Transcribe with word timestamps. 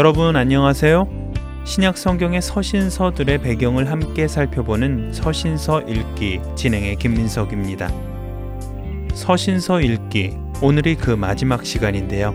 여러분 0.00 0.34
안녕하세요. 0.34 1.34
신약 1.66 1.98
성경의 1.98 2.40
서신서들의 2.40 3.36
배경을 3.42 3.90
함께 3.90 4.28
살펴보는 4.28 5.12
서신서 5.12 5.82
읽기 5.82 6.40
진행의 6.56 6.96
김민석입니다. 6.96 7.90
서신서 9.12 9.82
읽기 9.82 10.38
오늘이 10.62 10.94
그 10.94 11.10
마지막 11.10 11.66
시간인데요. 11.66 12.34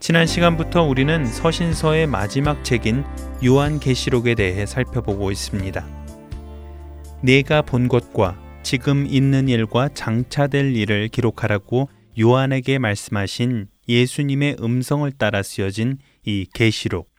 지난 0.00 0.26
시간부터 0.26 0.82
우리는 0.82 1.24
서신서의 1.24 2.08
마지막 2.08 2.64
책인 2.64 3.04
요한계시록에 3.44 4.34
대해 4.34 4.66
살펴보고 4.66 5.30
있습니다. 5.30 5.86
내가 7.20 7.62
본 7.62 7.86
것과 7.86 8.36
지금 8.64 9.06
있는 9.06 9.48
일과 9.48 9.88
장차될 9.88 10.74
일을 10.74 11.06
기록하라고 11.10 11.88
요한에게 12.18 12.80
말씀하신 12.80 13.68
예수님의 13.88 14.56
음성을 14.60 15.08
따라 15.12 15.44
쓰여진 15.44 15.98
이 16.24 16.46
계시록. 16.52 17.10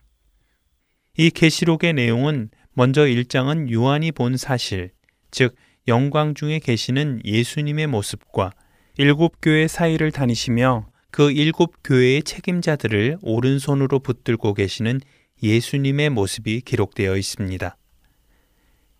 이 1.16 1.30
계시록의 1.30 1.92
내용은 1.92 2.50
먼저 2.72 3.02
1장은 3.02 3.70
요한이 3.70 4.12
본 4.12 4.36
사실, 4.36 4.90
즉 5.30 5.54
영광 5.86 6.34
중에 6.34 6.58
계시는 6.58 7.20
예수님의 7.24 7.86
모습과 7.86 8.52
일곱 8.96 9.36
교회 9.42 9.68
사이를 9.68 10.10
다니시며 10.10 10.88
그 11.10 11.30
일곱 11.30 11.74
교회의 11.84 12.22
책임자들을 12.22 13.18
오른손으로 13.22 14.00
붙들고 14.00 14.54
계시는 14.54 15.00
예수님의 15.42 16.10
모습이 16.10 16.62
기록되어 16.62 17.16
있습니다. 17.16 17.76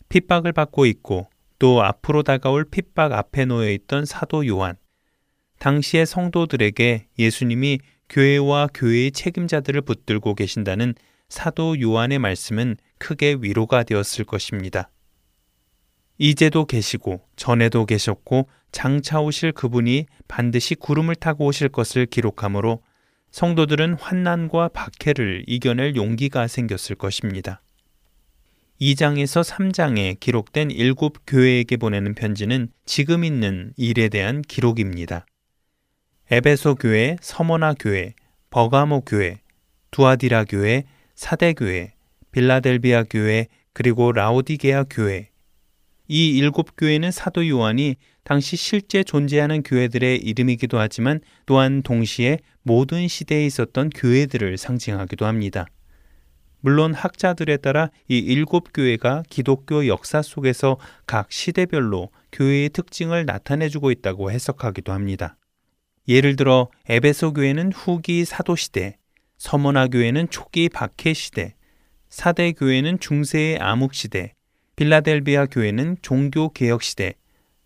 핍박을 0.09 0.53
받고 0.53 0.87
있고 0.87 1.29
또 1.59 1.83
앞으로 1.83 2.23
다가올 2.23 2.67
핍박 2.71 3.13
앞에 3.13 3.47
놓여 3.47 3.71
있던 3.71 4.05
사도 4.05 4.47
요한. 4.47 4.77
당시의 5.59 6.05
성도들에게 6.05 7.09
예수님이 7.19 7.79
교회와 8.15 8.69
교회의 8.73 9.11
책임자들을 9.11 9.81
붙들고 9.81 10.37
계신다는 10.37 10.95
사도 11.29 11.81
요한의 11.81 12.21
말씀은 12.21 12.77
크게 12.99 13.39
위로가 13.41 13.83
되었을 13.83 14.25
것입니다. 14.25 14.89
이제도 16.17 16.65
계시고 16.65 17.23
전에도 17.35 17.87
계셨고 17.87 18.49
장차 18.71 19.21
오실 19.21 19.51
그분이 19.51 20.07
반드시 20.29 20.77
구름을 20.77 21.17
타고 21.17 21.47
오실 21.47 21.71
것을 21.71 22.07
기록하므로 22.07 22.85
성도들은 23.33 23.95
환난과 23.95 24.69
박해를 24.69 25.43
이겨낼 25.49 25.97
용기가 25.97 26.47
생겼을 26.47 26.95
것입니다. 26.95 27.63
2장에서 28.81 29.43
3장에 29.43 30.21
기록된 30.21 30.71
일곱 30.71 31.19
교회에게 31.27 31.77
보내는 31.79 32.15
편지는 32.15 32.69
지금 32.87 33.25
있는 33.25 33.73
일에 33.77 34.09
대한 34.09 34.41
기록입니다. 34.43 35.27
에베소 36.31 36.77
교회, 36.77 37.17
서머나 37.21 37.75
교회, 37.79 38.15
버가모 38.49 39.03
교회, 39.03 39.41
두아디라 39.91 40.45
교회, 40.45 40.85
사대 41.15 41.53
교회, 41.53 41.93
빌라델비아 42.33 43.05
교회, 43.11 43.47
그리고 43.75 44.11
라오디게아 44.11 44.85
교회. 44.85 45.29
이 46.09 46.31
일곱 46.37 46.77
교회는 46.79 47.11
사도 47.11 47.47
요한이 47.47 47.97
당시 48.25 48.57
실제 48.57 49.03
존재하는 49.05 49.63
교회들의 49.63 50.17
이름이기도 50.19 50.79
하지만 50.79 51.21
또한 51.45 51.83
동시에 51.83 52.39
모든 52.63 53.07
시대에 53.07 53.45
있었던 53.45 53.91
교회들을 53.91 54.57
상징하기도 54.57 55.27
합니다. 55.27 55.67
물론 56.61 56.95
학자들에 56.95 57.59
따라 57.59 57.91
이 58.09 58.19
일곱 58.19 58.71
교회가 58.73 59.25
기독교 59.29 59.87
역사 59.87 60.23
속에서 60.23 60.79
각 61.07 61.31
시대별로 61.31 62.09
교회의 62.33 62.71
특징을 62.71 63.27
나타내주고 63.27 63.91
있다고 63.91 64.31
해석하기도 64.31 64.91
합니다. 64.91 65.37
예를 66.07 66.37
들어 66.37 66.69
에베소 66.89 67.33
교회는 67.33 67.73
후기 67.73 68.25
사도 68.25 68.57
시대, 68.57 68.99
서머나 69.39 69.89
교회는 69.89 70.29
초기 70.31 70.69
박해 70.69 71.15
시대, 71.15 71.55
사대 72.09 72.53
교회는 72.53 73.01
중세의 73.01 73.59
암흑 73.59 73.95
시대, 73.95 74.35
빌라델비아 74.77 75.47
교회는 75.47 75.97
종교 76.03 76.51
개혁 76.51 76.83
시대, 76.83 77.15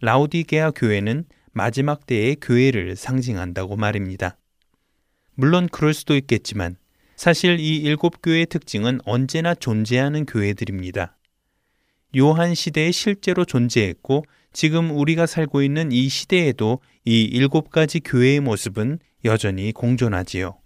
라우디게아 0.01 0.71
교회는 0.73 1.25
마지막 1.53 2.07
때의 2.07 2.37
교회를 2.41 2.95
상징한다고 2.95 3.77
말입니다. 3.77 4.37
물론 5.35 5.69
그럴 5.69 5.93
수도 5.93 6.15
있겠지만 6.17 6.77
사실 7.17 7.59
이 7.59 7.77
일곱 7.79 8.23
교회의 8.23 8.47
특징은 8.47 9.01
언제나 9.05 9.55
존재하는 9.55 10.25
교회들입니다. 10.25 11.17
요한 12.17 12.55
시대에 12.55 12.93
실제로 12.93 13.45
존재했고 13.45 14.25
지금 14.53 14.91
우리가 14.91 15.27
살고 15.27 15.63
있는 15.63 15.93
이 15.93 16.09
시대에도 16.09 16.81
이 17.05 17.23
일곱 17.23 17.71
가지 17.71 18.01
교회의 18.01 18.41
모습은 18.41 18.99
여전히 19.25 19.73
공존하지요. 19.73 20.59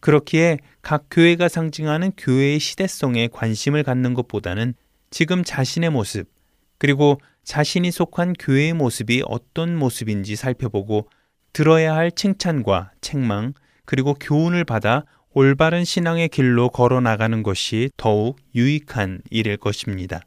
그렇기에 0.00 0.58
각 0.82 1.06
교회가 1.10 1.48
상징하는 1.48 2.12
교회의 2.16 2.58
시대성에 2.58 3.28
관심을 3.28 3.82
갖는 3.84 4.14
것보다는 4.14 4.74
지금 5.10 5.44
자신의 5.44 5.90
모습, 5.90 6.28
그리고 6.78 7.20
자신이 7.44 7.90
속한 7.90 8.34
교회의 8.34 8.72
모습이 8.72 9.22
어떤 9.26 9.76
모습인지 9.76 10.36
살펴보고 10.36 11.08
들어야 11.52 11.94
할 11.94 12.10
칭찬과 12.10 12.92
책망, 13.00 13.52
그리고 13.84 14.14
교훈을 14.14 14.64
받아 14.64 15.04
올바른 15.34 15.84
신앙의 15.84 16.28
길로 16.28 16.68
걸어 16.68 17.00
나가는 17.00 17.42
것이 17.42 17.90
더욱 17.96 18.38
유익한 18.54 19.22
일일 19.30 19.56
것입니다. 19.56 20.20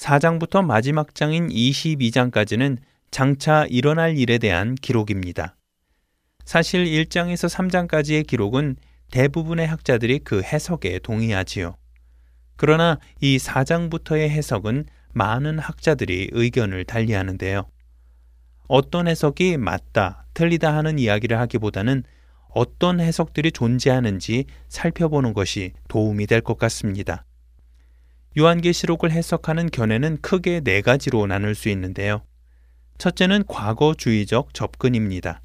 4장부터 0.00 0.64
마지막 0.64 1.14
장인 1.14 1.48
22장까지는 1.48 2.78
장차 3.10 3.66
일어날 3.66 4.16
일에 4.16 4.38
대한 4.38 4.74
기록입니다. 4.74 5.56
사실 6.44 6.86
1장에서 6.86 7.48
3장까지의 7.54 8.26
기록은 8.26 8.76
대부분의 9.10 9.66
학자들이 9.66 10.20
그 10.20 10.42
해석에 10.42 11.00
동의하지요. 11.00 11.76
그러나 12.56 12.98
이 13.20 13.36
4장부터의 13.36 14.30
해석은 14.30 14.86
많은 15.12 15.58
학자들이 15.58 16.30
의견을 16.32 16.84
달리하는데요. 16.84 17.68
어떤 18.68 19.08
해석이 19.08 19.58
맞다, 19.58 20.26
틀리다 20.32 20.74
하는 20.74 20.98
이야기를 20.98 21.38
하기보다는 21.38 22.04
어떤 22.48 23.00
해석들이 23.00 23.52
존재하는지 23.52 24.46
살펴보는 24.68 25.34
것이 25.34 25.72
도움이 25.88 26.26
될 26.26 26.40
것 26.40 26.56
같습니다. 26.58 27.24
요한계시록을 28.38 29.10
해석하는 29.10 29.70
견해는 29.70 30.18
크게 30.20 30.60
네 30.60 30.80
가지로 30.82 31.26
나눌 31.26 31.54
수 31.54 31.68
있는데요. 31.68 32.22
첫째는 32.98 33.44
과거주의적 33.46 34.54
접근입니다. 34.54 35.40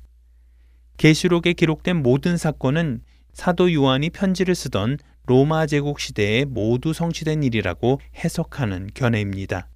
계시록에 0.97 1.53
기록된 1.53 2.01
모든 2.03 2.37
사건은 2.37 3.01
사도 3.33 3.73
요한이 3.73 4.11
편지를 4.11 4.55
쓰던 4.55 4.97
로마 5.25 5.65
제국 5.65 5.99
시대에 5.99 6.45
모두 6.45 6.93
성취된 6.93 7.43
일이라고 7.43 7.99
해석하는 8.23 8.91
견해입니다. 8.93 9.67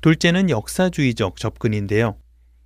둘째는 0.00 0.50
역사주의적 0.50 1.36
접근인데요. 1.36 2.16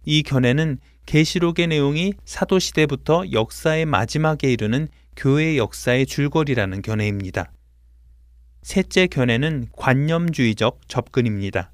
이 0.04 0.22
견해는 0.22 0.78
계시록의 1.06 1.66
내용이 1.66 2.14
사도 2.24 2.58
시대부터 2.58 3.32
역사의 3.32 3.86
마지막에 3.86 4.52
이르는 4.52 4.88
교회 5.16 5.56
역사의 5.56 6.06
줄거리라는 6.06 6.82
견해입니다. 6.82 7.50
셋째 8.68 9.06
견해는 9.06 9.68
관념주의적 9.72 10.88
접근입니다. 10.88 11.72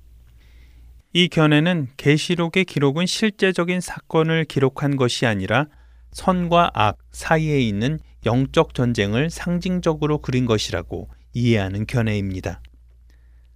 이 1.12 1.26
견해는 1.26 1.88
계시록의 1.96 2.66
기록은 2.66 3.06
실제적인 3.06 3.80
사건을 3.80 4.44
기록한 4.44 4.94
것이 4.94 5.26
아니라 5.26 5.66
선과 6.12 6.70
악 6.72 6.98
사이에 7.10 7.60
있는 7.60 7.98
영적 8.24 8.74
전쟁을 8.74 9.28
상징적으로 9.28 10.18
그린 10.18 10.46
것이라고 10.46 11.08
이해하는 11.32 11.86
견해입니다. 11.86 12.62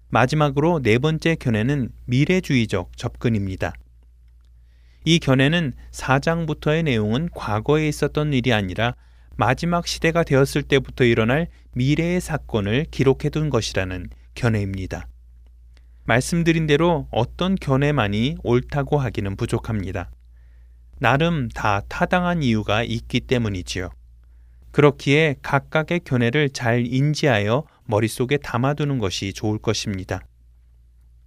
마지막으로 0.08 0.82
네 0.82 0.98
번째 0.98 1.36
견해는 1.36 1.90
미래주의적 2.06 2.96
접근입니다. 2.96 3.72
이 5.04 5.20
견해는 5.20 5.74
4장부터의 5.92 6.82
내용은 6.82 7.28
과거에 7.32 7.86
있었던 7.86 8.32
일이 8.32 8.52
아니라 8.52 8.96
마지막 9.40 9.86
시대가 9.86 10.24
되었을 10.24 10.64
때부터 10.64 11.04
일어날 11.04 11.46
미래의 11.74 12.20
사건을 12.20 12.86
기록해 12.90 13.30
둔 13.30 13.50
것이라는 13.50 14.08
견해입니다. 14.34 15.06
말씀드린 16.02 16.66
대로 16.66 17.06
어떤 17.12 17.54
견해만이 17.54 18.38
옳다고 18.42 18.98
하기는 18.98 19.36
부족합니다. 19.36 20.10
나름 20.98 21.48
다 21.50 21.82
타당한 21.88 22.42
이유가 22.42 22.82
있기 22.82 23.20
때문이지요. 23.20 23.90
그렇기에 24.72 25.36
각각의 25.40 26.00
견해를 26.00 26.50
잘 26.50 26.84
인지하여 26.84 27.62
머릿속에 27.84 28.38
담아두는 28.38 28.98
것이 28.98 29.32
좋을 29.32 29.58
것입니다. 29.58 30.26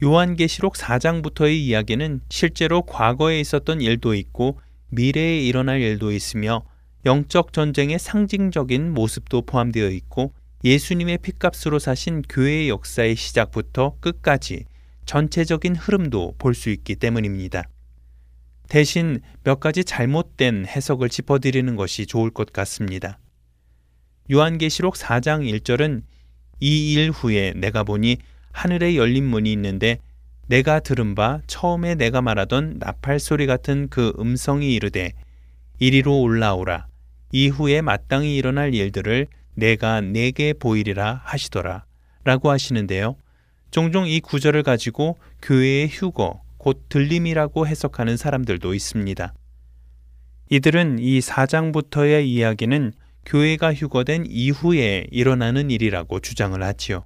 요한계시록 0.03 0.73
4장부터의 0.73 1.53
이야기는 1.53 2.19
실제로 2.29 2.81
과거에 2.81 3.39
있었던 3.39 3.79
일도 3.79 4.15
있고 4.15 4.59
미래에 4.89 5.39
일어날 5.39 5.79
일도 5.79 6.11
있으며 6.11 6.65
영적 7.05 7.53
전쟁의 7.53 7.99
상징적인 7.99 8.93
모습도 8.93 9.41
포함되어 9.43 9.89
있고 9.89 10.33
예수님의 10.63 11.17
핏값으로 11.19 11.79
사신 11.79 12.21
교회의 12.21 12.69
역사의 12.69 13.15
시작부터 13.15 13.95
끝까지 13.99 14.65
전체적인 15.05 15.75
흐름도 15.75 16.35
볼 16.37 16.53
수 16.53 16.69
있기 16.69 16.95
때문입니다. 16.95 17.63
대신 18.69 19.19
몇 19.43 19.59
가지 19.59 19.83
잘못된 19.83 20.65
해석을 20.67 21.09
짚어드리는 21.09 21.75
것이 21.75 22.05
좋을 22.05 22.29
것 22.29 22.53
같습니다. 22.53 23.17
요한계시록 24.31 24.93
4장 24.95 25.41
1절은 25.59 26.03
이 26.59 26.93
일 26.95 27.09
후에 27.09 27.53
내가 27.55 27.83
보니 27.83 28.17
하늘에 28.51 28.95
열린 28.95 29.25
문이 29.25 29.51
있는데 29.53 29.97
내가 30.47 30.79
들은 30.79 31.15
바 31.15 31.41
처음에 31.47 31.95
내가 31.95 32.21
말하던 32.21 32.77
나팔 32.79 33.19
소리 33.19 33.47
같은 33.47 33.87
그 33.89 34.13
음성이 34.19 34.75
이르되 34.75 35.13
이리로 35.79 36.21
올라오라 36.21 36.87
이후에 37.31 37.81
마땅히 37.81 38.35
일어날 38.35 38.73
일들을 38.73 39.27
내가 39.55 40.01
내게 40.01 40.53
보이리라 40.53 41.21
하시더라 41.23 41.85
라고 42.23 42.49
하시는데요. 42.49 43.15
종종 43.71 44.07
이 44.07 44.19
구절을 44.19 44.63
가지고 44.63 45.17
교회의 45.41 45.87
휴거, 45.87 46.41
곧 46.57 46.85
들림이라고 46.89 47.67
해석하는 47.67 48.17
사람들도 48.17 48.73
있습니다. 48.73 49.33
이들은 50.49 50.99
이 50.99 51.19
4장부터의 51.19 52.25
이야기는 52.25 52.91
교회가 53.25 53.73
휴거된 53.73 54.25
이후에 54.27 55.07
일어나는 55.11 55.71
일이라고 55.71 56.19
주장을 56.19 56.61
하지요. 56.61 57.05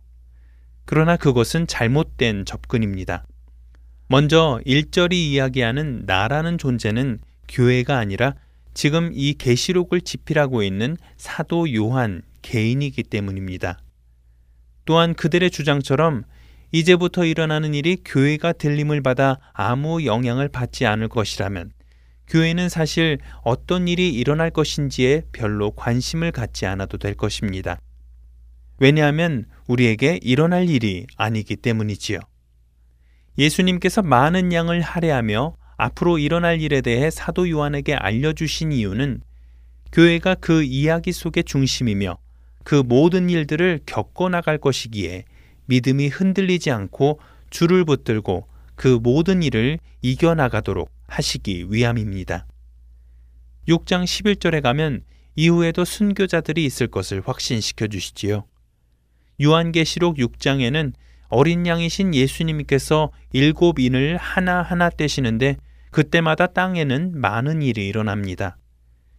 그러나 0.85 1.17
그것은 1.17 1.67
잘못된 1.67 2.45
접근입니다. 2.45 3.25
먼저 4.07 4.59
1절이 4.65 5.13
이야기하는 5.13 6.03
나라는 6.05 6.57
존재는 6.57 7.19
교회가 7.47 7.97
아니라 7.97 8.35
지금 8.75 9.11
이 9.13 9.33
계시록을 9.33 10.01
집필하고 10.01 10.61
있는 10.61 10.97
사도 11.17 11.73
요한 11.73 12.21
개인이기 12.41 13.03
때문입니다. 13.03 13.79
또한 14.83 15.15
그들의 15.15 15.49
주장처럼 15.49 16.23
이제부터 16.71 17.23
일어나는 17.23 17.73
일이 17.73 17.97
교회가 18.03 18.51
들림을 18.51 19.01
받아 19.01 19.39
아무 19.53 20.03
영향을 20.05 20.49
받지 20.49 20.85
않을 20.85 21.07
것이라면 21.07 21.71
교회는 22.27 22.67
사실 22.67 23.17
어떤 23.43 23.87
일이 23.87 24.09
일어날 24.09 24.49
것인지에 24.51 25.23
별로 25.31 25.71
관심을 25.71 26.33
갖지 26.33 26.65
않아도 26.65 26.97
될 26.97 27.13
것입니다. 27.15 27.79
왜냐하면 28.79 29.45
우리에게 29.67 30.19
일어날 30.21 30.69
일이 30.69 31.07
아니기 31.15 31.55
때문이지요. 31.55 32.19
예수님께서 33.37 34.01
많은 34.01 34.51
양을 34.51 34.81
할애하며 34.81 35.55
앞으로 35.77 36.17
일어날 36.17 36.61
일에 36.61 36.81
대해 36.81 37.09
사도 37.09 37.49
요한에게 37.49 37.95
알려주신 37.95 38.71
이유는 38.71 39.21
교회가 39.91 40.35
그 40.35 40.63
이야기 40.63 41.11
속의 41.11 41.43
중심이며 41.43 42.17
그 42.63 42.75
모든 42.75 43.29
일들을 43.29 43.81
겪어 43.85 44.29
나갈 44.29 44.57
것이기에 44.57 45.25
믿음이 45.65 46.07
흔들리지 46.07 46.71
않고 46.71 47.19
줄을 47.49 47.85
붙들고 47.85 48.47
그 48.75 48.99
모든 49.01 49.43
일을 49.43 49.79
이겨나가도록 50.01 50.91
하시기 51.07 51.67
위함입니다. 51.69 52.45
6장 53.67 54.03
11절에 54.03 54.61
가면 54.61 55.03
이후에도 55.35 55.85
순교자들이 55.85 56.63
있을 56.65 56.87
것을 56.87 57.21
확신시켜 57.25 57.87
주시지요. 57.87 58.45
요한계시록 59.41 60.17
6장에는 60.17 60.93
어린 61.27 61.65
양이신 61.67 62.13
예수님께서 62.13 63.11
일곱 63.33 63.79
인을 63.79 64.17
하나하나 64.17 64.89
떼시는데 64.89 65.57
그때마다 65.95 66.47
땅에는 66.47 67.21
많은 67.21 67.61
일이 67.61 67.87
일어납니다. 67.87 68.57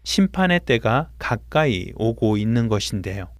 심판의 0.04 0.60
때가 0.66 1.08
가까이 1.18 1.90
오고 1.94 2.36
있는 2.36 2.68
것인데요. 2.68 3.30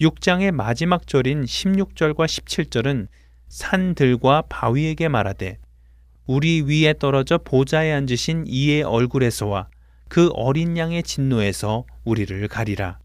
6장의 0.00 0.52
마지막 0.52 1.08
절인 1.08 1.42
16절과 1.42 2.26
17절은 2.26 3.08
산들과 3.48 4.42
바위에게 4.42 5.08
말하되 5.08 5.58
우리 6.24 6.62
위에 6.62 6.94
떨어져 7.00 7.36
보좌에 7.38 7.90
앉으신 7.90 8.44
이의 8.46 8.84
얼굴에서와 8.84 9.66
그 10.08 10.28
어린 10.34 10.76
양의 10.76 11.02
진노에서 11.02 11.84
우리를 12.04 12.46
가리라. 12.46 13.00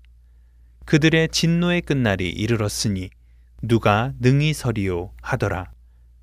그들의 0.85 1.29
진노의 1.29 1.81
끝날이 1.81 2.29
이르렀으니 2.29 3.09
누가 3.63 4.13
능히 4.19 4.53
서리요 4.53 5.13
하더라. 5.23 5.71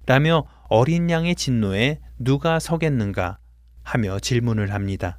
라며 0.07 0.45
어린 0.75 1.11
양의 1.11 1.35
진노에 1.35 1.99
누가 2.19 2.59
서겠는가 2.59 3.37
하며 3.83 4.19
질문을 4.19 4.73
합니다. 4.73 5.19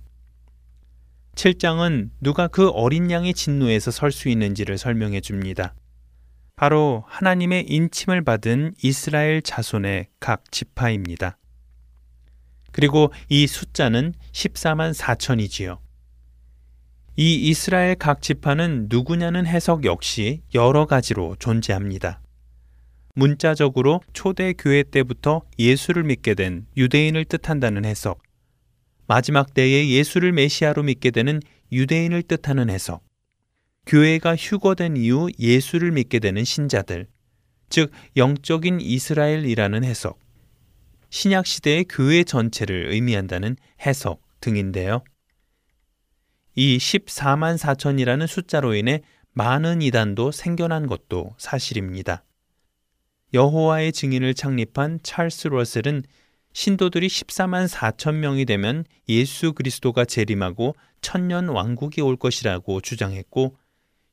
7장은 1.35 2.09
누가 2.21 2.47
그 2.47 2.69
어린 2.69 3.11
양의 3.11 3.35
진노에서 3.35 3.91
설 3.91 4.11
수 4.11 4.29
있는지를 4.29 4.79
설명해 4.79 5.21
줍니다. 5.21 5.75
바로 6.55 7.03
하나님의 7.07 7.67
인침을 7.67 8.23
받은 8.23 8.73
이스라엘 8.81 9.43
자손의 9.43 10.07
각 10.19 10.51
지파입니다. 10.51 11.37
그리고 12.71 13.13
이 13.29 13.45
숫자는 13.45 14.15
14만 14.31 14.95
4천이지요. 14.95 15.77
이 17.15 17.47
이스라엘 17.49 17.93
각 17.93 18.23
지파는 18.23 18.87
누구냐는 18.89 19.45
해석 19.45 19.85
역시 19.85 20.41
여러 20.55 20.87
가지로 20.87 21.35
존재합니다. 21.37 22.22
문자적으로 23.15 24.01
초대 24.13 24.53
교회 24.53 24.83
때부터 24.83 25.43
예수를 25.59 26.03
믿게 26.03 26.33
된 26.33 26.65
유대인을 26.75 27.25
뜻한다는 27.25 27.85
해석, 27.85 28.21
마지막 29.07 29.53
때에 29.53 29.89
예수를 29.89 30.31
메시아로 30.31 30.83
믿게 30.83 31.11
되는 31.11 31.39
유대인을 31.71 32.23
뜻하는 32.23 32.69
해석, 32.69 33.03
교회가 33.85 34.35
휴거된 34.35 34.97
이후 34.97 35.29
예수를 35.37 35.91
믿게 35.91 36.19
되는 36.19 36.43
신자들, 36.43 37.07
즉 37.69 37.91
영적인 38.17 38.81
이스라엘이라는 38.81 39.83
해석, 39.83 40.19
신약 41.09 41.45
시대의 41.45 41.85
교회 41.87 42.23
전체를 42.23 42.91
의미한다는 42.91 43.55
해석 43.85 44.21
등인데요. 44.39 45.03
이 46.55 46.77
14만 46.77 47.57
4천이라는 47.57 48.25
숫자로 48.25 48.73
인해 48.73 49.01
많은 49.33 49.81
이단도 49.81 50.31
생겨난 50.31 50.87
것도 50.87 51.35
사실입니다. 51.37 52.23
여호와의 53.33 53.93
증인을 53.93 54.35
창립한 54.35 54.99
찰스 55.01 55.47
러셀은 55.47 56.03
신도들이 56.53 57.07
14만 57.07 57.67
4천 57.67 58.15
명이 58.15 58.45
되면 58.45 58.85
예수 59.09 59.53
그리스도가 59.53 60.05
재림하고 60.05 60.75
천년 61.01 61.49
왕국이 61.49 62.01
올 62.01 62.15
것이라고 62.15 62.81
주장했고 62.81 63.57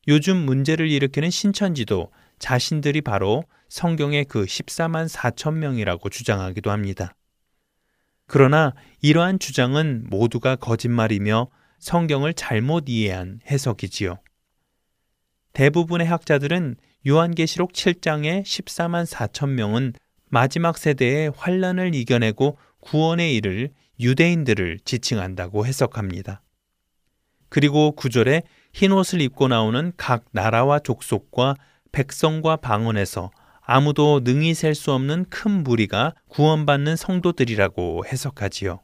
요즘 0.09 0.39
문제를 0.39 0.91
일으키는 0.91 1.29
신천지도 1.29 2.11
자신들이 2.39 3.03
바로 3.03 3.45
성경의 3.69 4.25
그 4.25 4.45
14만 4.45 5.07
4천 5.09 5.55
명이라고 5.55 6.09
주장하기도 6.09 6.71
합니다. 6.71 7.15
그러나 8.27 8.73
이러한 9.03 9.39
주장은 9.39 10.07
모두가 10.09 10.57
거짓말이며 10.57 11.49
성경을 11.79 12.33
잘못 12.33 12.85
이해한 12.89 13.41
해석이지요. 13.47 14.19
대부분의 15.53 16.07
학자들은 16.07 16.77
요한계시록 17.07 17.73
7장의 17.73 18.43
14만 18.43 19.07
4천 19.07 19.51
명은 19.51 19.95
마지막 20.29 20.79
세대의 20.79 21.33
환란을 21.37 21.95
이겨내고 21.95 22.59
구원의 22.81 23.35
일을 23.37 23.71
유대인들을 23.99 24.81
지칭한다고 24.85 25.67
해석합니다. 25.67 26.43
그리고 27.49 27.93
구절에 27.93 28.43
흰 28.73 28.93
옷을 28.93 29.21
입고 29.21 29.49
나오는 29.49 29.93
각 29.97 30.25
나라와 30.31 30.79
족속과 30.79 31.57
백성과 31.93 32.57
방언에서 32.57 33.31
아무도 33.63 34.21
능히 34.23 34.55
셀 34.55 34.75
수 34.75 34.93
없는 34.93 35.27
큰 35.31 35.63
무리가 35.63 36.15
구원받는 36.29 36.97
성도들이라고 36.97 38.05
해석하지요. 38.07 38.81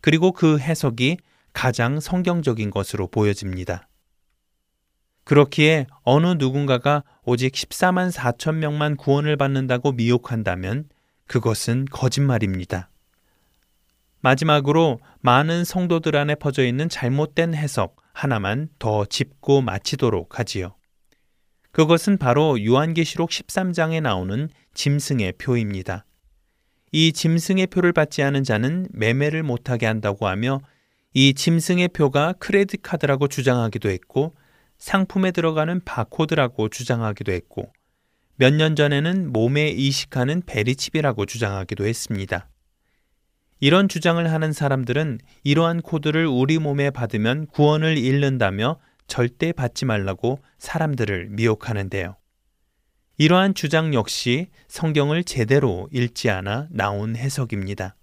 그리고 0.00 0.32
그 0.32 0.58
해석이 0.58 1.18
가장 1.52 2.00
성경적인 2.00 2.70
것으로 2.70 3.08
보여집니다. 3.08 3.88
그렇기에 5.24 5.86
어느 6.02 6.26
누군가가 6.38 7.02
오직 7.24 7.52
14만 7.52 8.12
4천 8.12 8.56
명만 8.56 8.96
구원을 8.96 9.36
받는다고 9.36 9.92
미혹한다면 9.92 10.88
그것은 11.26 11.86
거짓말입니다. 11.90 12.90
마지막으로 14.20 15.00
많은 15.20 15.64
성도들 15.64 16.16
안에 16.16 16.34
퍼져 16.34 16.64
있는 16.64 16.88
잘못된 16.88 17.54
해석, 17.54 17.96
하나만 18.12 18.68
더 18.78 19.04
짚고 19.04 19.62
마치도록 19.62 20.38
하지요. 20.38 20.74
그것은 21.72 22.18
바로 22.18 22.62
요한계시록 22.64 23.30
13장에 23.30 24.00
나오는 24.00 24.48
짐승의 24.74 25.32
표입니다. 25.32 26.04
이 26.92 27.12
짐승의 27.12 27.66
표를 27.66 27.92
받지 27.92 28.22
않은 28.22 28.44
자는 28.44 28.86
매매를 28.92 29.42
못하게 29.42 29.86
한다고 29.86 30.28
하며 30.28 30.60
이 31.12 31.34
짐승의 31.34 31.88
표가 31.88 32.34
크레딧 32.34 32.82
카드라고 32.82 33.26
주장하기도 33.26 33.90
했고 33.90 34.34
상품에 34.78 35.30
들어가는 35.30 35.80
바코드라고 35.84 36.68
주장하기도 36.68 37.32
했고 37.32 37.72
몇 38.36 38.52
년 38.54 38.74
전에는 38.74 39.32
몸에 39.32 39.68
이식하는 39.68 40.42
베리칩이라고 40.46 41.24
주장하기도 41.26 41.86
했습니다. 41.86 42.48
이런 43.60 43.88
주장을 43.88 44.30
하는 44.30 44.52
사람들은 44.52 45.20
이러한 45.44 45.80
코드를 45.82 46.26
우리 46.26 46.58
몸에 46.58 46.90
받으면 46.90 47.46
구원을 47.46 47.96
잃는다며 47.96 48.78
절대 49.06 49.52
받지 49.52 49.84
말라고 49.84 50.40
사람들을 50.58 51.28
미혹하는데요. 51.30 52.16
이러한 53.16 53.54
주장 53.54 53.94
역시 53.94 54.48
성경을 54.66 55.22
제대로 55.22 55.88
읽지 55.92 56.30
않아 56.30 56.66
나온 56.70 57.14
해석입니다. 57.14 57.94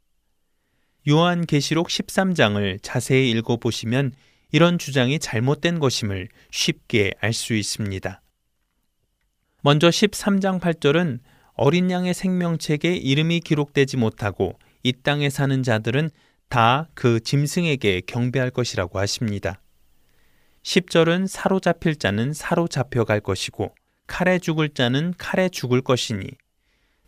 요한 1.10 1.46
계시록 1.46 1.90
13장을 1.90 2.80
자세히 2.82 3.32
읽어보시면 3.32 4.14
이런 4.52 4.78
주장이 4.78 5.20
잘못된 5.20 5.80
것임을 5.80 6.28
쉽게 6.52 7.14
알 7.20 7.34
수 7.34 7.54
있습니다. 7.54 8.22
먼저 9.64 9.90
13장 9.90 10.60
8절은 10.60 11.20
어린 11.54 11.92
양의 11.92 12.14
생명책에 12.14 12.96
이름이 12.96 13.42
기록되지 13.42 13.98
못하고 13.98 14.58
이 14.84 14.94
땅에 14.94 15.30
사는 15.30 15.62
자들은 15.64 16.10
다 16.50 16.90
그 16.96 17.22
짐승에게 17.22 18.02
경배할 18.02 18.52
것이라고 18.52 19.00
하십니다. 19.00 19.62
10절은 20.64 21.28
사로잡힐 21.28 21.96
자는 21.96 22.34
사로잡혀 22.34 23.06
갈 23.06 23.20
것이고 23.22 23.74
칼에 24.08 24.38
죽을 24.38 24.70
자는 24.70 25.14
칼에 25.18 25.48
죽을 25.50 25.82
것이니 25.82 26.28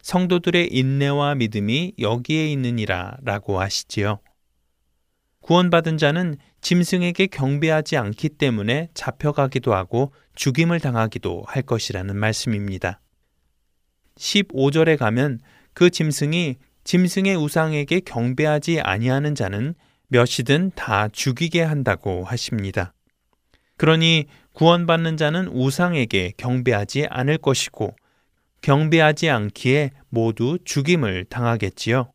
성도들의 0.01 0.69
인내와 0.71 1.35
믿음이 1.35 1.93
여기에 2.00 2.51
있느니라 2.53 3.17
라고 3.21 3.59
하시지요. 3.59 4.19
구원받은 5.43 5.97
자는 5.97 6.38
짐승에게 6.62 7.27
경배하지 7.27 7.97
않기 7.97 8.29
때문에 8.29 8.88
잡혀가기도 8.93 9.73
하고 9.75 10.13
죽임을 10.35 10.79
당하기도 10.79 11.43
할 11.45 11.63
것이라는 11.63 12.15
말씀입니다. 12.15 13.01
15절에 14.15 14.97
가면 14.97 15.39
그 15.73 15.89
짐승이 15.89 16.55
짐승의 16.85 17.35
우상에게 17.35 18.00
경배하지 18.00 18.79
아니하는 18.79 19.35
자는 19.35 19.75
몇이든 20.07 20.71
다 20.75 21.09
죽이게 21.09 21.62
한다고 21.62 22.23
하십니다. 22.23 22.93
그러니 23.75 24.27
구원받는 24.53 25.17
자는 25.17 25.50
우상에게 25.50 26.33
경배하지 26.38 27.07
않을 27.09 27.38
것이고 27.38 27.95
경배하지 28.62 29.29
않기에 29.29 29.91
모두 30.07 30.57
죽임을 30.63 31.25
당하겠지요. 31.25 32.12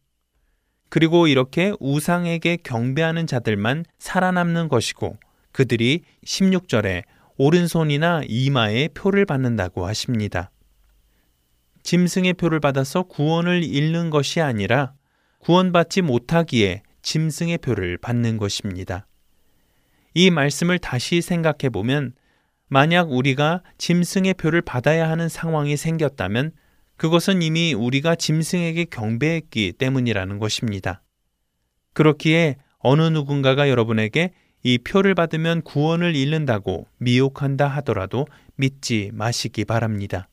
그리고 0.89 1.27
이렇게 1.27 1.73
우상에게 1.81 2.59
경배하는 2.63 3.27
자들만 3.27 3.85
살아남는 3.99 4.69
것이고 4.69 5.17
그들이 5.53 6.03
16절에 6.25 7.03
오른손이나 7.37 8.23
이마에 8.27 8.89
표를 8.89 9.25
받는다고 9.25 9.87
하십니다. 9.87 10.51
짐승의 11.83 12.35
표를 12.35 12.61
받아서 12.61 13.05
구원을 13.05 13.63
잃는 13.63 14.11
것이 14.11 14.41
아니라 14.41 14.93
구원받지 15.39 16.03
못하기에 16.03 16.83
짐승의 17.03 17.59
표를 17.59 17.97
받는 17.97 18.37
것입니다. 18.37 19.07
이 20.15 20.31
말씀을 20.31 20.79
다시 20.79 21.23
생각해 21.23 21.71
보면 21.73 22.13
만약 22.69 23.11
우리가 23.11 23.63
짐승의 23.79 24.35
표를 24.35 24.61
받아야 24.61 25.09
하는 25.09 25.29
상황이 25.29 25.77
생겼다면 25.77 26.53
그것은 26.99 27.43
이미 27.43 27.75
우리가 27.75 28.17
짐승에게 28.17 28.87
경배했기 28.87 29.73
때문이라는 29.79 30.39
것입니다. 30.39 31.03
그렇기에 31.95 32.57
어느 32.79 33.03
누군가가 33.03 33.71
여러분에게 33.71 34.33
이 34.65 34.79
표를 34.79 35.15
받으면 35.15 35.63
구원을 35.63 36.17
잃는다고 36.17 36.87
미혹한다 36.99 37.69
하더라도 37.69 38.27
믿지 38.57 39.11
마시기 39.15 39.65
바랍니다. 39.65 40.29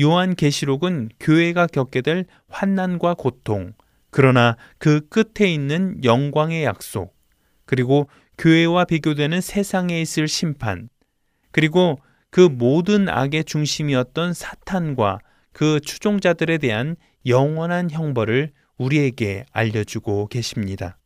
요한 0.00 0.34
계시록은 0.34 1.10
교회가 1.20 1.68
겪게 1.68 2.00
될 2.02 2.26
환난과 2.48 3.14
고통, 3.14 3.72
그러나 4.10 4.56
그 4.78 5.08
끝에 5.08 5.52
있는 5.52 6.02
영광의 6.02 6.64
약속, 6.64 7.14
그리고 7.64 8.08
교회와 8.38 8.86
비교되는 8.86 9.40
세상에 9.40 10.00
있을 10.00 10.26
심판, 10.26 10.88
그리고 11.52 12.00
그 12.30 12.40
모든 12.40 13.08
악의 13.08 13.44
중심이었던 13.44 14.34
사탄과 14.34 15.20
그 15.54 15.80
추종자들에 15.80 16.58
대한 16.58 16.96
영원한 17.26 17.88
형벌을 17.90 18.50
우리에게 18.76 19.46
알려주고 19.52 20.26
계십니다. 20.26 20.98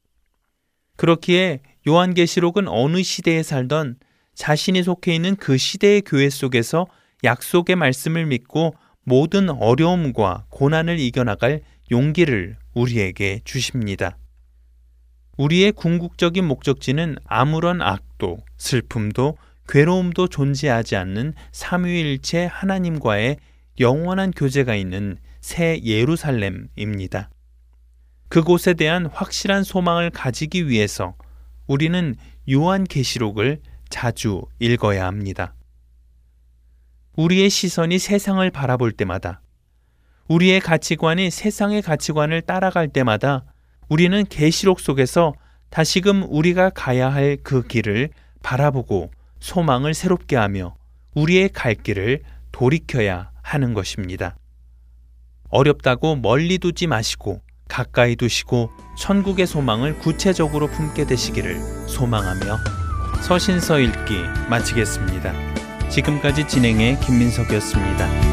그렇기에 0.97 1.61
요한계시록은 1.87 2.67
어느 2.67 3.03
시대에 3.03 3.45
살던 3.45 3.97
자신이 4.35 4.83
속해 4.83 5.15
있는 5.15 5.37
그 5.37 5.57
시대의 5.57 6.03
교회 6.03 6.31
속에서 6.31 6.87
약속의 7.25 7.77
말씀을 7.77 8.27
믿고 8.27 8.75
모든 9.05 9.51
어려움과 9.51 10.47
고난을 10.49 10.99
이겨나갈 10.99 11.61
용기를 11.91 12.57
우리에게 12.75 13.41
주십니다. 13.45 14.17
우리의 15.37 15.73
궁극적인 15.73 16.45
목적지는 16.45 17.17
아무런 17.27 17.83
악도, 17.83 18.39
슬픔도, 18.57 19.37
괴로움도 19.69 20.29
존재하지 20.29 20.97
않는 20.97 21.35
삼위일체 21.53 22.47
하나님과의 22.47 23.37
영원한 23.81 24.33
교제가 24.33 24.75
있는 24.75 25.19
새 25.41 25.81
예루살렘입니다. 25.85 27.31
그곳에 28.29 28.75
대한 28.75 29.07
확실한 29.07 29.65
소망을 29.65 30.11
가지기 30.11 30.69
위해서 30.69 31.15
우리는 31.67 32.15
요한 32.51 32.85
계시록을 32.85 33.61
자주 33.89 34.43
읽어야 34.59 35.07
합니다. 35.07 35.55
우리의 37.17 37.51
시선이 37.51 37.99
세상을 37.99 38.49
바라볼 38.51 38.93
때마다 38.93 39.41
우리의 40.29 40.61
가치관이 40.61 41.31
세상의 41.31 41.83
가치관을 41.83 42.43
따라갈 42.43 42.89
때마다 42.89 43.45
우리는 43.89 44.25
계시록 44.25 44.81
속에서 44.81 45.33
다시금 45.71 46.25
우리가 46.29 46.71
가야 46.71 47.13
할 47.13 47.39
그 47.43 47.67
길을 47.67 48.11
바라보고 48.43 49.11
소망을 49.41 49.95
새롭게 49.95 50.37
하며 50.37 50.77
우리의 51.15 51.49
갈 51.51 51.75
길을 51.75 52.23
돌이켜야 52.53 53.31
하는 53.49 53.75
것입니다. 53.75 54.37
어렵다고 55.51 56.17
멀리 56.17 56.59
두지 56.59 56.87
마시고 56.87 57.41
가까이 57.69 58.17
두시고 58.17 58.71
천국의 58.99 59.47
소망을 59.47 59.99
구체적으로 59.99 60.67
품게 60.69 61.07
되시기를 61.07 61.89
소망하며 61.89 62.59
서신서 63.23 63.81
읽기 63.81 64.23
마치겠습니다. 64.51 65.33
지금까지 65.89 66.47
진행의 66.47 67.01
김민석이었습니다. 67.01 68.28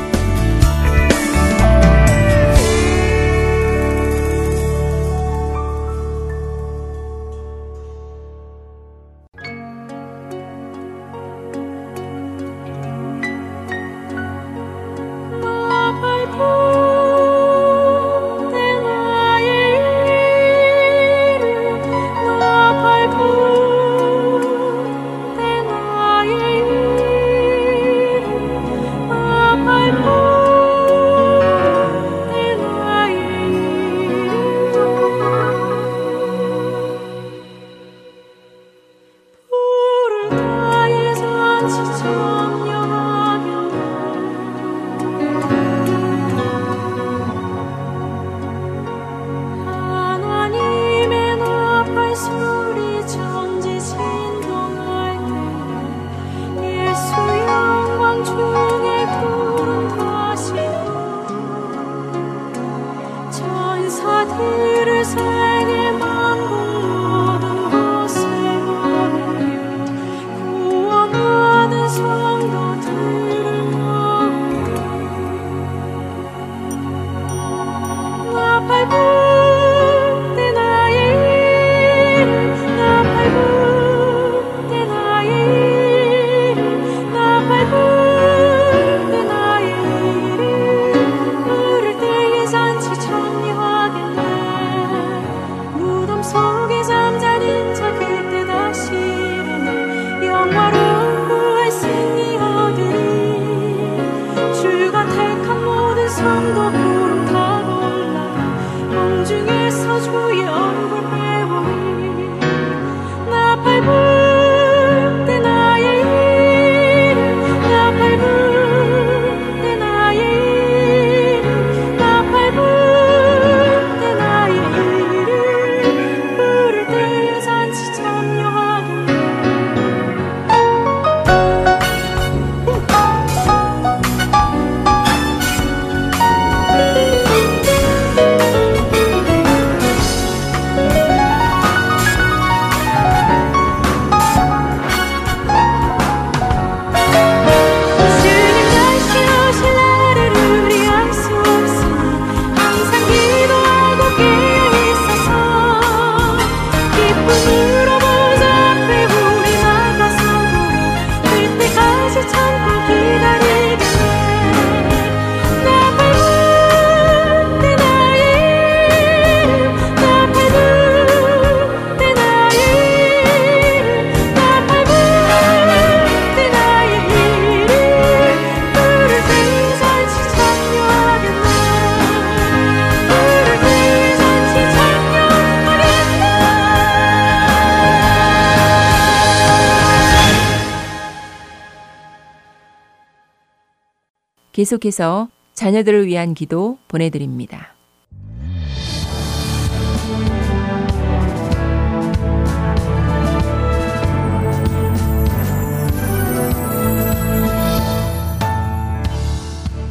계속해서 194.66 195.30
자녀들을 195.54 196.08
위한 196.08 196.34
기도 196.34 196.80
보내드립니다. 196.88 197.76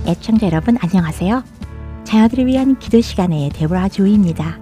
애청자 0.06 0.46
여러분 0.46 0.76
안녕하세요. 0.80 1.44
자녀들을 2.02 2.46
위한 2.46 2.76
기도 2.80 3.00
시간의 3.00 3.50
데보라 3.50 3.88
조이입니다. 3.90 4.58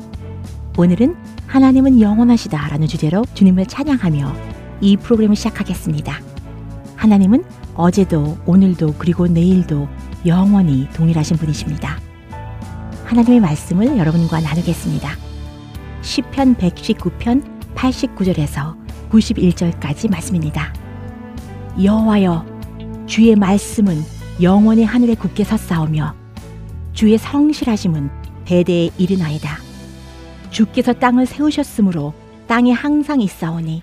오늘은 0.77 1.17
하나님은 1.47 2.03
영원하시다 2.03 2.69
라는 2.69 2.87
주제로 2.87 3.25
주님을 3.33 3.65
찬양하며 3.65 4.35
이 4.83 4.99
프로그램을 4.99 5.37
시작하겠습니다. 5.37 6.21
하나님은 6.97 7.45
어제도 7.75 8.37
오늘도 8.47 8.95
그리고 8.99 9.27
내일도 9.27 9.89
영원히 10.25 10.89
동일하신 10.95 11.37
분이십니다. 11.37 11.99
하나님의 13.05 13.41
말씀을 13.41 13.99
여러분과 13.99 14.41
나누겠습니다. 14.41 15.11
시편 16.03 16.55
119편 16.57 17.75
89절에서 17.75 18.77
91절까지 19.11 20.11
말씀입니다. 20.11 20.73
여호와여 21.83 22.47
주의 23.07 23.35
말씀은 23.35 23.97
영원히 24.41 24.85
하늘에 24.85 25.15
굳게 25.15 25.45
섰사오며 25.45 26.15
주의 26.93 27.19
성실하심은 27.19 28.11
대대에 28.45 28.91
이르나이다. 28.99 29.59
주께서 30.51 30.93
땅을 30.93 31.27
세우셨으므로 31.27 32.15
땅에 32.47 32.73
항상 32.73 33.21
있사오니 33.21 33.83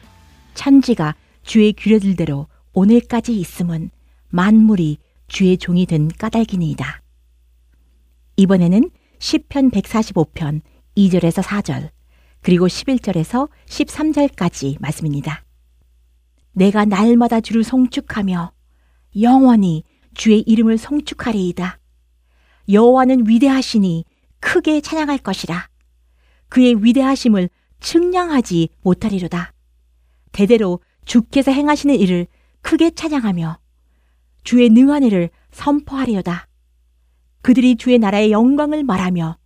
천지가 0.53 1.15
주의 1.43 1.73
규례들대로 1.73 2.47
오늘까지 2.73 3.37
있음은 3.37 3.89
만물이 4.29 4.99
주의 5.29 5.57
종이 5.57 5.85
된 5.85 6.09
까닭이니이다. 6.09 7.01
이번에는 8.35 8.89
시편 9.19 9.71
145편 9.71 10.61
2절에서 10.97 11.43
4절 11.43 11.91
그리고 12.41 12.67
11절에서 12.67 13.49
13절까지 13.67 14.81
말씀입니다. 14.81 15.45
내가 16.51 16.85
날마다 16.85 17.41
주를 17.41 17.63
송축하며 17.63 18.51
영원히 19.21 19.83
주의 20.13 20.41
이름을 20.41 20.77
송축하리이다. 20.77 21.79
여호와는 22.69 23.27
위대하시니 23.27 24.05
크게 24.39 24.81
찬양할 24.81 25.19
것이라. 25.19 25.69
그의 26.49 26.83
위대하심을 26.83 27.49
측량하지 27.79 28.69
못하리로다. 28.81 29.53
대대로 30.31 30.79
주께서 31.05 31.51
행하시는 31.51 31.95
일을 31.95 32.27
크게 32.61 32.91
찬양하며 32.91 33.59
주의 34.43 34.69
능한 34.69 35.03
일을 35.03 35.29
선포하리로다. 35.51 36.47
그들이 37.41 37.75
주의 37.75 37.97
나라의 37.97 38.31
영광을 38.31 38.83
말하며 38.83 39.37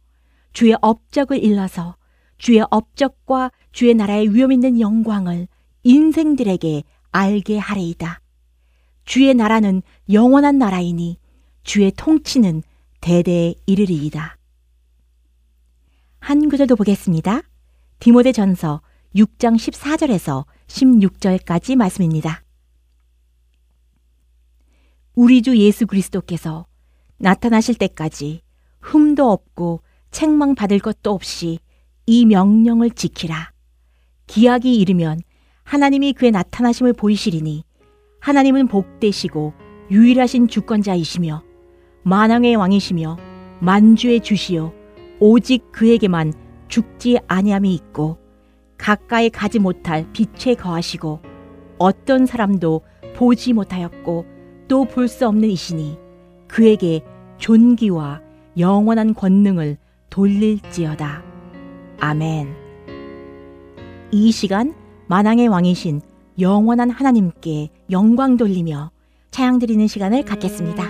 주의 0.54 0.76
업적을 0.82 1.44
일러서 1.44 1.96
주의 2.38 2.64
업적과 2.70 3.52
주의 3.72 3.94
나라의 3.94 4.34
위험 4.34 4.52
있는 4.52 4.80
영광을 4.80 5.48
인생들에게 5.84 6.84
알게 7.12 7.58
하리이다. 7.58 8.22
주의 9.06 9.34
나라는 9.34 9.82
영원한 10.12 10.58
나라이니 10.58 11.18
주의 11.64 11.92
통치는 11.96 12.64
대대에 13.02 13.56
이르리이다. 13.66 14.38
한 16.20 16.50
구절도 16.50 16.76
보겠습니다. 16.76 17.42
디모데 18.00 18.32
전서 18.32 18.82
6장 19.16 19.56
14절에서 19.56 20.46
16절까지 20.68 21.76
말씀입니다. 21.76 22.43
우리 25.16 25.44
주 25.44 25.56
예수 25.58 25.86
그리스도께서 25.86 26.66
나타나실 27.18 27.76
때까지 27.76 28.42
흠도 28.82 29.30
없고 29.32 29.82
책망 30.10 30.56
받을 30.56 30.80
것도 30.80 31.12
없이 31.12 31.60
이 32.08 32.26
명령을 32.26 32.90
지키라. 32.90 33.52
기약이 34.26 34.76
이르면 34.76 35.20
하나님이 35.64 36.14
그의 36.14 36.32
나타나심을 36.32 36.94
보이시리니 36.94 37.64
하나님은 38.22 38.68
복되시고 38.68 39.54
유일하신 39.92 40.48
주권자이시며 40.48 41.44
만왕의 42.04 42.56
왕이시며 42.56 43.18
만주의 43.62 44.20
주시요 44.20 44.74
오직 45.20 45.72
그에게만 45.72 46.34
죽지 46.68 47.20
아니함이 47.28 47.74
있고 47.76 48.18
가까이 48.78 49.30
가지 49.30 49.60
못할 49.60 50.12
빛에 50.12 50.56
거하시고 50.56 51.22
어떤 51.78 52.26
사람도 52.26 52.82
보지 53.16 53.54
못하였고 53.54 54.33
또 54.74 54.86
볼 54.86 55.08
수 55.08 55.28
없는 55.28 55.52
이시니 55.52 56.00
그에게 56.48 57.02
존귀와 57.38 58.22
영원한 58.58 59.14
권능을 59.14 59.78
돌릴지어다. 60.10 61.22
아멘. 62.00 62.56
이 64.10 64.32
시간 64.32 64.74
만왕의 65.06 65.48
왕이신 65.48 66.02
영원한 66.40 66.90
하나님께 66.90 67.70
영광 67.92 68.36
돌리며 68.36 68.90
찬양 69.30 69.60
드리는 69.60 69.86
시간을 69.86 70.26
갖겠습니다. 70.26 70.84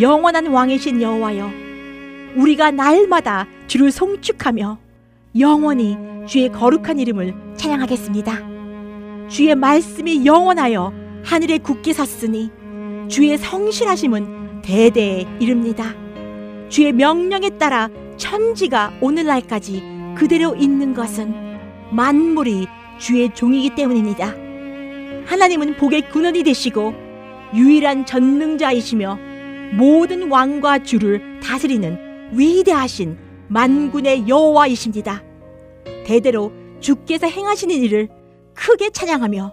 영원한 0.00 0.46
왕이신 0.46 1.02
여호와여 1.02 1.50
우리가 2.36 2.70
날마다 2.70 3.46
주를 3.66 3.90
송축하며 3.90 4.78
영원히 5.38 5.96
주의 6.26 6.48
거룩한 6.50 7.00
이름을 7.00 7.34
찬양하겠습니다. 7.56 9.28
주의 9.28 9.54
말씀이 9.54 10.24
영원하여 10.24 10.92
하늘에 11.24 11.58
굳게 11.58 11.92
섰으니 11.92 12.50
주의 13.08 13.36
성실하심은 13.36 14.62
대대에 14.62 15.26
이릅니다. 15.40 15.94
주의 16.68 16.92
명령에 16.92 17.50
따라 17.50 17.88
천지가 18.16 18.92
오늘날까지 19.00 19.82
그대로 20.16 20.54
있는 20.54 20.94
것은 20.94 21.34
만물이 21.90 22.68
주의 22.98 23.34
종이기 23.34 23.74
때문입니다. 23.74 24.34
하나님은 25.26 25.76
복의 25.76 26.10
근원이 26.10 26.44
되시고 26.44 26.94
유일한 27.54 28.06
전능자이시며 28.06 29.27
모든 29.76 30.30
왕과 30.30 30.82
주를 30.82 31.40
다스리는 31.40 32.30
위대하신 32.32 33.18
만군의 33.48 34.28
여호와이십니다. 34.28 35.22
대대로 36.04 36.52
주께서 36.80 37.26
행하시는 37.26 37.74
일을 37.74 38.08
크게 38.54 38.90
찬양하며 38.90 39.52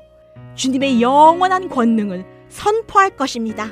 주님의 0.56 1.02
영원한 1.02 1.70
권능을 1.70 2.26
선포할 2.50 3.16
것입니다. 3.16 3.70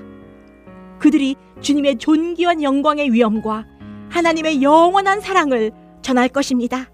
그들이 0.99 1.35
주님의 1.61 1.97
존귀한 1.97 2.61
영광의 2.61 3.11
위엄과 3.11 3.65
하나님의 4.09 4.61
영원한 4.61 5.21
사랑을 5.21 5.71
전할 6.01 6.29
것입니다. 6.29 6.89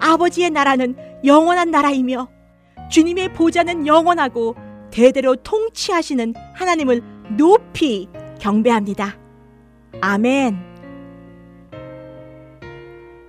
아버지의 0.00 0.50
나라는 0.50 0.96
영원한 1.24 1.70
나라이며 1.70 2.28
주님의 2.90 3.32
보좌는 3.32 3.86
영원하고 3.86 4.54
대대로 4.90 5.36
통치하시는 5.36 6.34
하나님을 6.54 7.02
높이 7.36 8.08
경배합니다. 8.38 9.18
아멘. 10.00 10.56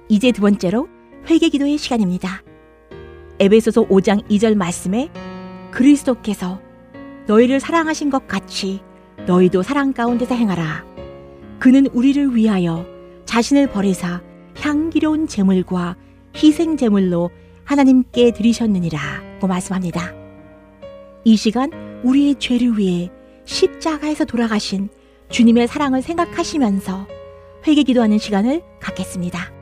이제 0.07 0.31
두 0.31 0.41
번째로 0.41 0.87
회개 1.29 1.49
기도의 1.49 1.77
시간입니다. 1.77 2.41
에베소서 3.39 3.87
5장 3.87 4.27
2절 4.29 4.55
말씀에 4.55 5.09
그리스도께서 5.71 6.59
너희를 7.27 7.59
사랑하신 7.59 8.09
것 8.09 8.27
같이 8.27 8.81
너희도 9.27 9.61
사랑 9.61 9.93
가운데서 9.93 10.35
행하라. 10.35 10.85
그는 11.59 11.87
우리를 11.93 12.35
위하여 12.35 12.85
자신을 13.25 13.67
버리사 13.67 14.21
향기로운 14.57 15.27
제물과 15.27 15.95
희생 16.35 16.77
제물로 16.77 17.29
하나님께 17.63 18.31
드리셨느니라고 18.31 19.47
말씀합니다. 19.47 20.13
이 21.23 21.35
시간 21.35 22.01
우리의 22.03 22.35
죄를 22.39 22.77
위해 22.77 23.11
십자가에서 23.45 24.25
돌아가신 24.25 24.89
주님의 25.29 25.67
사랑을 25.67 26.01
생각하시면서 26.01 27.07
회개 27.67 27.83
기도하는 27.83 28.17
시간을 28.17 28.63
갖겠습니다. 28.79 29.58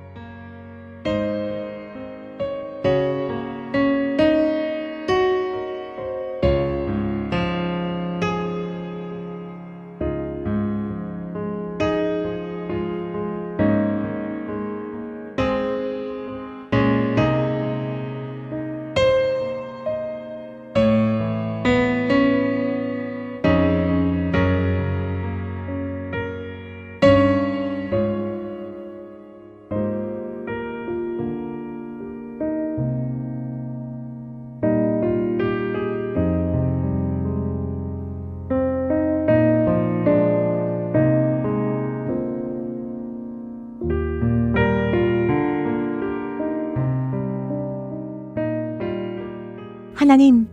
하나님, 50.18 50.48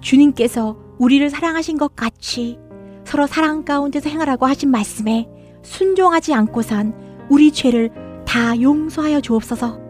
주님께서 0.00 0.76
우리를 0.98 1.28
사랑하신 1.28 1.76
것 1.76 1.96
같이 1.96 2.56
서로 3.04 3.26
사랑 3.26 3.64
가운데서 3.64 4.08
행하라고 4.08 4.46
하신 4.46 4.70
말씀에 4.70 5.28
순종하지 5.62 6.34
않고선 6.34 7.26
우리 7.28 7.50
죄를 7.50 7.90
다 8.24 8.60
용서하여 8.60 9.20
주옵소서. 9.20 9.80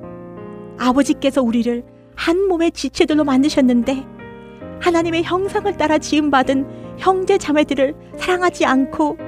아버지께서 0.79 1.43
우리를 1.43 1.85
한 2.17 2.49
몸의 2.49 2.73
지체들로 2.73 3.25
만드셨는데 3.25 4.07
하나님의 4.81 5.25
형상을 5.25 5.77
따라 5.77 5.99
지음받은 5.99 6.97
형제 6.97 7.37
자매들을 7.37 8.15
사랑하지 8.17 8.65
않고 8.65 9.19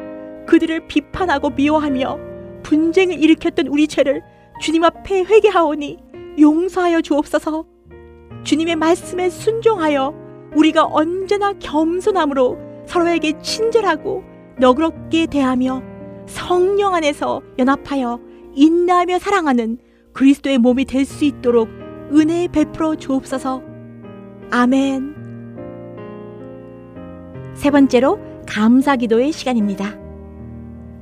그들을 0.47 0.87
비판하고 0.87 1.51
미워하며 1.51 2.19
분쟁을 2.63 3.23
일으켰던 3.23 3.67
우리 3.67 3.87
죄를 3.87 4.23
주님 4.63 4.83
앞에 4.83 5.25
회개하오니 5.25 5.99
용서하여 6.41 7.03
주옵소서. 7.03 7.80
주님의 8.45 8.77
말씀에 8.77 9.31
순종하여 9.31 10.15
우리가 10.57 10.87
언제나 10.87 11.53
겸손함으로 11.53 12.59
서로에게 12.87 13.41
친절하고 13.41 14.25
너그럽게 14.59 15.27
대하며 15.27 15.83
성령 16.27 16.95
안에서 16.95 17.43
연합하여 17.59 18.21
인내하며 18.55 19.19
사랑하는 19.19 19.79
그리스도의 20.13 20.59
몸이 20.59 20.85
될 20.85 21.05
수 21.05 21.25
있도록 21.25 21.69
은혜 22.13 22.49
베풀어 22.49 22.97
주옵소서. 22.97 23.63
아멘. 24.51 25.15
세 27.55 27.71
번째로 27.71 28.19
감사 28.47 28.97
기도의 28.97 29.33
시간입니다. 29.33 29.97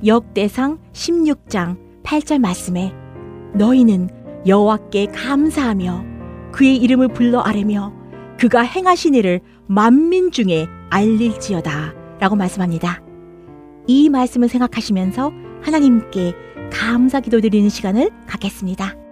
역대상 0.05 0.79
16장 0.93 1.77
8절 2.03 2.39
말씀에 2.39 2.93
너희는 3.53 4.09
여호와께 4.45 5.07
감사하며 5.07 6.18
그의 6.51 6.77
이름을 6.77 7.09
불러 7.09 7.39
아뢰며 7.41 7.93
그가 8.39 8.61
행하신 8.61 9.15
일을 9.15 9.41
만민 9.67 10.31
중에 10.31 10.67
알릴지어다 10.89 11.93
라고 12.19 12.35
말씀합니다. 12.35 13.01
이 13.87 14.09
말씀을 14.09 14.49
생각하시면서 14.49 15.31
하나님께 15.61 16.33
감사 16.71 17.19
기도 17.19 17.41
드리는 17.41 17.69
시간을 17.69 18.09
갖겠습니다. 18.27 19.08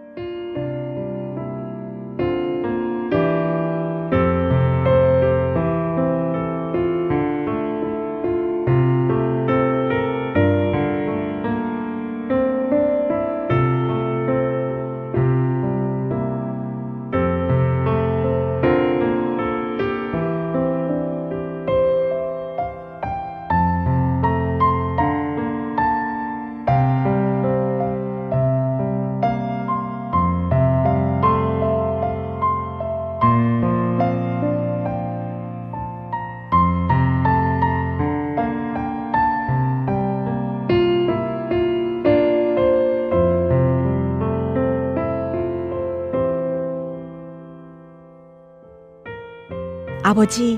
아버지, 50.17 50.58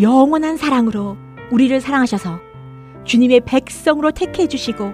영원한 0.00 0.56
사랑으로 0.56 1.18
우리를 1.50 1.78
사랑하셔서 1.82 2.40
주님의 3.04 3.42
백성으로 3.44 4.10
택해 4.12 4.48
주시고 4.48 4.90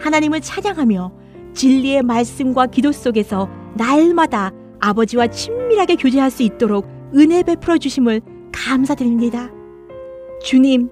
하나님을 0.00 0.40
찬양하며 0.40 1.12
진리의 1.54 2.02
말씀과 2.02 2.66
기도 2.66 2.90
속에서 2.90 3.48
날마다 3.76 4.50
아버지와 4.80 5.28
친밀하게 5.28 5.94
교제할 5.94 6.32
수 6.32 6.42
있도록 6.42 6.88
은혜 7.14 7.44
베풀어 7.44 7.78
주심을 7.78 8.22
감사드립니다. 8.52 9.52
주님, 10.42 10.90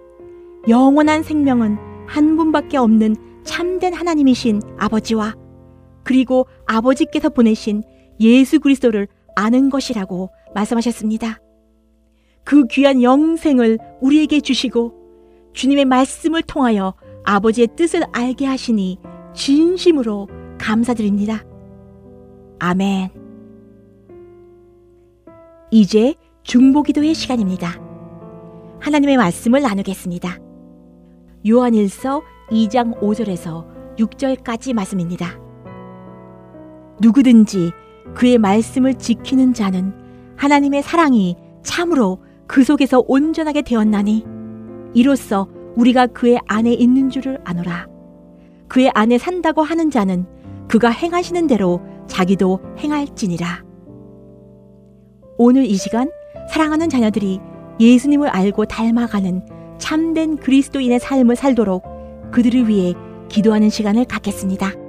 영원한 0.68 1.24
생명은 1.24 1.78
한 2.06 2.36
분밖에 2.36 2.76
없는 2.76 3.16
참된 3.42 3.92
하나님이신 3.92 4.62
아버지와 4.78 5.34
그리고 6.04 6.46
아버지께서 6.66 7.28
보내신 7.30 7.82
예수 8.20 8.60
그리스도를 8.60 9.08
아는 9.34 9.68
것이라고 9.68 10.30
말씀하셨습니다. 10.54 11.40
그 12.44 12.66
귀한 12.66 13.02
영생을 13.02 13.78
우리에게 14.00 14.40
주시고 14.40 14.92
주님의 15.54 15.86
말씀을 15.86 16.42
통하여 16.42 16.94
아버지의 17.24 17.68
뜻을 17.76 18.02
알게 18.12 18.46
하시니 18.46 18.98
진심으로 19.34 20.28
감사드립니다. 20.58 21.42
아멘. 22.58 23.10
이제 25.70 26.14
중보기도의 26.42 27.14
시간입니다. 27.14 27.80
하나님의 28.80 29.16
말씀을 29.16 29.62
나누겠습니다. 29.62 30.38
요한일서 31.48 32.22
2장 32.50 33.00
5절에서 33.00 33.96
6절까지 33.96 34.74
말씀입니다. 34.74 35.38
누구든지 37.00 37.72
그의 38.14 38.38
말씀을 38.38 38.94
지키는 38.94 39.54
자는 39.54 39.94
하나님의 40.36 40.82
사랑이 40.82 41.36
참으로 41.62 42.20
그 42.46 42.64
속에서 42.64 43.02
온전하게 43.06 43.62
되었나니 43.62 44.24
이로써 44.94 45.48
우리가 45.76 46.06
그의 46.08 46.38
안에 46.46 46.72
있는 46.72 47.10
줄을 47.10 47.40
아노라. 47.44 47.86
그의 48.68 48.90
안에 48.94 49.18
산다고 49.18 49.62
하는 49.62 49.90
자는 49.90 50.26
그가 50.68 50.90
행하시는 50.90 51.46
대로 51.46 51.80
자기도 52.06 52.60
행할지니라. 52.78 53.64
오늘 55.36 55.64
이 55.64 55.74
시간 55.74 56.10
사랑하는 56.50 56.88
자녀들이 56.88 57.40
예수님을 57.80 58.28
알고 58.28 58.66
닮아가는 58.66 59.42
참된 59.78 60.36
그리스도인의 60.36 61.00
삶을 61.00 61.36
살도록 61.36 61.82
그들을 62.30 62.68
위해 62.68 62.94
기도하는 63.28 63.68
시간을 63.68 64.04
갖겠습니다. 64.04 64.83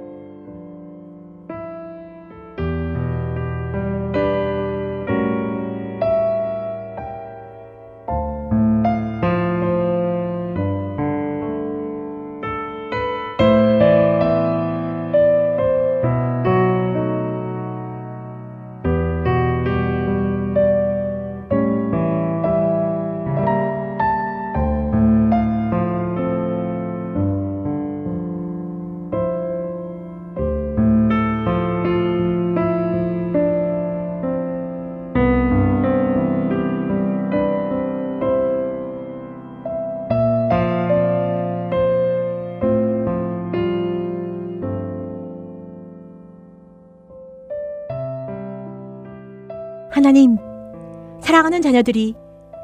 사랑하는 51.20 51.62
자녀들이 51.62 52.14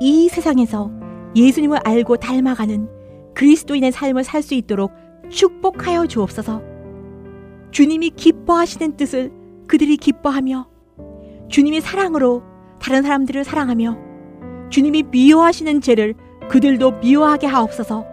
이 0.00 0.28
세상에서 0.28 0.90
예수님을 1.34 1.78
알고 1.84 2.16
닮아가는 2.18 2.88
그리스도인의 3.34 3.90
삶을 3.92 4.24
살 4.24 4.42
수 4.42 4.54
있도록 4.54 4.92
축복하여 5.28 6.06
주옵소서. 6.06 6.62
주님이 7.70 8.10
기뻐하시는 8.10 8.96
뜻을 8.96 9.32
그들이 9.66 9.96
기뻐하며 9.96 10.68
주님이 11.48 11.80
사랑으로 11.80 12.42
다른 12.78 13.02
사람들을 13.02 13.42
사랑하며 13.44 13.98
주님이 14.70 15.04
미워하시는 15.04 15.80
죄를 15.80 16.14
그들도 16.48 17.00
미워하게 17.00 17.46
하옵소서. 17.46 18.04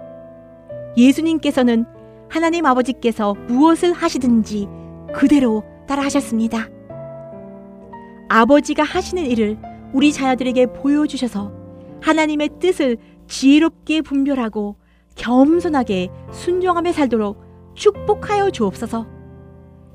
예수님께서는 0.98 1.86
하나님 2.30 2.66
아버지께서 2.66 3.36
무엇을 3.48 3.94
하시든지 3.94 4.68
그대로 5.14 5.64
따라 5.88 6.04
하셨습니다. 6.04 6.68
아버지가 8.30 8.84
하시는 8.84 9.26
일을 9.26 9.58
우리 9.92 10.14
자녀들에게 10.14 10.68
보여주셔서 10.68 11.52
하나님의 12.02 12.50
뜻을 12.60 12.98
지혜롭게 13.28 14.02
분별하고 14.02 14.78
겸손하게 15.16 16.10
순종하며 16.32 16.94
살도록 16.94 17.44
축복하여 17.74 18.52
주옵소서. 18.52 19.08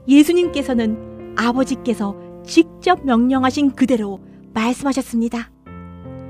예수님께서는 0.06 1.34
아버지께서 1.36 2.16
직접 2.44 3.04
명령하신 3.04 3.72
그대로 3.72 4.20
말씀하셨습니다. 4.52 5.50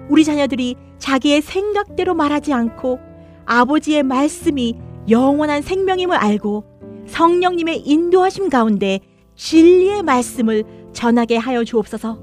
우리 0.09 0.25
자녀들이 0.25 0.77
자기의 0.99 1.43
생각대로 1.43 2.15
말하지 2.15 2.53
않고 2.53 3.01
아버지의 3.47 4.03
말씀이 4.03 4.77
영원한 5.09 5.63
생명임을 5.63 6.17
알고 6.17 6.65
성령님의 7.07 7.81
인도하심 7.81 8.49
가운데 8.49 9.01
진리의 9.37 10.03
말씀을 10.03 10.65
전하게 10.95 11.37
하여 11.37 11.65
주옵소서. 11.65 12.19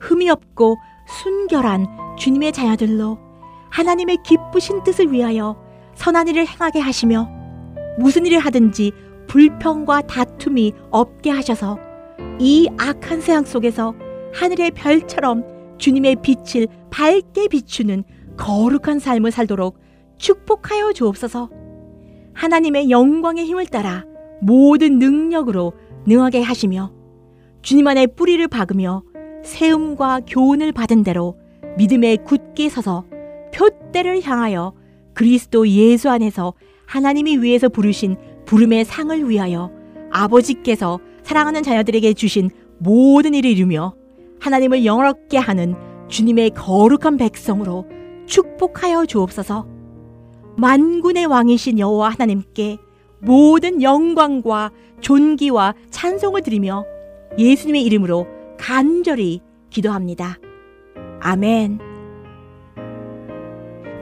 흠이 0.00 0.28
없고 0.30 0.76
순결한 1.08 1.86
주님의 2.18 2.52
자녀들로 2.52 3.18
하나님의 3.70 4.18
기쁘신 4.24 4.82
뜻을 4.82 5.12
위하여 5.12 5.56
선한 5.94 6.28
일을 6.28 6.46
행하게 6.46 6.80
하시며 6.80 7.28
무슨 7.98 8.26
일을 8.26 8.38
하든지 8.38 8.92
불평과 9.26 10.02
다툼이 10.02 10.72
없게 10.90 11.30
하셔서 11.30 11.78
이 12.38 12.68
악한 12.78 13.20
세상 13.20 13.44
속에서 13.44 13.94
하늘의 14.34 14.72
별처럼 14.72 15.44
주님의 15.78 16.16
빛을 16.22 16.66
밝게 16.90 17.48
비추는 17.48 18.04
거룩한 18.36 18.98
삶을 18.98 19.30
살도록 19.30 19.78
축복하여 20.18 20.92
주옵소서. 20.92 21.50
하나님의 22.34 22.90
영광의 22.90 23.44
힘을 23.46 23.66
따라 23.66 24.04
모든 24.40 24.98
능력으로 24.98 25.72
능하게 26.06 26.42
하시며 26.42 26.92
주님 27.68 27.86
안에 27.86 28.06
뿌리를 28.06 28.48
박으며 28.48 29.02
세움과 29.44 30.20
교훈을 30.26 30.72
받은 30.72 31.02
대로 31.02 31.36
믿음에 31.76 32.16
굳게 32.16 32.70
서서 32.70 33.04
표대를 33.52 34.22
향하여 34.22 34.72
그리스도 35.12 35.68
예수 35.68 36.08
안에서 36.08 36.54
하나님이 36.86 37.36
위에서 37.36 37.68
부르신 37.68 38.16
부름의 38.46 38.86
상을 38.86 39.28
위하여 39.28 39.70
아버지께서 40.10 40.98
사랑하는 41.22 41.62
자녀들에게 41.62 42.14
주신 42.14 42.48
모든 42.78 43.34
일을 43.34 43.50
이루며 43.50 43.94
하나님을 44.40 44.86
영원롭게 44.86 45.36
하는 45.36 45.74
주님의 46.08 46.52
거룩한 46.52 47.18
백성으로 47.18 47.84
축복하여 48.24 49.04
주옵소서. 49.04 49.66
만군의 50.56 51.26
왕이신 51.26 51.78
여호와 51.78 52.08
하나님께 52.08 52.78
모든 53.18 53.82
영광과 53.82 54.70
존귀와 55.02 55.74
찬송을 55.90 56.40
드리며 56.40 56.86
예수님의 57.36 57.82
이름으로 57.82 58.26
간절히 58.58 59.40
기도합니다. 59.70 60.38
아멘. 61.20 61.78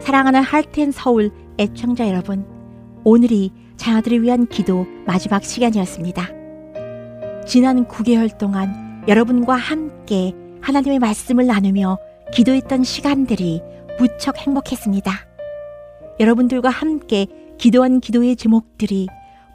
사랑하는 0.00 0.42
할텐 0.42 0.92
서울 0.92 1.30
애청자 1.58 2.08
여러분, 2.08 2.46
오늘이 3.04 3.50
자녀들을 3.76 4.22
위한 4.22 4.46
기도 4.46 4.86
마지막 5.06 5.44
시간이었습니다. 5.44 6.28
지난 7.46 7.86
9개월 7.86 8.36
동안 8.38 9.02
여러분과 9.08 9.54
함께 9.54 10.32
하나님의 10.60 10.98
말씀을 10.98 11.46
나누며 11.46 11.98
기도했던 12.32 12.84
시간들이 12.84 13.62
무척 13.98 14.38
행복했습니다. 14.38 15.12
여러분들과 16.18 16.68
함께 16.68 17.26
기도한 17.58 18.00
기도의 18.00 18.36
제목들이 18.36 19.06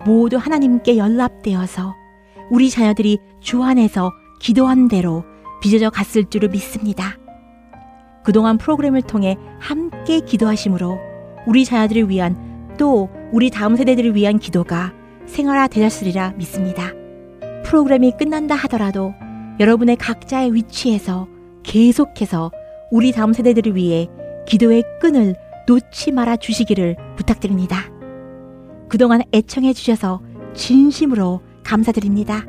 모두 0.05 0.38
하나님께 0.38 0.97
연락되어서 0.97 2.00
우리 2.49 2.69
자녀들이 2.69 3.19
주 3.39 3.63
안에서 3.63 4.12
기도한 4.39 4.88
대로 4.88 5.23
빚어져 5.62 5.89
갔을 5.89 6.25
줄을 6.25 6.49
믿습니다. 6.49 7.17
그동안 8.23 8.58
프로그램을 8.58 9.01
통해 9.04 9.38
함께 9.60 10.19
기도하심으로 10.19 10.97
우리 11.47 11.65
자녀들을 11.65 12.10
위한 12.10 12.75
또 12.77 13.10
우리 13.32 13.49
다음 13.49 13.75
세대들을 13.75 14.15
위한 14.15 14.39
기도가 14.39 14.93
생활화 15.25 15.67
되었으리라 15.67 16.34
믿습니다. 16.38 16.91
프로그램이 17.63 18.13
끝난다 18.17 18.56
하더라도 18.56 19.13
여러분의 19.60 19.95
각자의 19.95 20.54
위치에서 20.54 21.27
계속해서 21.63 22.51
우리 22.91 23.12
다음 23.12 23.34
세대들을 23.34 23.75
위해 23.75 24.08
기도의 24.47 24.84
끈을 24.99 25.36
놓지 25.67 26.12
말아 26.12 26.36
주시기를 26.38 26.97
부탁드립니다. 27.15 27.86
그동안 28.89 29.21
애청해 29.32 29.73
주셔서 29.73 30.21
진심으로 30.54 31.41
감사드립니다. 31.63 32.45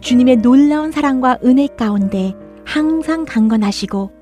주님의 0.00 0.36
놀라운 0.36 0.92
사랑과 0.92 1.38
은혜 1.44 1.66
가운데 1.66 2.34
항상 2.64 3.24
강건하시고 3.24 4.12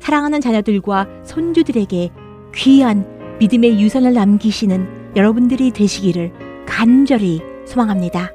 사랑하는 0.00 0.40
자녀들과 0.40 1.06
손주들에게 1.24 2.10
귀한 2.54 3.36
믿음의 3.38 3.80
유산을 3.80 4.14
남기시는 4.14 5.14
여러분들이 5.16 5.70
되시기를 5.72 6.32
간절히 6.66 7.40
소망합니다. 7.66 8.32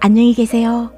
안녕히 0.00 0.34
계세요. 0.34 0.97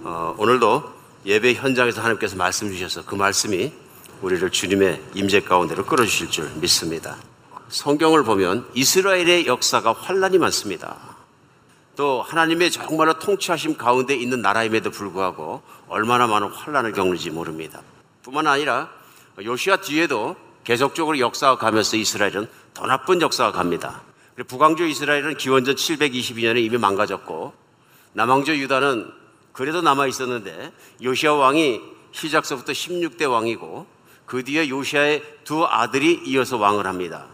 어, 0.05 0.37
오늘도 0.39 0.85
예배 1.27 1.55
현장에서 1.55 2.01
하나님께서 2.01 2.37
말씀 2.37 2.69
주셔서 2.69 3.05
그 3.05 3.17
말씀이 3.17 3.73
우리를 4.23 4.49
주님의 4.51 5.01
임재 5.15 5.41
가운데로 5.41 5.85
끌어주실 5.85 6.31
줄 6.31 6.49
믿습니다. 6.61 7.17
성경을 7.71 8.25
보면 8.25 8.69
이스라엘의 8.75 9.47
역사가 9.47 9.93
환란이 9.93 10.39
많습니다. 10.39 10.97
또 11.97 12.23
하나님의 12.23 12.71
정말로 12.71 13.19
통치하심 13.19 13.77
가운데 13.77 14.15
있는 14.15 14.43
나라임에도 14.43 14.91
불구하고 14.91 15.63
얼마나 15.89 16.27
많은 16.27 16.49
환란을 16.49 16.93
겪는지 16.93 17.31
모릅니다. 17.31 17.81
뿐만 18.23 18.47
아니라 18.47 18.91
요시아 19.41 19.77
뒤에도 19.77 20.37
계속적으로 20.65 21.19
역사가 21.19 21.59
가면서 21.59 21.97
이스라엘은 21.97 22.49
더 22.75 22.87
나쁜 22.87 23.23
역사가 23.23 23.53
갑니다. 23.53 24.03
북왕조 24.47 24.87
이스라엘은 24.87 25.37
기원전 25.37 25.77
722년에 25.77 26.63
이미 26.63 26.77
망가졌고 26.77 27.53
남왕조 28.15 28.57
유다는 28.57 29.11
그래도 29.53 29.81
남아 29.81 30.07
있었는데 30.07 30.73
요시아 31.03 31.35
왕이 31.35 31.81
시작서부터 32.13 32.73
16대 32.73 33.31
왕이고 33.31 33.87
그 34.27 34.43
뒤에 34.43 34.69
요시아의 34.69 35.23
두 35.45 35.65
아들이 35.65 36.21
이어서 36.25 36.57
왕을 36.57 36.87
합니다. 36.87 37.27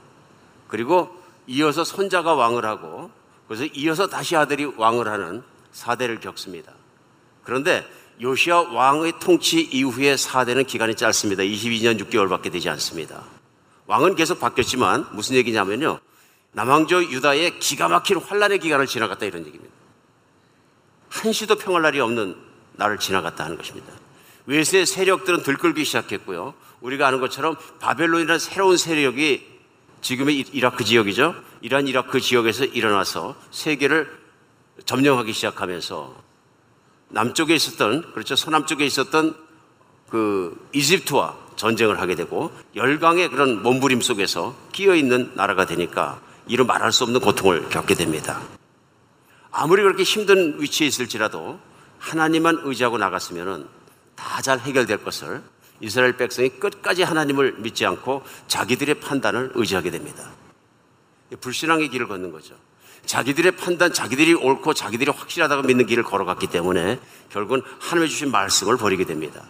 그리고 0.68 1.10
이어서 1.46 1.84
손자가 1.84 2.34
왕을 2.34 2.64
하고 2.64 3.10
그래서 3.48 3.64
이어서 3.74 4.08
다시 4.08 4.36
아들이 4.36 4.64
왕을 4.64 5.08
하는 5.08 5.42
사대를 5.72 6.20
겪습니다. 6.20 6.72
그런데 7.44 7.86
요시아 8.20 8.72
왕의 8.72 9.14
통치 9.20 9.60
이후의 9.60 10.18
사대는 10.18 10.64
기간이 10.64 10.96
짧습니다. 10.96 11.42
22년 11.42 12.00
6개월밖에 12.00 12.50
되지 12.50 12.68
않습니다. 12.70 13.22
왕은 13.86 14.16
계속 14.16 14.40
바뀌었지만 14.40 15.06
무슨 15.12 15.36
얘기냐면요. 15.36 16.00
남왕조 16.52 17.04
유다의 17.04 17.58
기가 17.60 17.88
막힌 17.88 18.16
환란의 18.16 18.58
기간을 18.58 18.86
지나갔다 18.86 19.26
이런 19.26 19.46
얘기입니다. 19.46 19.74
한시도 21.10 21.56
평할 21.56 21.82
날이 21.82 22.00
없는 22.00 22.36
날을 22.76 22.98
지나갔다 22.98 23.44
하는 23.44 23.56
것입니다. 23.56 23.92
외세 24.46 24.84
세력들은 24.84 25.42
들끓기 25.42 25.84
시작했고요. 25.84 26.54
우리가 26.80 27.06
아는 27.06 27.20
것처럼 27.20 27.56
바벨론이라는 27.80 28.38
새로운 28.38 28.76
세력이 28.76 29.55
지금의 30.06 30.44
이라크 30.52 30.84
지역이죠. 30.84 31.34
이란 31.62 31.88
이라크 31.88 32.20
지역에서 32.20 32.64
일어나서 32.64 33.34
세계를 33.50 34.08
점령하기 34.84 35.32
시작하면서 35.32 36.14
남쪽에 37.08 37.56
있었던 37.56 38.12
그렇죠 38.12 38.36
서남쪽에 38.36 38.86
있었던 38.86 39.34
그 40.08 40.68
이집트와 40.72 41.36
전쟁을 41.56 42.00
하게 42.00 42.14
되고 42.14 42.52
열강의 42.76 43.30
그런 43.30 43.64
몸부림 43.64 44.00
속에서 44.00 44.54
끼어 44.70 44.94
있는 44.94 45.32
나라가 45.34 45.66
되니까 45.66 46.20
이루 46.46 46.64
말할 46.64 46.92
수 46.92 47.02
없는 47.02 47.18
고통을 47.18 47.68
겪게 47.70 47.96
됩니다. 47.96 48.40
아무리 49.50 49.82
그렇게 49.82 50.04
힘든 50.04 50.60
위치에 50.60 50.86
있을지라도 50.86 51.58
하나님만 51.98 52.60
의지하고 52.62 52.96
나갔으면은 52.98 53.66
다 54.14 54.40
잘 54.40 54.60
해결될 54.60 55.02
것을 55.02 55.42
이스라엘 55.80 56.16
백성이 56.16 56.48
끝까지 56.48 57.02
하나님을 57.02 57.56
믿지 57.58 57.84
않고 57.84 58.22
자기들의 58.48 59.00
판단을 59.00 59.52
의지하게 59.54 59.90
됩니다. 59.90 60.30
불신앙의 61.40 61.88
길을 61.88 62.08
걷는 62.08 62.32
거죠. 62.32 62.54
자기들의 63.04 63.52
판단, 63.52 63.92
자기들이 63.92 64.34
옳고 64.34 64.74
자기들이 64.74 65.10
확실하다고 65.10 65.62
믿는 65.62 65.86
길을 65.86 66.02
걸어갔기 66.02 66.48
때문에 66.48 66.98
결국은 67.30 67.62
하나님의 67.78 68.08
주신 68.08 68.30
말씀을 68.30 68.76
버리게 68.76 69.04
됩니다. 69.04 69.42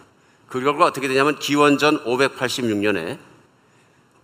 그 0.47 0.61
결과 0.61 0.85
어떻게 0.85 1.07
되냐면 1.07 1.39
기원전 1.39 2.03
586년에 2.05 3.17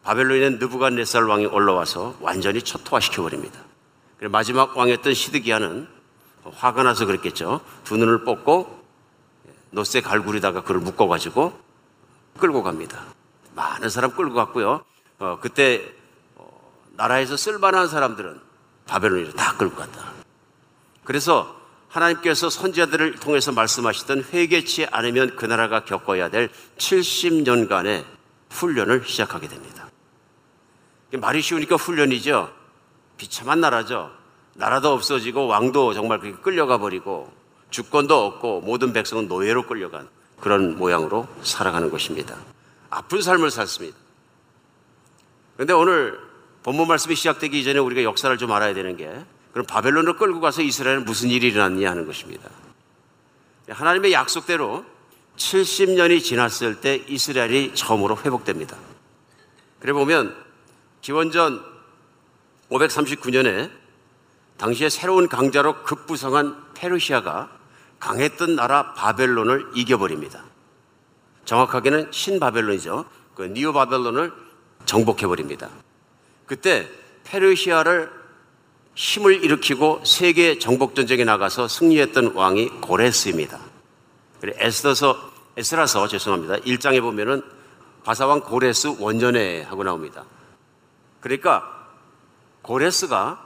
바벨론의 0.03 0.51
느부갓네살 0.59 1.23
왕이 1.23 1.45
올라와서 1.47 2.15
완전히 2.19 2.61
초토화시켜 2.61 3.23
버립니다. 3.23 3.59
마지막 4.21 4.77
왕이었던 4.77 5.13
시드기야는 5.13 5.87
화가 6.43 6.83
나서 6.83 7.05
그랬겠죠. 7.05 7.61
두 7.83 7.97
눈을 7.97 8.25
뽑고 8.25 8.83
노쇠 9.71 10.01
갈굴에다가 10.01 10.63
그를 10.63 10.81
묶어가지고 10.81 11.57
끌고 12.37 12.63
갑니다. 12.63 13.03
많은 13.55 13.89
사람 13.89 14.11
끌고 14.11 14.33
갔고요. 14.33 14.83
어, 15.19 15.37
그때 15.41 15.81
어, 16.35 16.47
나라에서 16.93 17.37
쓸만한 17.37 17.87
사람들은 17.87 18.39
바벨론으로 18.87 19.33
다 19.33 19.55
끌고 19.57 19.75
갔다. 19.75 20.11
그래서 21.03 21.55
하나님께서 21.89 22.49
선지자들을 22.49 23.19
통해서 23.19 23.51
말씀하시던 23.51 24.25
회개치 24.33 24.87
않으면 24.91 25.35
그 25.35 25.45
나라가 25.45 25.85
겪어야 25.85 26.29
될 26.29 26.49
70년간의 26.77 28.03
훈련을 28.49 29.03
시작하게 29.05 29.47
됩니다. 29.47 29.87
말이 31.11 31.41
쉬우니까 31.41 31.75
훈련이죠. 31.75 32.51
비참한 33.17 33.61
나라죠. 33.61 34.11
나라도 34.55 34.91
없어지고 34.91 35.47
왕도 35.47 35.93
정말 35.93 36.19
끌려가 36.19 36.79
버리고 36.79 37.31
주권도 37.69 38.25
없고 38.25 38.61
모든 38.61 38.93
백성은 38.93 39.27
노예로 39.27 39.67
끌려간 39.67 40.07
그런 40.43 40.77
모양으로 40.77 41.25
살아가는 41.41 41.89
것입니다. 41.89 42.35
아픈 42.89 43.21
삶을 43.21 43.49
살습니다. 43.49 43.97
그런데 45.55 45.71
오늘 45.71 46.19
본문 46.63 46.85
말씀이 46.89 47.15
시작되기 47.15 47.61
이전에 47.61 47.79
우리가 47.79 48.03
역사를 48.03 48.37
좀 48.37 48.51
알아야 48.51 48.73
되는 48.73 48.97
게 48.97 49.09
그럼 49.53 49.65
바벨론을 49.65 50.17
끌고 50.17 50.41
가서 50.41 50.61
이스라엘은 50.61 51.05
무슨 51.05 51.29
일이 51.29 51.47
일어났냐 51.47 51.89
하는 51.89 52.05
것입니다. 52.05 52.49
하나님의 53.69 54.11
약속대로 54.11 54.83
70년이 55.37 56.21
지났을 56.21 56.81
때 56.81 57.01
이스라엘이 57.07 57.73
처음으로 57.73 58.17
회복됩니다. 58.17 58.75
그래 59.79 59.93
보면 59.93 60.35
기원전 60.99 61.63
539년에 62.69 63.71
당시에 64.57 64.89
새로운 64.89 65.29
강자로 65.29 65.83
급부상한 65.83 66.73
페르시아가 66.73 67.49
강했던 68.03 68.57
나라 68.57 68.93
바벨론을 68.95 69.71
이겨버립니다. 69.75 70.43
정확하게는 71.45 72.11
신바벨론이죠. 72.11 73.05
그 73.33 73.43
니오 73.43 73.71
바벨론을 73.71 74.33
정복해버립니다. 74.85 75.69
그때 76.45 76.89
페르시아를 77.23 78.11
힘을 78.95 79.41
일으키고 79.43 80.03
세계 80.03 80.59
정복전쟁에 80.59 81.23
나가서 81.23 81.69
승리했던 81.69 82.33
왕이 82.35 82.81
고레스입니다. 82.81 83.57
에스더서, 84.43 85.31
에스라서 85.55 86.05
죄송합니다. 86.09 86.57
1장에 86.57 87.01
보면은 87.01 87.41
바사왕 88.03 88.41
고레스 88.41 88.97
원전에 88.99 89.61
하고 89.61 89.85
나옵니다. 89.85 90.25
그러니까 91.21 91.87
고레스가 92.63 93.41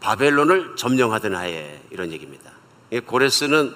바벨론을 0.00 0.76
점령하던 0.76 1.34
하에 1.34 1.80
이런 1.90 2.12
얘기입니다. 2.12 2.53
고레스는 3.00 3.74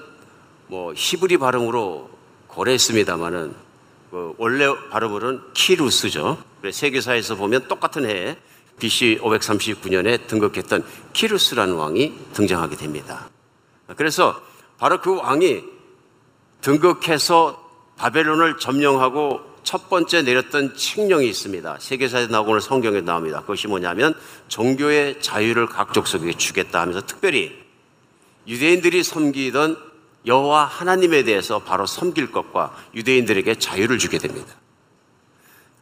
뭐 0.68 0.92
히브리 0.94 1.38
발음으로 1.38 2.10
고레스입니다만은 2.48 3.54
그 4.10 4.34
원래 4.38 4.66
발음으로는 4.90 5.52
키루스죠. 5.54 6.42
세계사에서 6.70 7.36
보면 7.36 7.68
똑같은 7.68 8.08
해에 8.08 8.36
BC 8.78 9.20
539년에 9.22 10.26
등극했던 10.26 10.84
키루스라는 11.12 11.74
왕이 11.74 12.14
등장하게 12.32 12.76
됩니다. 12.76 13.28
그래서 13.96 14.40
바로 14.78 15.00
그 15.00 15.16
왕이 15.16 15.62
등극해서 16.60 17.68
바벨론을 17.96 18.58
점령하고 18.58 19.40
첫 19.64 19.90
번째 19.90 20.22
내렸던 20.22 20.76
칙령이 20.76 21.28
있습니다. 21.28 21.76
세계사에 21.80 22.28
나오고 22.28 22.52
오늘 22.52 22.60
성경에 22.60 23.00
나옵니다. 23.00 23.40
그것이 23.40 23.66
뭐냐면 23.66 24.14
종교의 24.48 25.20
자유를 25.20 25.66
각 25.66 25.92
족속에게 25.92 26.34
주겠다 26.34 26.80
하면서 26.80 27.00
특별히 27.04 27.67
유대인들이 28.48 29.04
섬기던 29.04 29.76
여호와 30.26 30.64
하나님에 30.64 31.22
대해서 31.22 31.60
바로 31.60 31.86
섬길 31.86 32.32
것과 32.32 32.74
유대인들에게 32.94 33.54
자유를 33.56 33.98
주게 33.98 34.18
됩니다. 34.18 34.52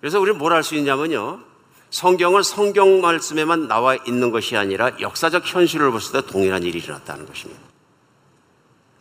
그래서 0.01 0.21
우리는 0.21 0.39
뭘 0.39 0.53
할 0.53 0.63
수 0.63 0.75
있냐면요. 0.75 1.41
성경은 1.91 2.43
성경 2.43 3.01
말씀에만 3.01 3.69
나와 3.69 3.95
있는 3.95 4.31
것이 4.31 4.57
아니라 4.57 4.91
역사적 5.01 5.43
현실을 5.47 5.91
봤을 5.93 6.21
때 6.21 6.27
동일한 6.27 6.63
일이 6.65 6.79
일어났다는 6.79 7.27
것입니다. 7.27 7.61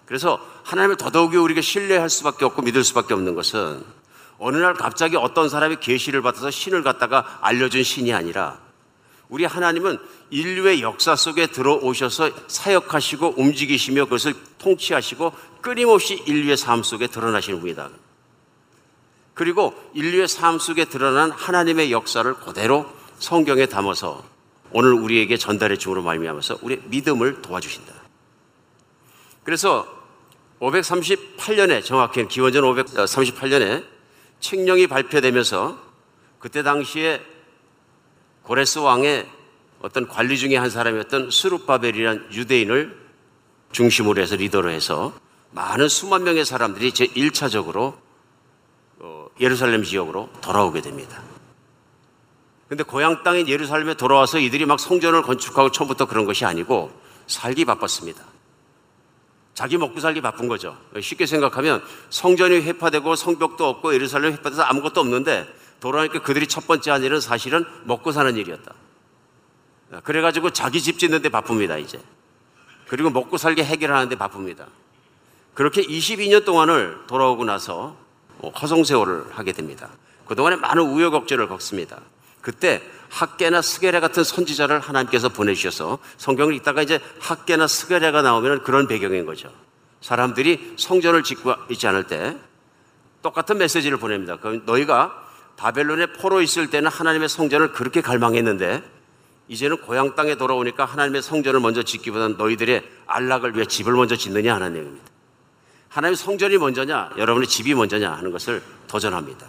그래서 0.06 0.40
하나님을 0.64 0.98
더더욱이 0.98 1.36
우리가 1.36 1.62
신뢰할 1.62 2.10
수밖에 2.10 2.46
없고 2.46 2.62
믿을 2.62 2.84
수밖에 2.84 3.16
없는 3.16 3.34
것은 3.34 3.84
어느 4.38 4.58
날 4.58 4.76
갑자기 4.76 5.18
어떤 5.18 5.50
사람이 5.50 5.78
계시를 5.82 6.22
받아서 6.22 6.52
신을 6.52 6.84
갖다가 6.84 7.40
알려준 7.42 7.84
신이 7.84 8.14
아니라 8.14 8.60
우리 9.36 9.44
하나님은 9.44 9.98
인류의 10.30 10.82
역사 10.82 11.18
속에 11.18 11.48
들어오셔서 11.48 12.32
사역하시고 12.48 13.34
움직이시며 13.36 14.06
그것을 14.06 14.34
통치하시고 14.60 15.34
끊임없이 15.60 16.24
인류의 16.26 16.56
삶 16.56 16.84
속에 16.84 17.08
드러나시는 17.08 17.60
분이다. 17.60 17.90
그리고 19.34 19.74
인류의 19.94 20.30
삶 20.30 20.58
속에 20.58 20.86
드러난 20.86 21.32
하나님의 21.32 21.92
역사를 21.92 22.34
그대로 22.34 22.90
성경에 23.20 23.66
담아서 23.66 24.24
오늘 24.72 24.94
우리에게 24.94 25.36
전달해 25.36 25.76
주므로 25.76 26.02
말미암아서 26.02 26.60
우리의 26.62 26.84
믿음을 26.86 27.42
도와주신다. 27.42 27.94
그래서 29.44 29.86
538년에 30.62 31.84
정확히 31.84 32.26
기원전 32.30 32.64
538년에 32.64 33.84
칙령이 34.40 34.88
발표되면서 34.88 35.78
그때 36.40 36.64
당시에 36.64 37.35
고레스 38.46 38.78
왕의 38.80 39.28
어떤 39.82 40.08
관리 40.08 40.38
중에 40.38 40.56
한 40.56 40.70
사람이었던 40.70 41.32
스룹바벨이라는 41.32 42.34
유대인을 42.34 43.06
중심으로 43.72 44.22
해서 44.22 44.36
리더로 44.36 44.70
해서 44.70 45.14
많은 45.52 45.90
수만 45.90 46.24
명의 46.24 46.46
사람들이 46.46 46.92
제 46.92 47.08
1차적으로 47.08 47.96
어, 49.00 49.28
예루살렘 49.40 49.84
지역으로 49.84 50.30
돌아오게 50.42 50.82
됩니다. 50.82 51.22
근데 52.70 52.84
고향 52.84 53.24
땅인 53.24 53.48
예루살렘에 53.48 53.96
돌아와서 53.96 54.38
이들이 54.40 54.66
막 54.66 54.80
성전을 54.80 55.24
건축하고 55.24 55.72
처음부터 55.72 56.06
그런 56.06 56.26
것이 56.26 56.46
아니고 56.46 56.92
살기 57.28 57.66
바빴습니다. 57.66 58.24
자기 59.56 59.78
먹고 59.78 60.00
살기 60.00 60.22
바쁜 60.22 60.48
거죠. 60.48 60.78
쉽게 61.02 61.26
생각하면 61.26 61.84
성전이 62.12 62.62
회파되고 62.62 63.16
성벽도 63.16 63.68
없고 63.68 63.94
예루살렘 63.96 64.34
회파돼서 64.34 64.62
아무것도 64.64 65.02
없는데 65.02 65.48
돌아오니까 65.86 66.24
그들이 66.24 66.48
첫 66.48 66.66
번째 66.66 66.90
한 66.90 67.04
일은 67.04 67.22
사실은 67.22 67.64
먹고 67.84 68.12
사는 68.12 68.36
일이었다. 68.36 68.74
그래가지고 70.04 70.50
자기 70.50 70.82
집 70.82 70.98
짓는데 70.98 71.30
바쁩니다, 71.30 71.78
이제. 71.78 72.00
그리고 72.88 73.12
먹고 73.12 73.38
살게 73.38 73.64
해결하는데 73.64 74.16
바쁩니다. 74.16 74.66
그렇게 75.54 75.84
22년 75.84 76.44
동안을 76.44 77.04
돌아오고 77.06 77.46
나서 77.46 77.96
뭐 78.40 78.50
허송세월을 78.50 79.26
하게 79.34 79.52
됩니다. 79.52 79.90
그동안에 80.26 80.56
많은 80.56 80.82
우여곡절을 80.82 81.48
겪습니다. 81.50 82.02
그때 82.42 82.82
학계나 83.12 83.62
스게레 83.62 84.00
같은 84.00 84.24
선지자를 84.24 84.80
하나님께서 84.80 85.30
보내주셔서 85.30 86.00
성경을 86.18 86.56
읽다가 86.56 86.82
이제 86.82 87.00
학계나 87.20 87.68
스게레가 87.68 88.24
나오면 88.24 88.64
그런 88.64 88.88
배경인 88.88 89.28
거죠. 89.28 89.52
사람들이 90.02 90.74
성전을 90.78 91.22
짓고 91.22 91.54
있지 91.70 91.86
않을 91.86 92.08
때 92.08 92.36
똑같은 93.22 93.60
메시지를 93.60 93.98
보냅니다. 93.98 94.38
그럼 94.38 94.64
너희가 94.66 95.25
바벨론에 95.58 96.08
포로 96.14 96.42
있을 96.42 96.70
때는 96.70 96.90
하나님의 96.90 97.30
성전을 97.30 97.72
그렇게 97.72 98.02
갈망했는데 98.02 98.84
이제는 99.48 99.78
고향 99.82 100.16
땅에 100.16 100.36
돌아오니까 100.36 100.86
하나님의 100.86 101.22
성전을 101.22 101.60
먼저 101.60 101.84
짓기보다는 101.84 102.38
너희들의 102.38 102.84
안락을 103.06 103.56
위해 103.56 103.66
집을 103.66 103.94
먼저 103.94 104.16
짓느냐 104.16 104.56
하는 104.56 104.74
내용입니다. 104.74 105.06
하나님의 105.90 106.18
성전이 106.18 106.58
먼저냐, 106.58 107.12
여러분의 107.18 107.48
집이 107.48 107.74
먼저냐 107.74 108.12
하는 108.12 108.32
것을 108.32 108.62
도전합니다. 108.88 109.46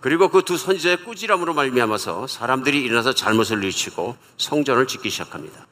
그리고 0.00 0.28
그 0.28 0.42
두 0.42 0.56
선지자의 0.58 1.04
꾸지람으로 1.04 1.54
말미암아서 1.54 2.26
사람들이 2.26 2.82
일어나서 2.82 3.14
잘못을 3.14 3.62
일치고 3.62 4.16
성전을 4.36 4.88
짓기 4.88 5.10
시작합니다. 5.10 5.66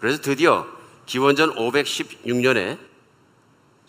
그래서 0.00 0.20
드디어 0.20 0.66
기원전 1.06 1.54
516년에 1.54 2.78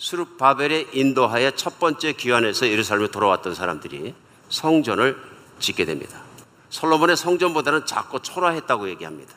수룹 0.01 0.39
바벨의 0.39 0.87
인도하에 0.93 1.51
첫 1.51 1.77
번째 1.77 2.13
귀환에서 2.13 2.67
예루살렘에 2.67 3.09
돌아왔던 3.11 3.53
사람들이 3.53 4.15
성전을 4.49 5.15
짓게 5.59 5.85
됩니다. 5.85 6.23
솔로몬의 6.71 7.15
성전보다는 7.15 7.85
작고 7.85 8.23
초라했다고 8.23 8.89
얘기합니다. 8.89 9.31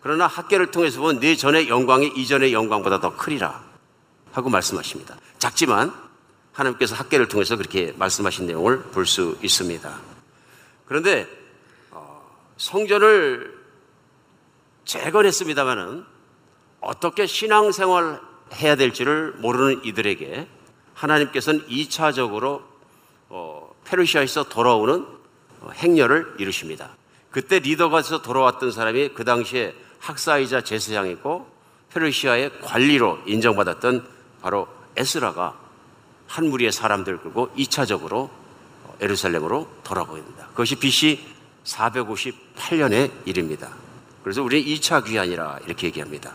그러나 0.00 0.26
학계를 0.26 0.70
통해서 0.70 1.02
보면 1.02 1.20
네 1.20 1.36
전의 1.36 1.68
영광이 1.68 2.12
이전의 2.16 2.54
영광보다 2.54 3.00
더 3.00 3.14
크리라 3.14 3.62
하고 4.32 4.48
말씀하십니다. 4.48 5.16
작지만 5.38 5.92
하나님께서 6.52 6.94
학계를 6.94 7.28
통해서 7.28 7.56
그렇게 7.56 7.92
말씀하신 7.98 8.46
내용을 8.46 8.84
볼 8.84 9.04
수 9.04 9.36
있습니다. 9.42 10.00
그런데 10.86 11.28
어, 11.90 12.26
성전을 12.56 13.54
재건했습니다마는 14.86 16.06
어떻게 16.80 17.26
신앙생활 17.26 18.33
해야 18.54 18.76
될지를 18.76 19.34
모르는 19.38 19.84
이들에게 19.84 20.46
하나님께서는 20.94 21.66
2차적으로 21.66 22.62
어, 23.28 23.74
페르시아에서 23.84 24.44
돌아오는 24.44 25.06
어, 25.60 25.70
행렬을 25.72 26.36
이루십니다. 26.38 26.90
그때 27.30 27.58
리더가 27.58 28.02
돼서 28.02 28.22
돌아왔던 28.22 28.70
사람이 28.70 29.10
그 29.14 29.24
당시에 29.24 29.74
학사이자 29.98 30.62
제사장이고 30.62 31.48
페르시아의 31.92 32.60
관리로 32.60 33.18
인정받았던 33.26 34.06
바로 34.40 34.68
에스라가 34.96 35.58
한 36.26 36.48
무리의 36.48 36.72
사람들을 36.72 37.18
끌고 37.18 37.50
2차적으로 37.56 38.30
에루살렘으로 39.00 39.68
돌아오게 39.82 40.20
됩니다. 40.20 40.46
그것이 40.48 40.76
BC 40.76 41.20
458년의 41.64 43.10
일입니다. 43.24 43.70
그래서 44.22 44.42
우리는 44.42 44.64
2차 44.64 45.04
귀환이라 45.04 45.60
이렇게 45.66 45.88
얘기합니다. 45.88 46.32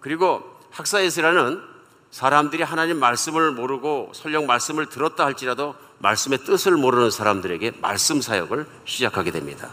그리고 0.00 0.53
학사 0.74 1.00
에스라는 1.00 1.62
사람들이 2.10 2.62
하나님 2.64 2.98
말씀을 2.98 3.52
모르고 3.52 4.10
설령 4.12 4.46
말씀을 4.46 4.86
들었다 4.86 5.24
할지라도 5.24 5.76
말씀의 5.98 6.38
뜻을 6.38 6.72
모르는 6.72 7.12
사람들에게 7.12 7.74
말씀 7.80 8.20
사역을 8.20 8.66
시작하게 8.84 9.30
됩니다. 9.30 9.70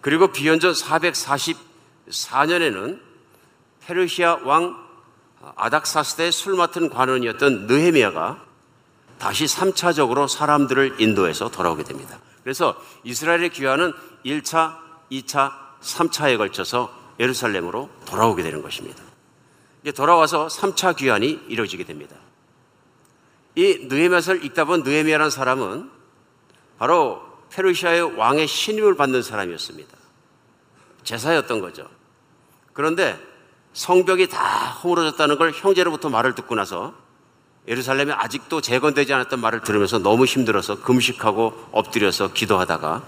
그리고 0.00 0.32
비연전 0.32 0.72
444년에는 0.72 2.98
페르시아 3.86 4.40
왕 4.44 4.76
아닥사스대의 5.54 6.32
술 6.32 6.56
맡은 6.56 6.90
관원이었던 6.90 7.68
느헤미야가 7.68 8.42
다시 9.18 9.44
3차적으로 9.44 10.26
사람들을 10.26 11.00
인도해서 11.00 11.48
돌아오게 11.48 11.84
됩니다. 11.84 12.18
그래서 12.42 12.74
이스라엘의 13.04 13.50
귀환은 13.50 13.92
1차, 14.26 14.78
2차, 15.12 15.52
3차에 15.80 16.38
걸쳐서 16.38 16.92
예루살렘으로 17.20 17.88
돌아오게 18.06 18.42
되는 18.42 18.62
것입니다. 18.62 19.03
돌아와서 19.92 20.46
3차 20.48 20.96
귀환이 20.96 21.40
이루어지게 21.48 21.84
됩니다. 21.84 22.16
이 23.54 23.86
느헤미야서를 23.88 24.44
읽다 24.44 24.64
본 24.64 24.82
느헤미야라는 24.82 25.30
사람은 25.30 25.90
바로 26.78 27.22
페르시아의 27.50 28.16
왕의 28.16 28.48
신임을 28.48 28.96
받는 28.96 29.22
사람이었습니다. 29.22 29.96
제사였던 31.04 31.60
거죠. 31.60 31.88
그런데 32.72 33.18
성벽이 33.74 34.28
다 34.28 34.70
허물어졌다는 34.70 35.36
걸 35.36 35.52
형제로부터 35.52 36.08
말을 36.08 36.34
듣고 36.34 36.54
나서 36.54 36.94
예루살렘에 37.66 38.12
아직도 38.12 38.60
재건되지 38.60 39.12
않았던 39.14 39.40
말을 39.40 39.62
들으면서 39.62 39.98
너무 39.98 40.24
힘들어서 40.24 40.82
금식하고 40.82 41.68
엎드려서 41.72 42.32
기도하다가 42.32 43.02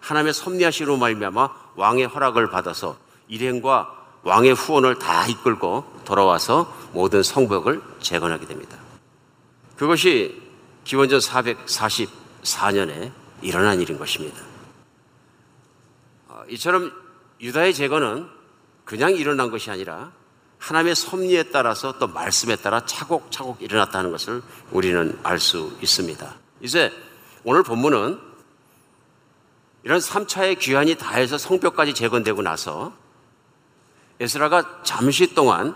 하나님의 0.00 0.34
섭리하시로 0.34 0.96
말미암아 0.96 1.48
왕의 1.76 2.06
허락을 2.06 2.50
받아서 2.50 2.96
일행과 3.28 3.99
왕의 4.22 4.54
후원을 4.54 4.98
다 4.98 5.26
이끌고 5.26 6.02
돌아와서 6.04 6.72
모든 6.92 7.22
성벽을 7.22 7.82
재건하게 8.00 8.46
됩니다. 8.46 8.76
그것이 9.76 10.40
기원전 10.84 11.20
444년에 11.20 13.12
일어난 13.42 13.80
일인 13.80 13.98
것입니다. 13.98 14.42
어, 16.28 16.42
이처럼 16.48 16.92
유다의 17.40 17.74
재건은 17.74 18.28
그냥 18.84 19.14
일어난 19.16 19.50
것이 19.50 19.70
아니라 19.70 20.12
하나님의 20.58 20.94
섭리에 20.94 21.44
따라서 21.44 21.98
또 21.98 22.06
말씀에 22.06 22.56
따라 22.56 22.84
차곡차곡 22.84 23.62
일어났다는 23.62 24.10
것을 24.10 24.42
우리는 24.70 25.18
알 25.22 25.38
수 25.38 25.74
있습니다. 25.80 26.34
이제 26.60 26.92
오늘 27.44 27.62
본문은 27.62 28.20
이런 29.84 29.98
3차의 29.98 30.58
귀환이 30.58 30.96
다해서 30.96 31.38
성벽까지 31.38 31.94
재건되고 31.94 32.42
나서 32.42 32.92
에스라가 34.20 34.82
잠시 34.82 35.34
동안 35.34 35.74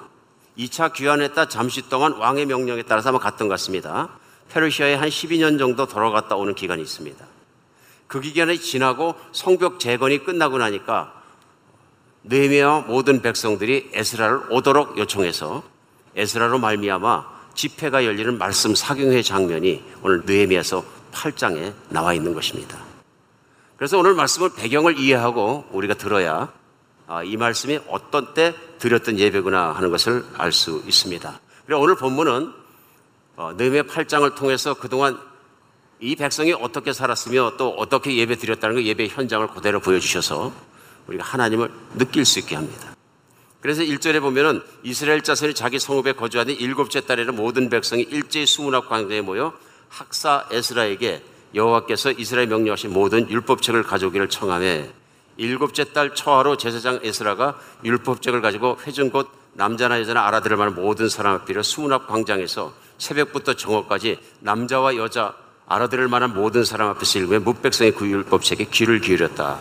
2차 0.59 0.93
귀환했다 0.93 1.49
잠시 1.49 1.89
동안 1.89 2.13
왕의 2.13 2.47
명령에 2.47 2.83
따라서 2.83 3.09
아마 3.09 3.19
갔던 3.19 3.49
것 3.49 3.55
같습니다. 3.55 4.11
페르시아에 4.51 4.95
한 4.95 5.09
12년 5.09 5.59
정도 5.59 5.87
돌아갔다 5.87 6.37
오는 6.37 6.55
기간이 6.55 6.83
있습니다. 6.83 7.25
그 8.07 8.21
기간이 8.21 8.61
지나고 8.61 9.15
성벽 9.33 9.81
재건이 9.81 10.25
끝나고 10.25 10.59
나니까 10.59 11.23
느헤미야 12.25 12.85
모든 12.87 13.23
백성들이 13.23 13.91
에스라를 13.95 14.53
오도록 14.53 14.99
요청해서 14.99 15.63
에스라로 16.15 16.59
말미암아 16.59 17.35
집회가 17.55 18.05
열리는 18.05 18.37
말씀 18.39 18.75
사경회 18.75 19.23
장면이 19.23 19.83
오늘 20.03 20.23
느헤미야서 20.25 20.85
8장에 21.13 21.73
나와 21.89 22.13
있는 22.13 22.35
것입니다. 22.35 22.79
그래서 23.77 23.99
오늘 23.99 24.15
말씀을 24.15 24.51
배경을 24.55 24.99
이해하고 24.99 25.65
우리가 25.73 25.95
들어야 25.95 26.33
아, 26.35 26.64
이 27.25 27.37
말씀이 27.37 27.81
어떤 27.89 28.35
때 28.35 28.55
드렸던 28.79 29.19
예배구나 29.19 29.73
하는 29.73 29.91
것을 29.91 30.25
알 30.37 30.53
수 30.53 30.83
있습니다. 30.87 31.41
그리고 31.67 31.81
오늘 31.81 31.97
본문은 31.97 32.53
어, 33.37 33.53
느헤미야 33.57 33.83
8장을 33.83 34.35
통해서 34.37 34.75
그동안 34.75 35.19
이 36.01 36.17
백성이 36.17 36.53
어떻게 36.53 36.93
살았으며 36.93 37.55
또 37.57 37.71
어떻게 37.71 38.17
예배 38.17 38.37
드렸다는 38.37 38.77
그 38.77 38.85
예배 38.85 39.09
현장을 39.09 39.47
그대로 39.49 39.81
보여주셔서 39.81 40.53
우리가 41.07 41.25
하나님을 41.25 41.71
느낄 41.97 42.25
수 42.25 42.39
있게 42.39 42.55
합니다. 42.55 42.95
그래서 43.61 43.83
1절에 43.83 44.21
보면은 44.21 44.63
이스라엘 44.83 45.23
자손이 45.23 45.55
자기 45.55 45.79
성읍에 45.79 46.13
거주하는 46.13 46.55
일곱째 46.55 47.01
달에는 47.01 47.35
모든 47.35 47.71
백성이 47.71 48.03
일제히 48.03 48.47
수문학 48.47 48.89
광장에 48.89 49.23
모여 49.23 49.55
학사 49.89 50.47
에스라에게 50.51 51.23
여호와께서 51.55 52.13
이스라엘 52.13 52.49
명령하신 52.49 52.93
모든 52.93 53.31
율법책을 53.31 53.85
가져오기를 53.85 54.29
청하매 54.29 54.91
일곱째 55.37 55.93
달 55.93 56.15
초하로 56.15 56.57
제사장 56.57 57.01
에스라가 57.03 57.59
율법책을 57.85 58.41
가지고 58.41 58.79
회중 58.87 59.11
곧 59.11 59.31
남자나 59.55 60.01
여자나 60.01 60.27
알아들을 60.27 60.57
만한 60.57 60.75
모든 60.75 61.09
사람 61.09 61.35
앞에 61.35 61.61
수문학 61.63 62.07
광장에서 62.07 62.73
새벽부터 62.99 63.55
정오까지 63.55 64.19
남자와 64.41 64.97
여자 64.97 65.35
알아들을 65.67 66.09
만한 66.09 66.35
모든 66.35 66.65
사람 66.65 66.89
앞에서 66.91 67.19
읽으며 67.21 67.41
무백성의 67.41 67.93
그 67.93 68.09
율법책에 68.09 68.67
귀를 68.67 69.01
기울였다. 69.01 69.59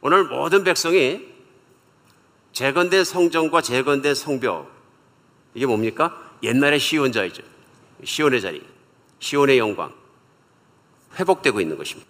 오늘 0.00 0.24
모든 0.24 0.64
백성이 0.64 1.26
재건된 2.52 3.04
성전과 3.04 3.62
재건된 3.62 4.14
성벽 4.14 4.70
이게 5.54 5.66
뭡니까? 5.66 6.20
옛날의 6.42 6.78
시온자이죠. 6.78 7.42
시온의 8.04 8.40
자리, 8.40 8.62
시온의 9.18 9.58
영광 9.58 9.92
회복되고 11.18 11.60
있는 11.60 11.76
것입니다. 11.76 12.08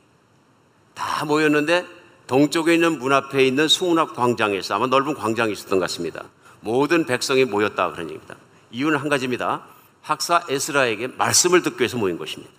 다 0.95 1.25
모였는데 1.25 1.87
동쪽에 2.27 2.75
있는 2.75 2.99
문 2.99 3.13
앞에 3.13 3.45
있는 3.47 3.69
수문앞 3.69 4.15
광장에서 4.15 4.75
아마 4.75 4.87
넓은 4.87 5.15
광장이 5.15 5.53
있었던 5.53 5.79
것 5.79 5.85
같습니다. 5.85 6.25
모든 6.61 7.05
백성이 7.07 7.45
모였다 7.45 7.91
그런 7.93 8.07
얘기입니다. 8.07 8.37
이유는 8.71 8.99
한 8.99 9.09
가지입니다. 9.09 9.63
학사 10.03 10.43
에스라에게 10.49 11.09
말씀을 11.09 11.63
듣기 11.63 11.81
위해서 11.81 11.97
모인 11.97 12.19
것입니다. 12.19 12.53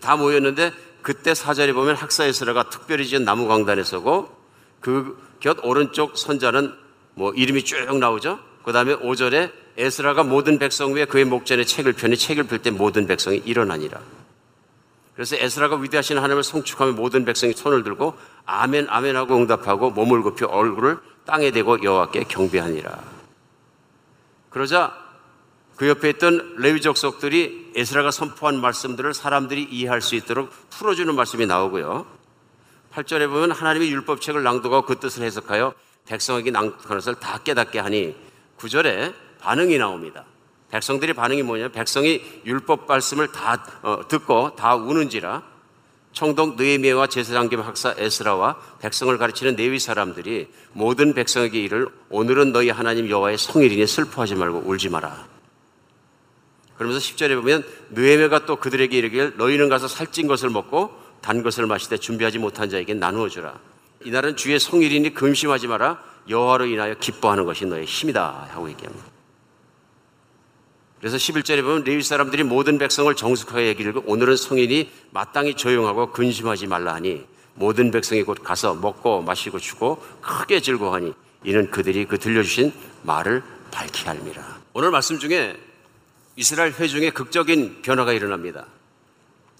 다 0.00 0.16
모였는데 0.16 0.72
그때 1.02 1.34
사절에 1.34 1.72
보면 1.72 1.96
학사 1.96 2.24
에스라가 2.24 2.68
특별히 2.70 3.06
지은 3.06 3.24
나무 3.24 3.46
광단에 3.46 3.82
서고 3.84 4.34
그 4.80 5.24
곁 5.44 5.58
오른쪽 5.62 6.16
선자는 6.16 6.72
뭐 7.16 7.34
이름이 7.34 7.66
쭉 7.66 7.98
나오죠. 7.98 8.38
그 8.64 8.72
다음에 8.72 8.96
5절에 8.96 9.52
에스라가 9.76 10.22
모든 10.22 10.58
백성 10.58 10.94
위에 10.94 11.04
그의 11.04 11.26
목전에 11.26 11.64
책을 11.66 11.92
펴니 11.92 12.16
책을 12.16 12.44
펼 12.44 12.62
때 12.62 12.70
모든 12.70 13.06
백성이 13.06 13.42
일어나니라. 13.44 14.00
그래서 15.14 15.36
에스라가 15.36 15.76
위대하신 15.76 16.16
하나님을 16.18 16.42
성축하며 16.42 16.92
모든 16.92 17.24
백성이 17.24 17.52
손을 17.52 17.84
들고 17.84 18.16
아멘 18.46 18.88
아멘 18.88 19.16
하고 19.16 19.36
응답하고 19.36 19.90
몸을 19.90 20.22
굽혀 20.22 20.46
얼굴을 20.46 20.98
땅에 21.24 21.50
대고 21.50 21.82
여호와께 21.82 22.24
경배하니라. 22.24 22.98
그러자 24.50 24.92
그 25.76 25.88
옆에 25.88 26.10
있던 26.10 26.56
레위 26.58 26.80
족 26.80 26.96
속들이 26.96 27.72
에스라가 27.74 28.10
선포한 28.10 28.60
말씀들을 28.60 29.14
사람들이 29.14 29.64
이해할 29.64 30.00
수 30.00 30.14
있도록 30.14 30.50
풀어주는 30.70 31.12
말씀이 31.14 31.46
나오고요. 31.46 32.06
8절에 32.92 33.28
보면 33.28 33.50
하나님이 33.50 33.90
율법책을 33.90 34.42
낭독하고 34.42 34.86
그 34.86 35.00
뜻을 35.00 35.24
해석하여 35.24 35.74
백성에게 36.06 36.50
낭독하는 36.50 36.96
것을 36.96 37.16
다 37.16 37.38
깨닫게 37.38 37.80
하니 37.80 38.14
9절에 38.58 39.14
반응이 39.40 39.78
나옵니다. 39.78 40.24
백성들의 40.74 41.14
반응이 41.14 41.44
뭐냐면 41.44 41.70
백성이 41.70 42.20
율법 42.44 42.88
말씀을 42.88 43.30
다 43.30 43.64
어, 43.82 44.08
듣고 44.08 44.56
다 44.56 44.74
우는지라 44.74 45.44
청동 46.12 46.56
느헤미야와 46.56 47.06
제사장 47.06 47.48
겸 47.48 47.60
학사 47.60 47.94
에스라와 47.96 48.56
백성을 48.80 49.16
가르치는 49.16 49.54
네위 49.54 49.78
사람들이 49.78 50.48
모든 50.72 51.14
백성에게 51.14 51.60
이를 51.60 51.86
오늘은 52.10 52.52
너희 52.52 52.70
하나님 52.70 53.08
여호와의 53.08 53.38
성일이니 53.38 53.86
슬퍼하지 53.86 54.34
말고 54.34 54.64
울지 54.66 54.88
마라. 54.88 55.26
그러면서 56.76 56.98
10절에 56.98 57.36
보면 57.36 57.64
느헤미야가 57.90 58.46
또 58.46 58.56
그들에게 58.56 58.96
이르길 58.98 59.34
너희는 59.36 59.68
가서 59.68 59.86
살찐 59.86 60.26
것을 60.26 60.50
먹고 60.50 60.90
단 61.20 61.44
것을 61.44 61.66
마시되 61.66 61.98
준비하지 61.98 62.38
못한 62.38 62.68
자에게 62.68 62.94
나누어 62.94 63.28
주라. 63.28 63.60
이날은 64.04 64.34
주의 64.34 64.58
성일이니 64.58 65.14
금심하지 65.14 65.68
마라. 65.68 66.02
여호와로 66.28 66.66
인하여 66.66 66.94
기뻐하는 66.94 67.44
것이 67.44 67.64
너의 67.64 67.84
힘이다 67.84 68.48
하고 68.50 68.68
얘기합니다. 68.68 69.13
그래서 71.04 71.18
11절에 71.18 71.60
보면 71.60 71.84
레위 71.84 72.02
사람들이 72.02 72.44
모든 72.44 72.78
백성을 72.78 73.14
정숙하게 73.14 73.66
얘기를 73.66 73.92
오늘은 74.06 74.36
성인이 74.36 74.90
마땅히 75.10 75.52
조용하고 75.52 76.12
근심하지 76.12 76.66
말라 76.66 76.94
하니 76.94 77.26
모든 77.52 77.90
백성이 77.90 78.22
곧 78.22 78.42
가서 78.42 78.72
먹고 78.72 79.20
마시고 79.20 79.58
주고 79.58 80.02
크게 80.22 80.60
즐거워하니 80.60 81.12
이는 81.44 81.70
그들이 81.70 82.06
그 82.06 82.18
들려주신 82.18 82.72
말을 83.02 83.42
밝히 83.70 84.06
할미라. 84.06 84.60
오늘 84.72 84.90
말씀 84.90 85.18
중에 85.18 85.54
이스라엘 86.36 86.72
회중에 86.72 87.10
극적인 87.10 87.82
변화가 87.82 88.14
일어납니다. 88.14 88.64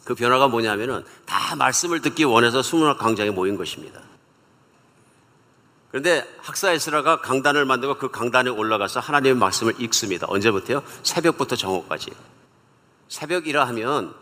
그 0.04 0.14
변화가 0.14 0.48
뭐냐면은 0.48 1.04
다 1.26 1.56
말씀을 1.56 2.00
듣기 2.00 2.24
원해서 2.24 2.62
수문학 2.62 2.96
광장에 2.96 3.28
모인 3.28 3.58
것입니다. 3.58 4.00
그런데 5.94 6.28
학사 6.38 6.72
에스라가 6.72 7.20
강단을 7.20 7.66
만들고 7.66 7.98
그 7.98 8.10
강단에 8.10 8.50
올라가서 8.50 8.98
하나님의 8.98 9.36
말씀을 9.36 9.80
읽습니다. 9.82 10.26
언제부터요? 10.28 10.82
새벽부터 11.04 11.54
정오까지. 11.54 12.10
새벽이라 13.06 13.64
하면 13.68 14.12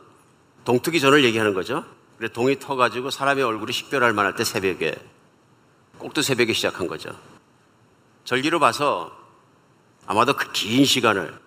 동트기 0.67 1.01
전을 1.01 1.25
얘기하는 1.25 1.55
거죠. 1.55 1.83
그래 2.19 2.29
동이 2.29 2.59
터가지고 2.59 3.09
사람의 3.09 3.43
얼굴이 3.43 3.73
식별할 3.73 4.13
만할 4.13 4.37
때 4.37 4.45
새벽에 4.45 4.95
꼭두 5.97 6.21
새벽에 6.21 6.53
시작한 6.53 6.87
거죠. 6.89 7.19
절기로 8.25 8.61
봐서 8.61 9.11
아마도 10.07 10.37
그 10.37 10.53
긴 10.53 10.85
시간을 10.85 11.41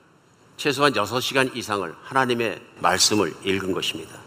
최소한 0.57 0.93
6시간 0.93 1.55
이상을 1.55 1.95
하나님의 2.01 2.63
말씀을 2.79 3.31
읽은 3.43 3.73
것입니다. 3.73 4.17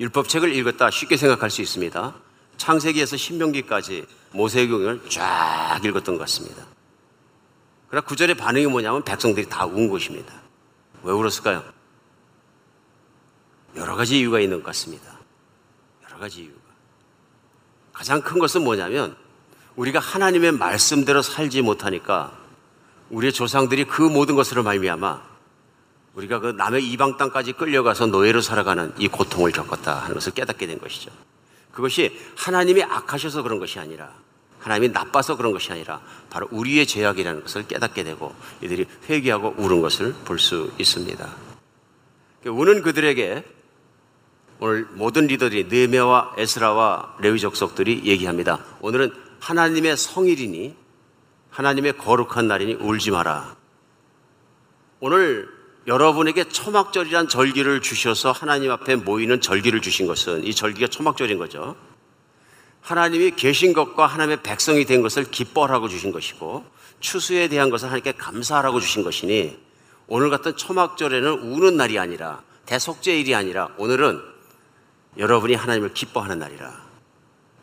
율법책을 0.00 0.52
읽었다 0.56 0.90
쉽게 0.90 1.16
생각할 1.16 1.50
수 1.50 1.62
있습니다. 1.62 2.14
창세기에서 2.56 3.16
신명기까지 3.16 4.06
모세경을 4.32 5.08
쫙 5.08 5.80
읽었던 5.84 6.16
것 6.16 6.20
같습니다. 6.20 6.64
그러나 7.88 8.06
구절의 8.06 8.36
반응이 8.36 8.66
뭐냐면 8.66 9.02
백성들이 9.02 9.48
다 9.48 9.66
운 9.66 9.88
것입니다. 9.90 10.32
왜 11.02 11.12
울었을까요? 11.12 11.64
여러 13.76 13.96
가지 13.96 14.18
이유가 14.18 14.40
있는 14.40 14.58
것 14.58 14.66
같습니다. 14.66 15.18
여러 16.08 16.18
가지 16.18 16.42
이유가. 16.42 16.60
가장 17.92 18.20
큰 18.20 18.38
것은 18.38 18.62
뭐냐면 18.62 19.16
우리가 19.76 19.98
하나님의 19.98 20.52
말씀대로 20.52 21.22
살지 21.22 21.62
못하니까 21.62 22.36
우리의 23.10 23.32
조상들이 23.32 23.84
그 23.84 24.02
모든 24.02 24.36
것으로 24.36 24.62
말미암아 24.62 25.30
우리가 26.14 26.40
그 26.40 26.48
남의 26.48 26.84
이방 26.90 27.16
땅까지 27.16 27.52
끌려가서 27.52 28.06
노예로 28.06 28.40
살아가는 28.40 28.92
이 28.98 29.08
고통을 29.08 29.52
겪었다 29.52 29.94
하는 29.96 30.14
것을 30.14 30.32
깨닫게 30.32 30.66
된 30.66 30.78
것이죠. 30.78 31.10
그것이 31.72 32.18
하나님이 32.36 32.82
악하셔서 32.82 33.42
그런 33.42 33.58
것이 33.58 33.78
아니라 33.78 34.12
하나님이 34.60 34.90
나빠서 34.92 35.36
그런 35.36 35.52
것이 35.52 35.72
아니라 35.72 36.00
바로 36.28 36.46
우리의 36.50 36.86
죄악이라는 36.86 37.42
것을 37.42 37.66
깨닫게 37.66 38.04
되고 38.04 38.34
이들이 38.62 38.86
회개하고 39.08 39.54
우는 39.56 39.80
것을 39.80 40.14
볼 40.24 40.38
수 40.38 40.72
있습니다. 40.78 41.28
우는 42.46 42.82
그들에게 42.82 43.44
오늘 44.60 44.86
모든 44.92 45.26
리더들이 45.26 45.64
느헤미야와 45.64 46.34
에스라와 46.36 47.16
레위 47.20 47.38
족속들이 47.40 48.02
얘기합니다. 48.04 48.64
오늘은 48.80 49.12
하나님의 49.40 49.96
성일이니 49.96 50.76
하나님의 51.50 51.96
거룩한 51.96 52.46
날이니 52.46 52.74
울지 52.74 53.10
마라. 53.10 53.56
오늘 55.00 55.48
여러분에게 55.86 56.44
초막절이란 56.44 57.28
절기를 57.28 57.80
주셔서 57.80 58.32
하나님 58.32 58.70
앞에 58.70 58.96
모이는 58.96 59.40
절기를 59.40 59.80
주신 59.80 60.06
것은 60.06 60.44
이 60.44 60.54
절기가 60.54 60.88
초막절인 60.88 61.38
거죠. 61.38 61.74
하나님이 62.80 63.32
계신 63.32 63.72
것과 63.72 64.06
하나님의 64.06 64.42
백성이 64.42 64.84
된 64.84 65.02
것을 65.02 65.24
기뻐하라고 65.30 65.88
주신 65.88 66.12
것이고 66.12 66.64
추수에 67.00 67.48
대한 67.48 67.70
것을 67.70 67.88
하나님께 67.88 68.12
감사하라고 68.12 68.80
주신 68.80 69.02
것이니 69.02 69.58
오늘 70.06 70.30
같은 70.30 70.56
초막절에는 70.56 71.30
우는 71.30 71.76
날이 71.76 71.98
아니라 71.98 72.42
대속제일이 72.66 73.34
아니라 73.34 73.68
오늘은 73.78 74.20
여러분이 75.16 75.54
하나님을 75.54 75.92
기뻐하는 75.92 76.38
날이라. 76.38 76.90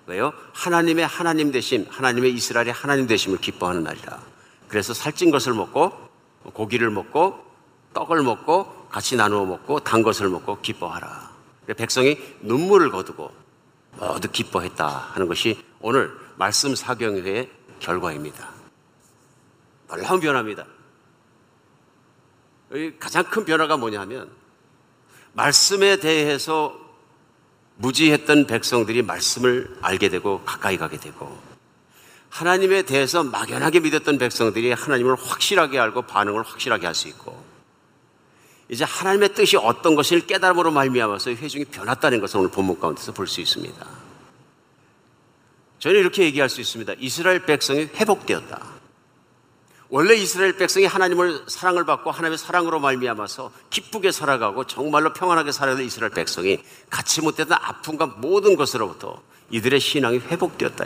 왜요? 0.07 0.33
하나님의 0.53 1.05
하나님 1.05 1.51
되심, 1.51 1.85
하나님의 1.89 2.33
이스라엘의 2.33 2.71
하나님 2.71 3.07
되심을 3.07 3.39
기뻐하는 3.39 3.83
날이라. 3.83 4.19
그래서 4.67 4.93
살찐 4.93 5.31
것을 5.31 5.53
먹고 5.53 5.91
고기를 6.53 6.89
먹고 6.89 7.45
떡을 7.93 8.21
먹고 8.21 8.87
같이 8.89 9.15
나누어 9.15 9.45
먹고 9.45 9.79
단 9.81 10.03
것을 10.03 10.29
먹고 10.29 10.61
기뻐하라. 10.61 11.31
백성이 11.75 12.17
눈물을 12.41 12.91
거두고 12.91 13.31
모두 13.99 14.29
기뻐했다 14.29 14.87
하는 14.87 15.27
것이 15.27 15.63
오늘 15.79 16.11
말씀 16.37 16.75
사경회의 16.75 17.49
결과입니다. 17.79 18.49
놀라운 19.87 20.19
변화입니다. 20.19 20.65
가장 22.99 23.23
큰 23.23 23.45
변화가 23.45 23.77
뭐냐 23.77 24.01
하면 24.01 24.29
말씀에 25.33 25.97
대해서 25.97 26.77
무지했던 27.77 28.47
백성들이 28.47 29.03
말씀을 29.03 29.77
알게 29.81 30.09
되고 30.09 30.43
가까이 30.43 30.77
가게 30.77 30.97
되고 30.97 31.39
하나님에 32.29 32.81
대해서 32.81 33.23
막연하게 33.23 33.79
믿었던 33.79 34.17
백성들이 34.17 34.73
하나님을 34.73 35.15
확실하게 35.15 35.79
알고 35.79 36.03
반응을 36.03 36.43
확실하게 36.43 36.85
할 36.87 36.95
수 36.95 37.07
있고 37.07 37.46
이제 38.69 38.83
하나님의 38.83 39.33
뜻이 39.33 39.55
어떤 39.57 39.95
것을 39.95 40.25
깨달음으로 40.25 40.71
말미암아서 40.71 41.31
회중이 41.31 41.65
변했다는 41.65 42.19
것을 42.19 42.39
오늘 42.39 42.51
본문 42.51 42.79
가운데서 42.79 43.13
볼 43.13 43.27
수 43.27 43.39
있습니다. 43.41 43.87
저는 45.79 45.99
이렇게 45.99 46.23
얘기할 46.23 46.49
수 46.49 46.59
있습니다. 46.59 46.93
이스라엘 46.99 47.45
백성이 47.45 47.81
회복되었다. 47.81 48.77
원래 49.89 50.15
이스라엘 50.15 50.57
백성이 50.57 50.85
하나님을 50.85 51.45
사랑을 51.47 51.85
받고 51.85 52.11
하나님의 52.11 52.37
사랑으로 52.37 52.79
말미암아서 52.79 53.51
기쁘게 53.69 54.11
살아가고 54.11 54.65
정말로 54.65 55.13
평안하게 55.13 55.53
살아가는 55.53 55.85
이스라엘 55.85 56.11
백성이 56.11 56.61
갖지 56.89 57.21
못했던 57.21 57.57
아픔과 57.61 58.07
모든 58.17 58.57
것으로부터 58.57 59.21
이들의 59.49 59.79
신앙이 59.79 60.17
회복되었다. 60.17 60.83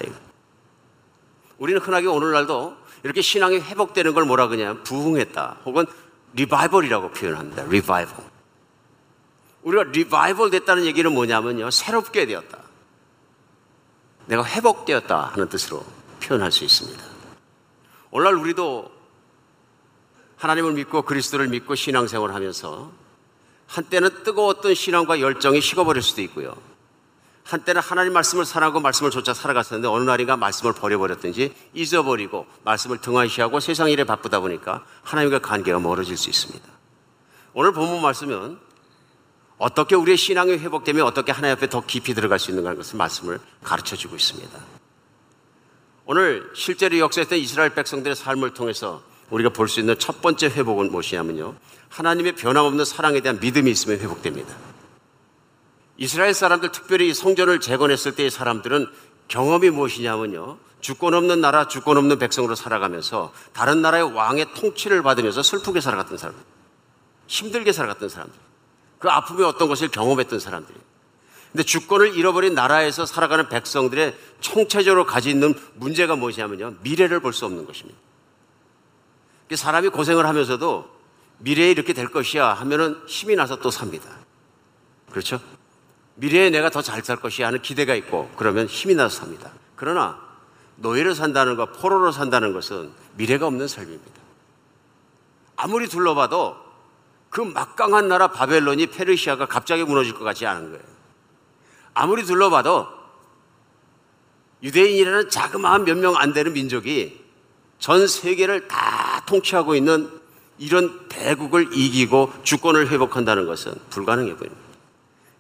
우리는 1.58 1.82
흔하게 1.82 2.08
오늘날도 2.08 2.78
이렇게 3.04 3.22
신앙이 3.22 3.58
회복되는 3.60 4.14
걸 4.14 4.26
뭐라 4.26 4.48
그러냐 4.48 4.84
부흥했다 4.84 5.62
혹은 5.66 5.88
리바이벌이라고 6.34 7.12
표현합니다. 7.12 7.64
리바이벌. 7.64 8.16
우리가 9.64 9.84
리바이벌 9.84 10.50
됐다는 10.50 10.86
얘기는 10.86 11.12
뭐냐면요. 11.12 11.72
새롭게 11.72 12.26
되었다. 12.26 12.60
내가 14.26 14.44
회복되었다 14.44 15.32
하는 15.34 15.50
뜻으로 15.50 15.86
표현할 16.22 16.52
수 16.52 16.64
있습니다. 16.64 17.04
오늘날 18.12 18.36
우리도 18.36 18.92
하나님을 20.38 20.74
믿고 20.74 21.04
그리스도를 21.04 21.48
믿고 21.50 21.76
신앙생활을 21.76 22.34
하면서 22.34 22.92
한때는 23.68 24.24
뜨거웠던 24.24 24.74
신앙과 24.74 25.22
열정이 25.22 25.62
식어버릴 25.62 26.02
수도 26.02 26.22
있고요. 26.24 26.56
한때는 27.44 27.82
하나님 27.82 28.14
말씀을 28.14 28.46
사랑하고 28.46 28.80
말씀을 28.80 29.12
쫓아 29.12 29.34
살아갔었는데 29.34 29.88
어느 29.88 30.04
날인가 30.04 30.38
말씀을 30.38 30.74
버려버렸든지 30.74 31.54
잊어버리고 31.74 32.46
말씀을 32.64 33.00
등한시하고 33.00 33.60
세상 33.60 33.90
일에 33.90 34.04
바쁘다 34.04 34.40
보니까 34.40 34.86
하나님과 35.04 35.40
관계가 35.40 35.80
멀어질 35.80 36.18
수 36.18 36.30
있습니다. 36.30 36.66
오늘 37.54 37.74
본문 37.74 38.02
말씀은 38.02 38.58
어떻게 39.58 39.96
우리의 39.96 40.18
신앙이 40.18 40.54
회복되면 40.54 41.06
어떻게 41.06 41.32
하나님 41.32 41.56
앞에 41.58 41.70
더 41.70 41.82
깊이 41.86 42.14
들어갈 42.14 42.40
수 42.40 42.52
있는가 42.52 42.70
하는 42.70 42.78
것을 42.82 42.98
말씀을 42.98 43.40
가르쳐 43.64 43.96
주고 43.96 44.16
있습니다. 44.16 44.58
오늘 46.06 46.50
실제로 46.56 46.98
역사했던 46.98 47.38
이스라엘 47.38 47.74
백성들의 47.74 48.16
삶을 48.16 48.54
통해서 48.54 49.04
우리가 49.30 49.50
볼 49.50 49.68
수 49.68 49.80
있는 49.80 49.98
첫 49.98 50.22
번째 50.22 50.48
회복은 50.48 50.92
무엇이냐면요. 50.92 51.56
하나님의 51.90 52.36
변함없는 52.36 52.86
사랑에 52.86 53.20
대한 53.22 53.40
믿음이 53.40 53.70
있으면 53.72 54.00
회복됩니다. 54.00 54.54
이스라엘 55.98 56.34
사람들 56.34 56.72
특별히 56.72 57.14
성전을 57.14 57.60
재건했을 57.60 58.16
때의 58.16 58.32
사람들은 58.32 58.88
경험이 59.28 59.70
무엇이냐면요. 59.70 60.58
주권 60.82 61.14
없는 61.14 61.42
나라, 61.42 61.68
주권 61.68 61.98
없는 61.98 62.18
백성으로 62.18 62.56
살아가면서 62.56 63.32
다른 63.54 63.82
나라의 63.82 64.14
왕의 64.14 64.54
통치를 64.56 65.04
받으면서 65.04 65.44
슬프게 65.44 65.80
살아갔던 65.80 66.18
사람들. 66.18 66.44
힘들게 67.28 67.72
살아갔던 67.72 68.10
사람들. 68.10 68.38
그 69.00 69.10
아픔이 69.10 69.44
어떤 69.44 69.68
것을 69.68 69.90
경험했던 69.90 70.40
사람들이. 70.40 70.78
근데 71.52 71.64
주권을 71.64 72.16
잃어버린 72.16 72.56
나라에서 72.56 73.06
살아가는 73.06 73.50
백성들의 73.50 74.18
총체적으로 74.40 75.06
가지고 75.06 75.32
있는 75.32 75.54
문제가 75.76 76.16
무엇이냐면요. 76.16 76.76
미래를 76.82 77.20
볼 77.20 77.34
수 77.34 77.46
없는 77.46 77.66
것입니다. 77.66 78.00
사람이 79.54 79.90
고생을 79.90 80.26
하면서도 80.26 80.90
미래에 81.40 81.72
이렇게 81.72 81.94
될 81.94 82.10
것이야 82.10 82.54
하면은 82.54 83.02
힘이 83.06 83.36
나서 83.36 83.58
또 83.60 83.70
삽니다. 83.70 84.10
그렇죠? 85.10 85.42
미래에 86.22 86.52
내가 86.52 86.70
더 86.70 86.82
잘 86.84 87.04
살 87.04 87.18
것이야 87.18 87.48
하는 87.48 87.62
기대가 87.64 87.96
있고 87.96 88.30
그러면 88.38 88.68
힘이 88.68 88.94
나서 88.94 89.22
삽니다. 89.22 89.50
그러나 89.76 90.20
노예로 90.76 91.14
산다는 91.16 91.56
것, 91.56 91.74
포로로 91.74 92.12
산다는 92.12 92.54
것은 92.54 92.92
미래가 93.18 93.48
없는 93.48 93.68
삶입니다. 93.68 94.22
아무리 95.56 95.88
둘러봐도 95.88 96.56
그 97.32 97.42
막강한 97.42 98.08
나라 98.08 98.28
바벨론이 98.30 98.88
페르시아가 98.88 99.48
갑자기 99.48 99.84
무너질 99.84 100.14
것 100.14 100.24
같지 100.24 100.46
않은 100.46 100.72
거예요. 100.72 100.84
아무리 101.96 102.24
둘러봐도 102.24 102.88
유대인이라는 104.62 105.30
자그마한 105.30 105.86
몇 105.86 105.98
명 105.98 106.16
안 106.18 106.34
되는 106.34 106.54
민족이 106.54 107.20
전 107.80 108.06
세계를 108.06 108.68
다 108.68 109.24
통치하고 109.26 109.74
있는 109.76 110.10
이런 110.60 111.08
대국을 111.10 111.70
이기고 111.74 112.32
주권을 112.44 112.90
회복한다는 112.90 113.48
것은 113.48 113.74
불가능해 113.90 114.36
보입니다. 114.36 114.61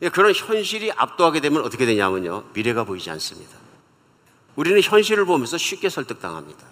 예, 0.01 0.09
그런 0.09 0.33
현실이 0.33 0.91
압도하게 0.91 1.41
되면 1.41 1.63
어떻게 1.63 1.85
되냐면요. 1.85 2.45
미래가 2.53 2.83
보이지 2.83 3.09
않습니다. 3.11 3.57
우리는 4.55 4.81
현실을 4.81 5.25
보면서 5.25 5.57
쉽게 5.57 5.89
설득당합니다. 5.89 6.65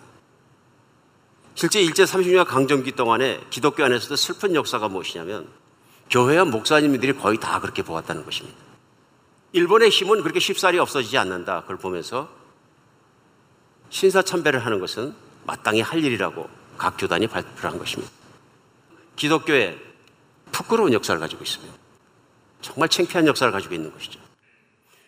실제 1.55 1.81
일제 1.81 2.03
30년 2.05 2.45
강점기 2.45 2.93
동안에 2.93 3.41
기독교 3.49 3.83
안에서도 3.83 4.15
슬픈 4.15 4.55
역사가 4.55 4.87
무엇이냐면 4.87 5.47
교회와 6.09 6.45
목사님들이 6.45 7.13
거의 7.13 7.39
다 7.39 7.59
그렇게 7.59 7.83
보았다는 7.83 8.25
것입니다. 8.25 8.57
일본의 9.51 9.89
힘은 9.89 10.21
그렇게 10.21 10.39
쉽사리 10.39 10.79
없어지지 10.79 11.17
않는다. 11.17 11.61
그걸 11.61 11.77
보면서 11.77 12.29
신사참배를 13.89 14.65
하는 14.65 14.79
것은 14.79 15.13
마땅히 15.45 15.81
할 15.81 16.03
일이라고 16.03 16.49
각 16.77 16.95
교단이 16.97 17.27
발표를 17.27 17.71
한 17.71 17.77
것입니다. 17.77 18.11
기독교의 19.15 19.79
부끄러운 20.51 20.93
역사를 20.93 21.19
가지고 21.19 21.43
있습니다. 21.43 21.78
정말 22.61 22.89
창피한 22.89 23.27
역사를 23.27 23.51
가지고 23.51 23.75
있는 23.75 23.91
것이죠. 23.91 24.19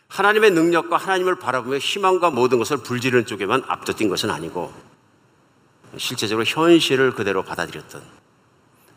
하나님의 0.08 0.52
능력과 0.52 0.98
하나님을 0.98 1.36
바라보며 1.36 1.78
희망과 1.78 2.32
모든 2.32 2.58
것을 2.60 2.78
불지르는 2.78 3.26
쪽에만 3.26 3.64
앞서뛴 3.68 4.10
것은 4.10 4.30
아니고 4.30 4.74
실제적으로 5.98 6.46
현실을 6.46 7.14
그대로 7.14 7.44
받아들였던 7.44 8.02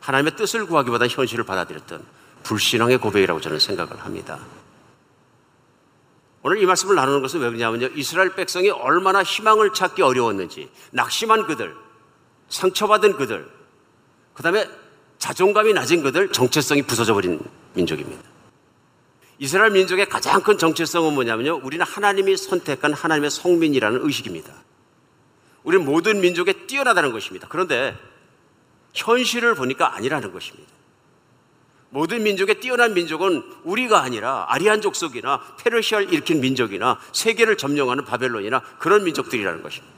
하나님의 0.01 0.37
뜻을 0.37 0.67
구하기보다 0.67 1.07
현실을 1.07 1.45
받아들였던 1.45 2.05
불신앙의 2.43 2.99
고백이라고 2.99 3.41
저는 3.41 3.59
생각을 3.59 3.99
합니다. 4.05 4.39
오늘 6.43 6.61
이 6.61 6.67
말씀을 6.67 6.95
나누는 6.95 7.23
것은 7.23 7.41
왜 7.41 7.49
그러냐면요. 7.49 7.89
이스라엘 7.95 8.35
백성이 8.35 8.69
얼마나 8.69 9.23
희망을 9.23 9.73
찾기 9.73 10.03
어려웠는지, 10.03 10.71
낙심한 10.91 11.47
그들, 11.47 11.75
상처받은 12.51 13.17
그들, 13.17 13.51
그 14.35 14.43
다음에 14.43 14.69
자존감이 15.17 15.73
낮은 15.73 16.03
그들, 16.03 16.33
정체성이 16.33 16.83
부서져 16.83 17.15
버린 17.15 17.41
민족입니다. 17.73 18.34
이스라엘 19.39 19.73
민족의 19.73 20.09
가장 20.09 20.43
큰 20.43 20.59
정체성은 20.59 21.15
뭐냐면요. 21.15 21.61
우리는 21.63 21.85
하나님이 21.85 22.37
선택한 22.37 22.93
하나님의 22.93 23.31
성민이라는 23.31 24.01
의식입니다. 24.05 24.53
우리는 25.65 25.85
모든 25.85 26.21
민족에 26.21 26.67
뛰어나다는 26.67 27.13
것입니다. 27.13 27.49
그런데 27.51 27.97
현실을 28.93 29.55
보니까 29.55 29.97
아니라는 29.97 30.33
것입니다. 30.33 30.73
모든 31.91 32.23
민족에 32.23 32.55
뛰어난 32.55 32.93
민족은 32.93 33.45
우리가 33.65 34.03
아니라 34.03 34.47
아리안 34.49 34.81
족속이나 34.81 35.41
페르시아를 35.59 36.13
일으킨 36.13 36.41
민족이나 36.41 36.99
세계를 37.13 37.57
점령하는 37.57 38.05
바벨론이나 38.05 38.61
그런 38.79 39.05
민족들이라는 39.05 39.63
것입니다. 39.63 39.95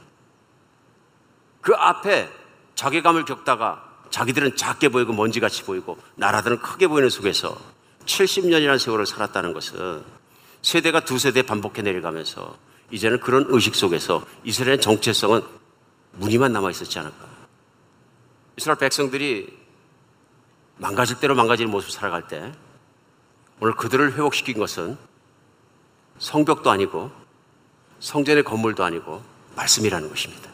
그 1.62 1.74
앞에 1.74 2.30
자괴감을 2.74 3.24
겪다가 3.24 3.82
자기들은 4.10 4.56
작게 4.56 4.90
보이고 4.90 5.12
먼지같이 5.12 5.64
보이고 5.64 5.98
나라들은 6.16 6.60
크게 6.60 6.86
보이는 6.86 7.08
속에서 7.10 7.58
70년이라는 8.06 8.78
세월을 8.78 9.06
살았다는 9.06 9.52
것은 9.52 10.02
세대가 10.62 11.00
두 11.00 11.18
세대 11.18 11.42
반복해 11.42 11.82
내려가면서 11.82 12.56
이제는 12.90 13.20
그런 13.20 13.46
의식 13.48 13.74
속에서 13.74 14.24
이스라엘 14.44 14.80
정체성은 14.80 15.42
무늬만 16.12 16.52
남아 16.52 16.70
있었지 16.70 16.98
않을까. 16.98 17.26
이스라엘 18.56 18.78
백성들이 18.78 19.66
망가질 20.78 21.20
대로 21.20 21.34
망가지는 21.34 21.70
모습 21.70 21.90
살아갈 21.90 22.26
때 22.26 22.52
오늘 23.60 23.74
그들을 23.74 24.12
회복시킨 24.12 24.58
것은 24.58 24.96
성벽도 26.18 26.70
아니고 26.70 27.10
성전의 28.00 28.44
건물도 28.44 28.84
아니고 28.84 29.22
말씀이라는 29.56 30.08
것입니다. 30.08 30.50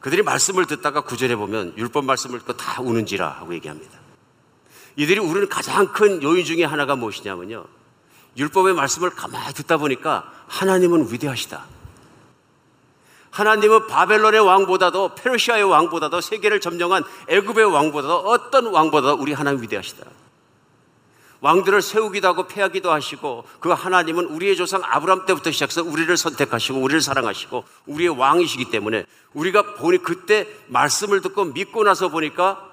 그들이 0.00 0.22
말씀을 0.22 0.66
듣다가 0.66 1.02
구절해 1.02 1.36
보면 1.36 1.76
율법 1.76 2.04
말씀을 2.04 2.38
듣고 2.40 2.56
다 2.56 2.80
우는지라 2.80 3.28
하고 3.28 3.54
얘기합니다. 3.54 4.05
이들이 4.96 5.20
우는 5.20 5.48
가장 5.48 5.92
큰 5.92 6.22
요인 6.22 6.44
중에 6.44 6.64
하나가 6.64 6.96
무엇이냐면요. 6.96 7.64
율법의 8.36 8.74
말씀을 8.74 9.10
가만히 9.10 9.54
듣다 9.54 9.76
보니까 9.76 10.32
하나님은 10.48 11.12
위대하시다. 11.12 11.64
하나님은 13.30 13.86
바벨론의 13.86 14.40
왕보다도 14.40 15.14
페르시아의 15.14 15.64
왕보다도 15.64 16.22
세계를 16.22 16.60
점령한 16.60 17.04
애굽의 17.28 17.66
왕보다도 17.66 18.16
어떤 18.20 18.66
왕보다도 18.66 19.20
우리 19.20 19.34
하나님 19.34 19.62
위대하시다. 19.62 20.06
왕들을 21.40 21.82
세우기도 21.82 22.28
하고 22.28 22.46
패하기도 22.46 22.90
하시고 22.90 23.44
그 23.60 23.70
하나님은 23.70 24.24
우리의 24.24 24.56
조상 24.56 24.80
아브람 24.82 25.26
때부터 25.26 25.50
시작해서 25.50 25.82
우리를 25.82 26.16
선택하시고 26.16 26.80
우리를 26.80 27.02
사랑하시고 27.02 27.64
우리의 27.86 28.08
왕이시기 28.18 28.70
때문에 28.70 29.04
우리가 29.34 29.74
보니 29.74 29.98
그때 29.98 30.48
말씀을 30.68 31.20
듣고 31.20 31.44
믿고 31.44 31.84
나서 31.84 32.08
보니까 32.08 32.65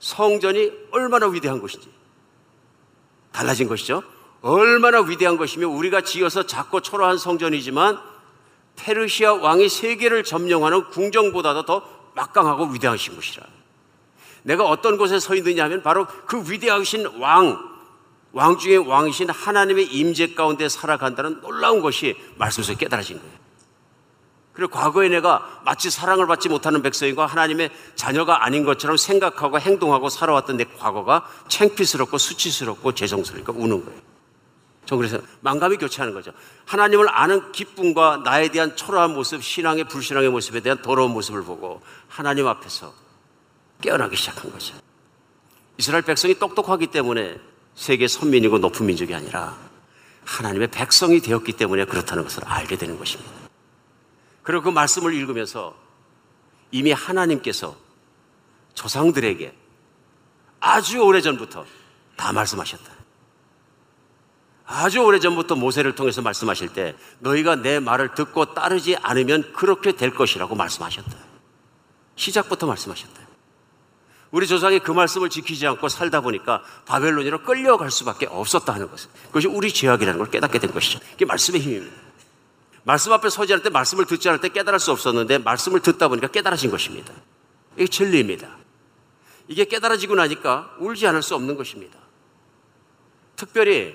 성전이 0.00 0.72
얼마나 0.92 1.26
위대한 1.26 1.60
것인지 1.60 1.90
달라진 3.32 3.68
것이죠. 3.68 4.02
얼마나 4.40 5.00
위대한 5.00 5.36
것이며 5.36 5.68
우리가 5.68 6.02
지어서 6.02 6.44
작고 6.44 6.80
초라한 6.80 7.18
성전이지만 7.18 7.98
페르시아 8.76 9.34
왕이 9.34 9.68
세계를 9.68 10.24
점령하는 10.24 10.88
궁정보다도 10.90 11.64
더 11.64 11.82
막강하고 12.14 12.66
위대하신 12.66 13.16
곳이라. 13.16 13.46
내가 14.42 14.64
어떤 14.64 14.96
곳에 14.96 15.18
서 15.18 15.34
있느냐 15.34 15.64
하면 15.64 15.82
바로 15.82 16.06
그 16.26 16.50
위대하신 16.50 17.06
왕, 17.18 17.58
왕 18.32 18.58
중의 18.58 18.78
왕이신 18.78 19.30
하나님의 19.30 19.86
임재 19.86 20.34
가운데 20.34 20.68
살아간다는 20.68 21.40
놀라운 21.40 21.80
것이 21.80 22.16
말씀 22.36 22.62
속에 22.62 22.78
깨달아진 22.78 23.18
거예요. 23.18 23.37
그리고 24.58 24.72
과거에 24.72 25.08
내가 25.08 25.60
마치 25.64 25.88
사랑을 25.88 26.26
받지 26.26 26.48
못하는 26.48 26.82
백성과 26.82 27.26
하나님의 27.26 27.70
자녀가 27.94 28.44
아닌 28.44 28.64
것처럼 28.64 28.96
생각하고 28.96 29.60
행동하고 29.60 30.08
살아왔던 30.08 30.56
내 30.56 30.64
과거가 30.64 31.28
창피스럽고 31.46 32.18
수치스럽고 32.18 32.92
죄송스러우니까 32.92 33.52
우는 33.54 33.84
거예요. 33.84 34.00
저 34.84 34.96
그래서 34.96 35.20
망감이 35.42 35.76
교체하는 35.76 36.12
거죠. 36.12 36.32
하나님을 36.64 37.06
아는 37.08 37.52
기쁨과 37.52 38.22
나에 38.24 38.48
대한 38.48 38.74
초라한 38.74 39.14
모습, 39.14 39.44
신앙의 39.44 39.84
불신앙의 39.84 40.28
모습에 40.30 40.58
대한 40.58 40.82
더러운 40.82 41.12
모습을 41.12 41.44
보고 41.44 41.80
하나님 42.08 42.48
앞에서 42.48 42.92
깨어나기 43.80 44.16
시작한 44.16 44.50
거죠. 44.50 44.74
이스라엘 45.76 46.02
백성이 46.02 46.36
똑똑하기 46.36 46.88
때문에 46.88 47.38
세계 47.76 48.08
선민이고 48.08 48.58
높은 48.58 48.86
민족이 48.86 49.14
아니라 49.14 49.56
하나님의 50.24 50.66
백성이 50.72 51.20
되었기 51.20 51.52
때문에 51.52 51.84
그렇다는 51.84 52.24
것을 52.24 52.44
알게 52.44 52.76
되는 52.76 52.98
것입니다. 52.98 53.47
그리고 54.48 54.62
그 54.62 54.70
말씀을 54.70 55.12
읽으면서 55.12 55.76
이미 56.70 56.90
하나님께서 56.90 57.76
조상들에게 58.72 59.54
아주 60.58 61.00
오래전부터 61.00 61.66
다 62.16 62.32
말씀하셨다. 62.32 62.90
아주 64.64 65.00
오래전부터 65.00 65.54
모세를 65.54 65.94
통해서 65.94 66.22
말씀하실 66.22 66.70
때 66.70 66.96
너희가 67.18 67.56
내 67.56 67.78
말을 67.78 68.14
듣고 68.14 68.54
따르지 68.54 68.96
않으면 68.96 69.52
그렇게 69.52 69.92
될 69.92 70.14
것이라고 70.14 70.54
말씀하셨다. 70.54 71.14
시작부터 72.16 72.66
말씀하셨다. 72.68 73.20
우리 74.30 74.46
조상이 74.46 74.78
그 74.78 74.92
말씀을 74.92 75.28
지키지 75.28 75.66
않고 75.66 75.90
살다 75.90 76.22
보니까 76.22 76.62
바벨론으로 76.86 77.42
끌려갈 77.42 77.90
수밖에 77.90 78.24
없었다 78.24 78.72
하는 78.72 78.90
것은 78.90 79.10
그것이 79.26 79.46
우리 79.46 79.70
죄악이라는 79.70 80.18
걸 80.18 80.30
깨닫게 80.30 80.58
된 80.58 80.72
것이죠. 80.72 81.00
그게 81.00 81.26
말씀의 81.26 81.60
힘입니다. 81.60 82.07
말씀 82.88 83.12
앞에 83.12 83.28
서지 83.28 83.52
않을 83.52 83.62
때 83.62 83.68
말씀을 83.68 84.06
듣지 84.06 84.30
않을 84.30 84.40
때 84.40 84.48
깨달을 84.48 84.78
수 84.78 84.90
없었는데 84.92 85.36
말씀을 85.38 85.80
듣다 85.80 86.08
보니까 86.08 86.28
깨달아진 86.28 86.70
것입니다. 86.70 87.12
이게 87.76 87.86
진리입니다. 87.86 88.48
이게 89.46 89.66
깨달아지고 89.66 90.14
나니까 90.14 90.74
울지 90.78 91.06
않을 91.06 91.20
수 91.22 91.34
없는 91.34 91.54
것입니다. 91.56 91.98
특별히 93.36 93.94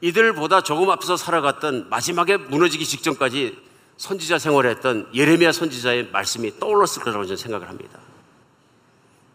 이들보다 0.00 0.62
조금 0.62 0.88
앞서 0.88 1.18
살아갔던 1.18 1.90
마지막에 1.90 2.38
무너지기 2.38 2.86
직전까지 2.86 3.58
선지자 3.98 4.38
생활을 4.38 4.70
했던 4.70 5.10
예레미야 5.12 5.52
선지자의 5.52 6.08
말씀이 6.12 6.58
떠올랐을 6.58 7.02
거라고 7.02 7.24
저는 7.24 7.36
생각을 7.36 7.68
합니다. 7.68 7.98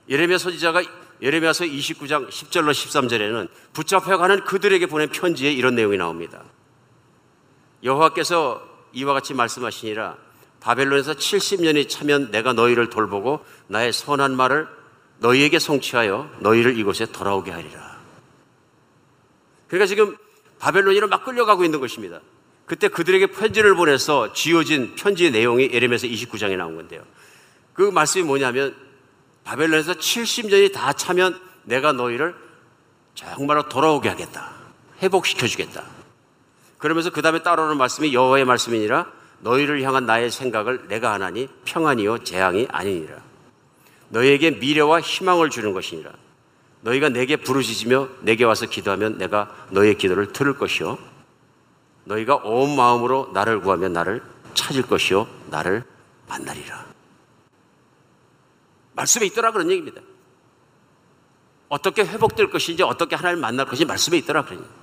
예레미야 0.10 0.40
선지자가 0.40 0.82
예레미야서 1.22 1.66
29장 1.66 2.28
10절로 2.28 2.72
13절에는 2.72 3.50
붙잡혀가는 3.74 4.46
그들에게 4.46 4.88
보낸 4.88 5.10
편지에 5.10 5.52
이런 5.52 5.76
내용이 5.76 5.98
나옵니다. 5.98 6.44
여호와께서 7.84 8.62
이와 8.94 9.14
같이 9.14 9.34
말씀하시니라 9.34 10.18
바벨론에서 10.60 11.14
70년이 11.14 11.90
차면 11.90 12.32
내가 12.32 12.54
너희를 12.54 12.90
돌보고 12.90 13.44
나의 13.68 13.92
선한 13.94 14.36
말을 14.36 14.68
너희에게 15.20 15.60
성취하여 15.60 16.30
너희를 16.40 16.78
이곳에 16.78 17.06
돌아오게 17.06 17.52
하리라. 17.52 18.00
그러니까 19.68 19.88
지금 19.88 20.18
바벨론으로 20.60 21.08
막 21.08 21.26
끌려가고 21.26 21.64
있는 21.64 21.80
것입니다. 21.80 22.20
그때 22.66 22.88
그들에게 22.88 23.28
편지를 23.28 23.76
보내서 23.76 24.34
지어진 24.34 24.96
편지의 24.96 25.32
내용이 25.32 25.72
예레미야서 25.74 26.08
29장에 26.08 26.56
나온 26.58 26.76
건데요. 26.76 27.04
그 27.74 27.84
말씀이 27.84 28.24
뭐냐면 28.24 28.76
바벨론에서 29.44 29.94
70년이 29.94 30.72
다 30.74 30.94
차면 30.94 31.40
내가 31.64 31.92
너희를 31.92 32.36
정말로 33.16 33.68
돌아오게 33.68 34.10
하겠다. 34.10 34.52
회복시켜 35.02 35.48
주겠다. 35.48 35.84
그러면서 36.82 37.12
그 37.12 37.22
다음에 37.22 37.44
따라오는 37.44 37.78
말씀이 37.78 38.14
여호와의 38.14 38.44
말씀이니라 38.46 39.06
너희를 39.42 39.82
향한 39.84 40.06
나의 40.08 40.32
생각을 40.32 40.88
내가 40.88 41.14
하나니 41.14 41.48
평안이요 41.64 42.24
재앙이 42.24 42.68
아니니라. 42.70 43.18
너희에게 44.10 44.52
미래와 44.52 45.00
희망을 45.00 45.50
주는 45.52 45.74
것이니라. 45.74 46.12
너희가 46.82 47.10
내게 47.10 47.36
부르짖으며 47.38 48.10
내게 48.22 48.44
와서 48.44 48.66
기도하면 48.66 49.20
내가 49.20 49.56
너희의 49.70 49.96
기도를 49.98 50.34
들을 50.34 50.58
것이요. 50.58 50.98
너희가 52.06 52.38
온 52.38 52.76
마음으로 52.76 53.30
나를 53.32 53.62
구하면 53.62 53.94
나를 53.94 54.24
찾을 54.56 54.82
것이요. 54.82 55.28
나를 55.52 55.84
만나리라. 56.28 56.86
말씀에 58.94 59.28
있더라 59.28 59.52
그런 59.52 59.70
얘기입니다. 59.70 60.02
어떻게 61.70 62.04
회복될 62.04 62.50
것인지 62.50 62.82
어떻게 62.82 63.16
하나님 63.16 63.40
만날 63.40 63.68
것인지 63.68 63.86
말씀에 63.86 64.18
있더라 64.18 64.44
그런 64.44 64.60
얘기. 64.60 64.81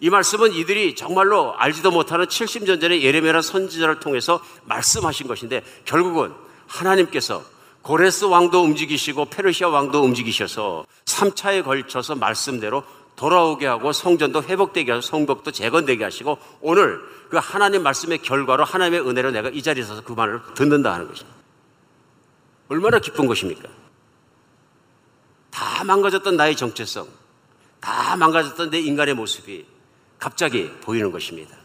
이 0.00 0.10
말씀은 0.10 0.52
이들이 0.52 0.94
정말로 0.94 1.54
알지도 1.56 1.90
못하는 1.90 2.26
70년 2.26 2.80
전에 2.80 3.02
예레미야 3.02 3.40
선지자를 3.40 4.00
통해서 4.00 4.40
말씀하신 4.64 5.26
것인데 5.26 5.62
결국은 5.84 6.32
하나님께서 6.66 7.42
고레스 7.82 8.24
왕도 8.24 8.62
움직이시고 8.62 9.26
페르시아 9.26 9.68
왕도 9.68 10.02
움직이셔서 10.02 10.86
3차에 11.04 11.64
걸쳐서 11.64 12.16
말씀대로 12.16 12.82
돌아오게 13.14 13.66
하고 13.66 13.92
성전도 13.92 14.42
회복되게 14.42 14.92
하고 14.92 15.00
성벽도 15.00 15.50
재건되게 15.50 16.04
하시고 16.04 16.38
오늘 16.60 17.00
그 17.30 17.38
하나님 17.38 17.82
말씀의 17.82 18.18
결과로 18.18 18.64
하나님의 18.64 19.08
은혜로 19.08 19.30
내가 19.30 19.48
이 19.48 19.62
자리에 19.62 19.84
서서 19.84 20.02
그 20.02 20.12
말을 20.12 20.40
듣는다 20.54 20.92
하는 20.92 21.08
것입니다. 21.08 21.36
얼마나 22.68 22.98
기쁜 22.98 23.26
것입니까? 23.26 23.68
다 25.50 25.84
망가졌던 25.84 26.36
나의 26.36 26.56
정체성, 26.56 27.08
다 27.80 28.16
망가졌던 28.16 28.70
내 28.70 28.80
인간의 28.80 29.14
모습이 29.14 29.64
갑자기 30.18 30.70
보이는 30.80 31.10
것입니다. 31.10 31.56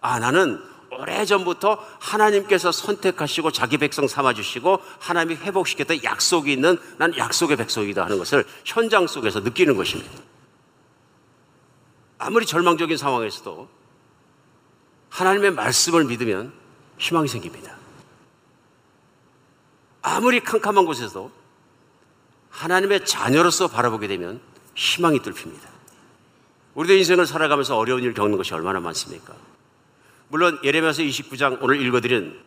아, 0.00 0.18
나는 0.18 0.62
오래전부터 0.90 1.78
하나님께서 1.98 2.72
선택하시고 2.72 3.50
자기 3.50 3.76
백성 3.78 4.06
삼아주시고 4.06 4.80
하나님이 4.98 5.36
회복시켰던 5.36 6.04
약속이 6.04 6.52
있는 6.52 6.78
난 6.98 7.16
약속의 7.16 7.56
백성이다 7.56 8.04
하는 8.04 8.18
것을 8.18 8.44
현장 8.64 9.06
속에서 9.06 9.40
느끼는 9.40 9.76
것입니다. 9.76 10.10
아무리 12.18 12.46
절망적인 12.46 12.96
상황에서도 12.96 13.68
하나님의 15.10 15.52
말씀을 15.52 16.04
믿으면 16.04 16.52
희망이 16.98 17.28
생깁니다. 17.28 17.76
아무리 20.02 20.40
캄캄한 20.40 20.86
곳에서도 20.86 21.30
하나님의 22.50 23.04
자녀로서 23.04 23.68
바라보게 23.68 24.08
되면 24.08 24.40
희망이 24.74 25.20
뚫힙니다. 25.20 25.75
우리도 26.76 26.94
인생을 26.94 27.26
살아가면서 27.26 27.76
어려운 27.76 28.02
일 28.02 28.12
겪는 28.12 28.36
것이 28.36 28.52
얼마나 28.52 28.80
많습니까? 28.80 29.34
물론 30.28 30.58
예레미야서 30.62 31.02
29장 31.02 31.58
오늘 31.62 31.80
읽어드린 31.80 32.38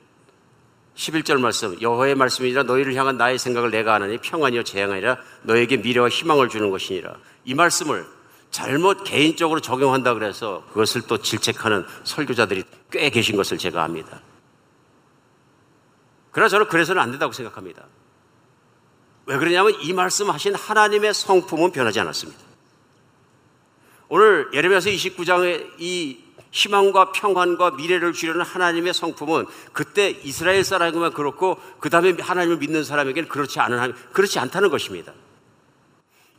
11절 0.95 1.39
말씀 1.39 1.81
여호와의 1.81 2.13
말씀이니라 2.13 2.63
너희를 2.63 2.93
향한 2.93 3.17
나의 3.17 3.39
생각을 3.39 3.71
내가 3.71 3.95
하나니 3.95 4.19
평안이요 4.19 4.63
재앙이라 4.63 5.17
너에게 5.43 5.77
미래와 5.77 6.09
희망을 6.09 6.49
주는 6.49 6.69
것이니라 6.69 7.15
이 7.45 7.55
말씀을 7.55 8.05
잘못 8.51 9.03
개인적으로 9.03 9.61
적용한다 9.61 10.13
그래서 10.13 10.63
그것을 10.69 11.03
또 11.07 11.17
질책하는 11.17 11.85
설교자들이 12.03 12.63
꽤 12.91 13.09
계신 13.09 13.35
것을 13.35 13.57
제가 13.57 13.83
압니다. 13.83 14.21
그러나 16.31 16.49
저는 16.49 16.67
그래서는 16.67 17.01
안 17.01 17.11
된다고 17.11 17.31
생각합니다. 17.31 17.85
왜 19.25 19.37
그러냐면 19.37 19.73
이 19.81 19.93
말씀하신 19.93 20.55
하나님의 20.55 21.13
성품은 21.13 21.71
변하지 21.71 21.99
않았습니다. 21.99 22.48
오늘 24.09 24.49
예레미야서 24.53 24.89
29장의 24.89 25.67
이 25.77 26.17
희망과 26.51 27.11
평안과 27.11 27.71
미래를 27.71 28.13
주려는 28.13 28.41
하나님의 28.41 28.93
성품은 28.93 29.45
그때 29.71 30.09
이스라엘 30.23 30.63
사람에게만 30.63 31.13
그렇고 31.13 31.57
그 31.79 31.91
다음에 31.91 32.15
하나님을 32.19 32.57
믿는 32.57 32.83
사람에게는 32.83 33.29
그렇지 33.29 33.59
않은 33.59 33.93
그렇지 34.11 34.39
않다는 34.39 34.69
것입니다. 34.69 35.13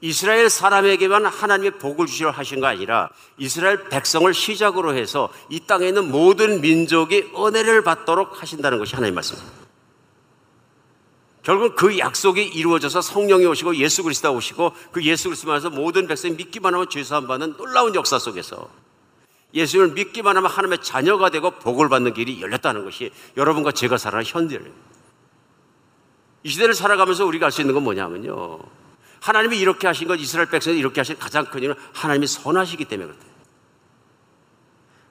이스라엘 0.00 0.48
사람에게만 0.48 1.26
하나님의 1.26 1.78
복을 1.78 2.06
주시려 2.06 2.30
하신 2.30 2.60
거 2.60 2.66
아니라 2.66 3.10
이스라엘 3.38 3.88
백성을 3.88 4.32
시작으로 4.32 4.94
해서 4.94 5.32
이 5.48 5.60
땅에 5.60 5.88
있는 5.88 6.10
모든 6.10 6.60
민족이 6.60 7.32
은혜를 7.36 7.84
받도록 7.84 8.42
하신다는 8.42 8.78
것이 8.78 8.94
하나님 8.96 9.14
말씀입니다. 9.14 9.59
결국 11.42 11.74
그 11.74 11.98
약속이 11.98 12.42
이루어져서 12.42 13.00
성령이 13.00 13.46
오시고 13.46 13.76
예수 13.76 14.02
그리스도 14.02 14.32
오시고 14.32 14.72
그 14.92 15.02
예수 15.04 15.28
그리스도만해서 15.28 15.70
모든 15.70 16.06
백성이 16.06 16.34
믿기만 16.34 16.74
하면 16.74 16.88
죄사함 16.90 17.26
받는 17.26 17.56
놀라운 17.56 17.94
역사 17.94 18.18
속에서 18.18 18.68
예수를 19.54 19.88
믿기만 19.92 20.36
하면 20.36 20.50
하나님의 20.50 20.82
자녀가 20.82 21.30
되고 21.30 21.50
복을 21.50 21.88
받는 21.88 22.14
길이 22.14 22.40
열렸다는 22.40 22.84
것이 22.84 23.10
여러분과 23.36 23.72
제가 23.72 23.96
살아가는 23.96 24.24
현대예요. 24.26 24.70
이 26.42 26.48
시대를 26.48 26.74
살아가면서 26.74 27.24
우리가 27.26 27.46
알 27.46 27.52
수 27.52 27.60
있는 27.60 27.74
건 27.74 27.84
뭐냐면요. 27.84 28.58
하나님이 29.20 29.58
이렇게 29.58 29.86
하신 29.86 30.08
것, 30.08 30.16
이스라엘 30.16 30.48
백성이 30.48 30.78
이렇게 30.78 31.00
하신 31.00 31.18
가장 31.18 31.44
큰 31.44 31.60
이유는 31.60 31.76
하나님이 31.92 32.26
선하시기 32.26 32.84
때문에 32.86 33.08
그렇대요. 33.08 33.30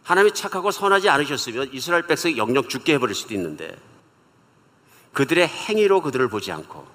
하나님이 0.03 0.33
착하고 0.33 0.71
선하지 0.71 1.09
않으셨으면 1.09 1.69
이스라엘 1.73 2.07
백성이 2.07 2.37
영영 2.37 2.67
죽게 2.67 2.93
해버릴 2.93 3.13
수도 3.13 3.33
있는데 3.35 3.77
그들의 5.13 5.47
행위로 5.47 6.01
그들을 6.01 6.27
보지 6.29 6.51
않고 6.51 6.87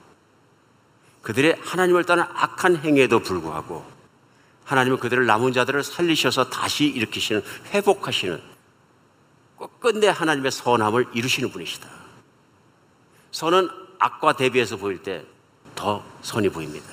그들의 1.23 1.59
하나님을 1.61 2.05
따른 2.05 2.25
악한 2.25 2.77
행위에도 2.79 3.21
불구하고 3.21 3.85
하나님은 4.65 4.99
그들을 4.99 5.27
남은 5.27 5.53
자들을 5.53 5.83
살리셔서 5.83 6.51
다시 6.51 6.87
일으키시는 6.87 7.43
회복하시는 7.73 8.41
끝내 9.81 10.09
하나님의 10.09 10.53
선함을 10.53 11.09
이루시는 11.13 11.51
분이시다. 11.51 11.89
선은 13.31 13.69
악과 13.99 14.35
대비해서 14.35 14.77
보일 14.77 15.03
때 15.03 15.25
더 15.75 16.05
선이 16.23 16.49
보입니다. 16.49 16.87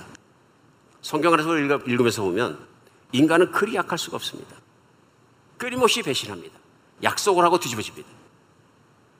성경 1.01 1.33
안에서 1.33 1.57
읽으면서 1.57 2.21
보면 2.23 2.67
인간은 3.11 3.51
그리 3.51 3.75
약할 3.75 3.97
수가 3.97 4.17
없습니다. 4.17 4.55
끊임없이 5.57 6.01
배신합니다. 6.01 6.57
약속을 7.03 7.43
하고 7.43 7.59
뒤집어집니다. 7.59 8.07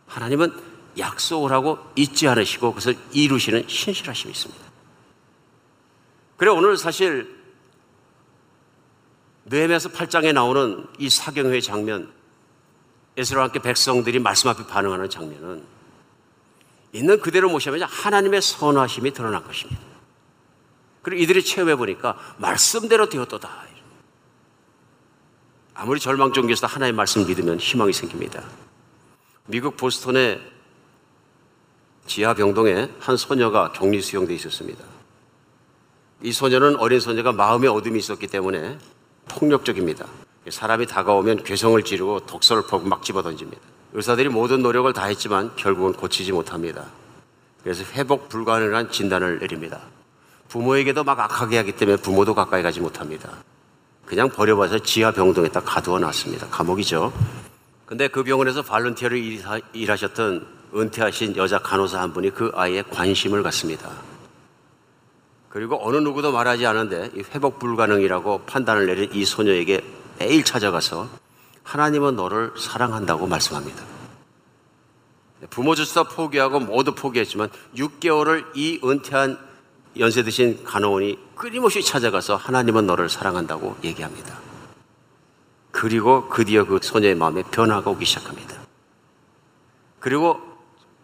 하나님은 0.08 0.71
약속을 0.98 1.52
하고 1.52 1.80
잊지 1.96 2.28
않으시고 2.28 2.70
그것을 2.70 2.98
이루시는 3.14 3.68
신실하심이 3.68 4.32
있습니다. 4.32 4.64
그래 6.38 6.50
오늘 6.52 6.78
사실 6.78 7.40
느헤미야서 9.46 9.90
8장에 9.90 10.34
나오는 10.34 10.86
이 10.98 11.10
사경회 11.10 11.62
장면 11.62 12.12
에스라와 13.18 13.46
함께 13.46 13.60
백성들이 13.60 14.20
말씀 14.20 14.50
앞에 14.50 14.66
반응하는 14.68 15.10
장면은 15.10 15.64
있는 16.94 17.20
그대로 17.22 17.50
모시면 17.50 17.84
하나님의 17.84 18.42
선하심이 18.42 19.12
드러난 19.12 19.44
것입니다. 19.44 19.82
그리고 21.02 21.22
이들이 21.24 21.44
체험해 21.44 21.76
보니까 21.76 22.18
말씀대로 22.38 23.10
되었도다. 23.10 23.72
아무리 25.74 26.00
절망 26.00 26.32
종교에서 26.32 26.68
하나의 26.68 26.92
말씀을 26.94 27.28
믿으면 27.28 27.60
희망이 27.60 27.92
생깁니다. 27.94 28.44
미국 29.48 29.78
보스턴의 29.78 30.40
지하 32.08 32.34
병동에 32.34 32.90
한 33.00 33.18
소녀가 33.18 33.72
격리 33.72 34.02
수용돼 34.02 34.34
있었습니다. 34.36 34.84
이 36.24 36.32
소녀는 36.32 36.76
어린 36.78 37.00
소녀가 37.00 37.32
마음에 37.32 37.68
어둠이 37.68 37.98
있었기 38.00 38.28
때문에 38.28 38.78
폭력적입니다. 39.30 40.06
사람이 40.50 40.88
다가오면 40.88 41.44
괴성을 41.44 41.82
지르고 41.84 42.22
독서를 42.22 42.64
퍼고 42.64 42.88
막 42.88 43.04
집어던집니다. 43.04 43.62
의사들이 43.94 44.30
모든 44.30 44.62
노력을 44.62 44.92
다했지만 44.94 45.56
결국은 45.56 45.94
고치지 45.94 46.32
못합니다. 46.32 46.86
그래서 47.64 47.84
회복 47.94 48.30
불가능한 48.30 48.92
진단을 48.92 49.40
내립니다. 49.40 49.82
부모에게도 50.48 51.04
막 51.04 51.20
악하게 51.20 51.58
하기 51.58 51.72
때문에 51.74 51.98
부모도 51.98 52.34
가까이 52.34 52.64
가지 52.64 52.82
못합니다. 52.82 53.30
그냥 54.06 54.30
버려봐서 54.30 54.80
지하 54.80 55.12
병동에다 55.12 55.62
가두어 55.62 56.00
놨습니다. 56.00 56.48
감옥이죠. 56.48 57.14
근데 57.86 58.08
그 58.08 58.24
병원에서 58.24 58.62
발런티어로 58.62 59.16
일하셨던 59.74 60.48
은퇴하신 60.74 61.36
여자 61.38 61.60
간호사 61.60 62.02
한 62.02 62.14
분이 62.14 62.32
그 62.32 62.52
아이에 62.56 62.82
관심을 62.84 63.44
갖습니다. 63.44 63.90
그리고 65.50 65.80
어느 65.86 65.98
누구도 65.98 66.32
말하지 66.32 66.66
않은데 66.66 67.12
회복 67.34 67.60
불가능이라고 67.60 68.44
판단을 68.46 68.86
내린 68.86 69.10
이 69.14 69.26
소녀에게 69.26 69.84
매일 70.18 70.46
찾아가서 70.46 71.10
하나님은 71.64 72.16
너를 72.16 72.54
사랑한다고 72.58 73.28
말씀합니다. 73.28 73.84
부모 75.50 75.76
주사 75.76 76.04
포기하고 76.04 76.60
모두 76.60 76.94
포기했지만 76.94 77.50
6개월을 77.76 78.46
이 78.56 78.80
은퇴한 78.84 79.38
연세 79.98 80.24
드신 80.24 80.64
간호원이 80.64 81.18
끊임없이 81.36 81.84
찾아가서 81.84 82.36
하나님은 82.36 82.86
너를 82.86 83.10
사랑한다고 83.10 83.76
얘기합니다. 83.84 84.38
그리고 85.72 86.30
드디어 86.34 86.66
그 86.66 86.80
소녀의 86.82 87.16
마음에 87.16 87.44
변화가 87.44 87.90
오기 87.90 88.06
시작합니다. 88.06 88.56
그리고 90.00 90.51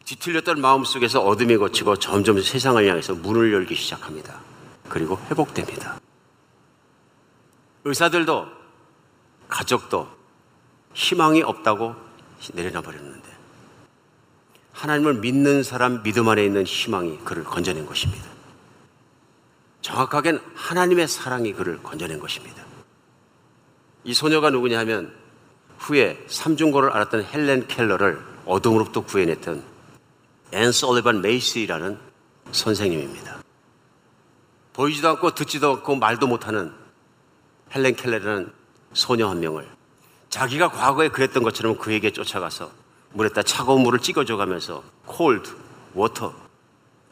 뒤틀렸던 0.08 0.62
마음 0.62 0.86
속에서 0.86 1.20
어둠이 1.20 1.58
걷히고 1.58 1.98
점점 1.98 2.42
세상을 2.42 2.88
향해서 2.88 3.14
문을 3.16 3.52
열기 3.52 3.76
시작합니다. 3.76 4.40
그리고 4.88 5.20
회복됩니다. 5.30 6.00
의사들도 7.84 8.48
가족도 9.50 10.08
희망이 10.94 11.42
없다고 11.44 11.94
내려놔 12.54 12.82
버렸는데 12.82 13.30
하나님을 14.72 15.16
믿는 15.16 15.64
사람 15.64 16.02
믿음 16.04 16.30
안에 16.30 16.46
있는 16.46 16.64
희망이 16.64 17.18
그를 17.26 17.44
건져낸 17.44 17.86
것입니다. 17.86 18.26
정확하게는 19.82 20.40
하나님의 20.56 21.10
사랑이 21.10 21.52
그를 21.52 21.84
건져낸 21.84 22.20
것입니다. 22.20 22.64
이 24.06 24.14
소녀가 24.14 24.52
누구냐 24.52 24.80
하면 24.80 25.14
후에 25.80 26.24
삼중고를 26.28 26.92
앓았던 26.92 27.26
헬렌 27.26 27.68
켈러를 27.68 28.22
어둠으로부터 28.46 29.02
구해냈던 29.02 29.77
앤 30.52 30.72
설리반 30.72 31.22
메이시라는 31.22 31.98
선생님입니다. 32.52 33.38
보이지도 34.74 35.10
않고 35.10 35.36
듣지도 35.36 35.72
않고 35.74 35.96
말도 35.96 36.28
못하는 36.28 36.74
헬렌 37.76 37.96
켈러라는 37.96 38.54
소녀 38.94 39.28
한 39.28 39.40
명을 39.40 39.68
자기가 40.30 40.70
과거에 40.70 41.10
그랬던 41.10 41.44
것처럼 41.44 41.78
그에게 41.78 42.12
쫓아가서 42.12 42.72
물에다 43.14 43.44
차가운 43.44 43.82
물을 43.82 44.00
찍어줘 44.00 44.38
가면서 44.38 44.84
cold, 45.06 45.50
water 45.94 46.34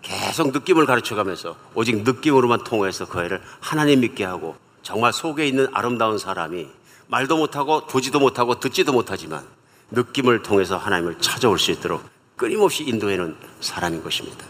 계속 0.01 0.51
느낌을 0.51 0.86
가르쳐 0.86 1.15
가면서 1.15 1.57
오직 1.73 2.03
느낌으로만 2.03 2.63
통해서 2.63 3.07
그 3.07 3.21
애를 3.23 3.41
하나님 3.59 4.01
믿게 4.01 4.23
하고 4.23 4.55
정말 4.83 5.11
속에 5.11 5.47
있는 5.47 5.67
아름다운 5.73 6.17
사람이 6.17 6.67
말도 7.07 7.38
못하고 7.38 7.88
보지도 7.88 8.19
못하고 8.19 8.59
듣지도 8.59 8.93
못하지만 8.93 9.43
느낌을 9.91 10.43
통해서 10.43 10.77
하나님을 10.77 11.19
찾아올 11.19 11.57
수 11.57 11.71
있도록 11.71 12.14
끊임없이 12.36 12.83
인도해는 12.83 13.38
사람인 13.61 14.03
것입니다. 14.03 14.45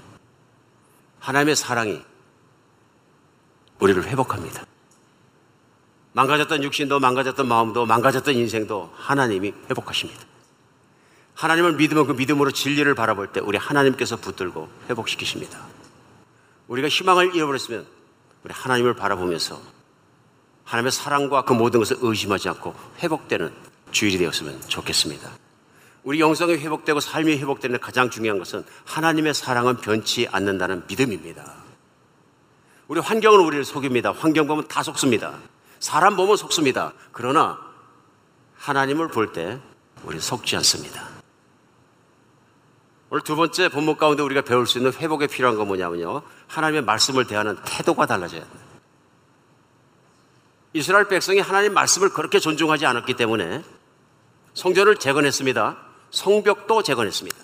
하나님의 1.19 1.55
사랑이 1.55 2.01
우리를 3.79 4.03
회복합니다. 4.05 4.65
망가졌던 6.13 6.63
육신도 6.63 6.99
망가졌던 6.99 7.47
마음도 7.47 7.85
망가졌던 7.85 8.35
인생도 8.35 8.91
하나님이 8.95 9.53
회복하십니다. 9.69 10.23
하나님을 11.33 11.73
믿으면 11.73 12.07
그 12.07 12.13
믿음으로 12.13 12.51
진리를 12.51 12.93
바라볼 12.95 13.33
때 13.33 13.41
우리 13.41 13.57
하나님께서 13.57 14.15
붙들고 14.15 14.69
회복시키십니다. 14.89 15.59
우리가 16.67 16.87
희망을 16.87 17.35
잃어버렸으면 17.35 17.85
우리 18.43 18.53
하나님을 18.53 18.93
바라보면서 18.95 19.61
하나님의 20.63 20.91
사랑과 20.91 21.43
그 21.43 21.53
모든 21.53 21.79
것을 21.81 21.97
의심하지 21.99 22.47
않고 22.49 22.73
회복되는 22.99 23.53
주일이 23.91 24.17
되었으면 24.17 24.61
좋겠습니다. 24.67 25.44
우리 26.05 26.19
영성이 26.19 26.53
회복되고 26.53 26.99
삶이 26.99 27.39
회복되는 27.39 27.79
가장 27.79 28.11
중요한 28.11 28.37
것은 28.37 28.63
하나님의 28.85 29.33
사랑은 29.33 29.77
변치 29.77 30.27
않는다는 30.31 30.83
믿음입니다. 30.87 31.51
우리 32.87 32.99
환경은 32.99 33.39
우리를 33.39 33.65
속입니다. 33.65 34.11
환경 34.11 34.45
보면 34.45 34.67
다 34.67 34.83
속습니다. 34.83 35.33
사람 35.79 36.15
보면 36.15 36.37
속습니다. 36.37 36.93
그러나 37.11 37.59
하나님을 38.55 39.07
볼 39.07 39.33
때 39.33 39.59
우리는 40.03 40.21
속지 40.21 40.55
않습니다. 40.57 41.09
오늘 43.09 43.23
두 43.23 43.35
번째 43.35 43.69
본목 43.69 43.97
가운데 43.97 44.21
우리가 44.21 44.41
배울 44.41 44.67
수 44.67 44.77
있는 44.77 44.93
회복에 44.93 45.25
필요한 45.25 45.57
건 45.57 45.67
뭐냐면요. 45.67 46.21
하나님의 46.45 46.83
말씀을 46.83 47.25
대하는 47.25 47.57
태도가 47.65 48.05
달라져야 48.05 48.41
돼요. 48.41 48.65
이스라엘 50.73 51.07
백성이 51.07 51.39
하나님 51.39 51.73
말씀을 51.73 52.09
그렇게 52.09 52.39
존중하지 52.39 52.85
않았기 52.85 53.15
때문에 53.15 53.63
성전을 54.53 54.97
재건했습니다. 54.97 55.84
성벽도 56.15 56.81
재건했습니다. 56.81 57.37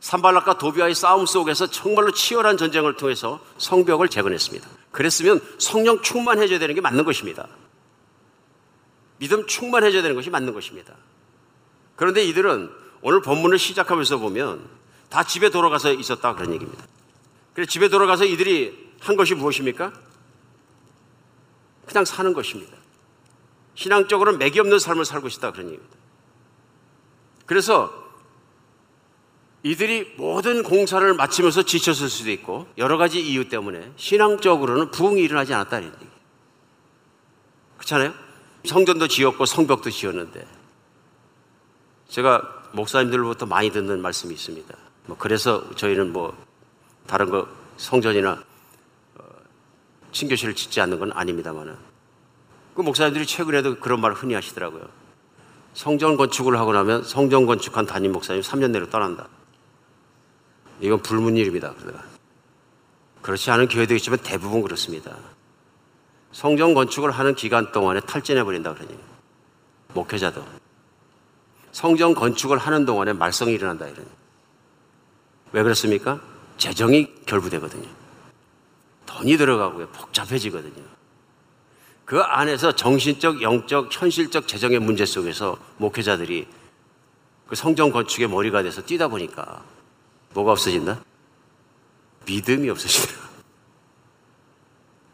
산발락과 0.00 0.58
도비와의 0.58 0.94
싸움 0.94 1.26
속에서 1.26 1.68
정말로 1.68 2.10
치열한 2.10 2.56
전쟁을 2.56 2.96
통해서 2.96 3.40
성벽을 3.58 4.08
재건했습니다. 4.08 4.68
그랬으면 4.90 5.40
성령 5.58 6.02
충만해져야 6.02 6.58
되는 6.58 6.74
게 6.74 6.80
맞는 6.80 7.04
것입니다. 7.04 7.46
믿음 9.18 9.46
충만해져야 9.46 10.02
되는 10.02 10.16
것이 10.16 10.28
맞는 10.28 10.52
것입니다. 10.52 10.92
그런데 11.94 12.24
이들은 12.24 12.70
오늘 13.00 13.22
본문을 13.22 13.58
시작하면서 13.60 14.18
보면 14.18 14.68
다 15.08 15.22
집에 15.22 15.50
돌아가서 15.50 15.92
있었다 15.92 16.34
그런 16.34 16.52
얘기입니다. 16.52 16.84
그래서 17.54 17.70
집에 17.70 17.88
돌아가서 17.88 18.24
이들이 18.24 18.92
한 19.00 19.14
것이 19.14 19.36
무엇입니까? 19.36 19.92
그냥 21.86 22.04
사는 22.04 22.32
것입니다. 22.32 22.76
신앙적으로는 23.76 24.40
맥이 24.40 24.58
없는 24.58 24.80
삶을 24.80 25.04
살고 25.04 25.28
있다 25.28 25.52
그런 25.52 25.66
얘기입니다. 25.68 26.03
그래서 27.46 28.04
이들이 29.62 30.14
모든 30.18 30.62
공사를 30.62 31.14
마치면서 31.14 31.62
지쳤을 31.62 32.10
수도 32.10 32.30
있고 32.30 32.66
여러 32.76 32.98
가지 32.98 33.20
이유 33.20 33.48
때문에 33.48 33.92
신앙적으로는 33.96 34.90
부흥이 34.90 35.22
일어나지 35.22 35.54
않았다는 35.54 35.88
얘기. 35.88 36.06
그렇잖아요? 37.78 38.12
성전도 38.66 39.08
지었고 39.08 39.46
성벽도 39.46 39.90
지었는데 39.90 40.46
제가 42.08 42.42
목사님들로부터 42.72 43.46
많이 43.46 43.70
듣는 43.70 44.02
말씀이 44.02 44.34
있습니다. 44.34 44.74
뭐 45.06 45.16
그래서 45.18 45.74
저희는 45.76 46.12
뭐 46.12 46.36
다른 47.06 47.30
거 47.30 47.46
성전이나 47.76 48.42
어, 49.14 49.24
친교실을 50.12 50.54
짓지 50.54 50.80
않는 50.82 50.98
건 50.98 51.12
아닙니다만은 51.12 51.76
그 52.74 52.82
목사님들이 52.82 53.26
최근에도 53.26 53.76
그런 53.80 54.00
말을 54.00 54.14
흔히 54.14 54.34
하시더라고요. 54.34 54.88
성전 55.74 56.16
건축을 56.16 56.58
하고 56.58 56.72
나면 56.72 57.02
성전 57.02 57.46
건축한 57.46 57.84
담임 57.84 58.12
목사님 58.12 58.42
3년 58.42 58.70
내로 58.70 58.88
떠난다. 58.88 59.28
이건 60.80 61.02
불문일입니다. 61.02 61.74
그러다가. 61.74 62.04
그렇지 63.22 63.50
않은 63.50 63.68
교회도 63.68 63.94
있지만 63.96 64.18
대부분 64.22 64.62
그렇습니다. 64.62 65.16
성전 66.30 66.74
건축을 66.74 67.10
하는 67.10 67.34
기간 67.34 67.72
동안에 67.72 68.00
탈진해버린다 68.00 68.74
그러니. 68.74 68.96
목회자도. 69.94 70.44
성전 71.72 72.14
건축을 72.14 72.58
하는 72.58 72.86
동안에 72.86 73.12
말썽이 73.12 73.52
일어난다 73.52 73.86
이러니. 73.86 74.08
왜 75.52 75.62
그렇습니까? 75.62 76.20
재정이 76.56 77.24
결부되거든요. 77.26 77.88
돈이 79.06 79.36
들어가고요. 79.36 79.88
복잡해지거든요. 79.88 80.93
그 82.04 82.20
안에서 82.20 82.72
정신적, 82.72 83.42
영적, 83.42 83.88
현실적 83.90 84.46
재정의 84.46 84.78
문제 84.78 85.06
속에서 85.06 85.56
목회자들이 85.78 86.46
그 87.46 87.54
성전 87.54 87.90
건축의 87.92 88.28
머리가 88.28 88.62
돼서 88.62 88.82
뛰다 88.82 89.08
보니까 89.08 89.62
뭐가 90.34 90.52
없어진다? 90.52 91.02
믿음이 92.26 92.68
없어지더라. 92.70 93.24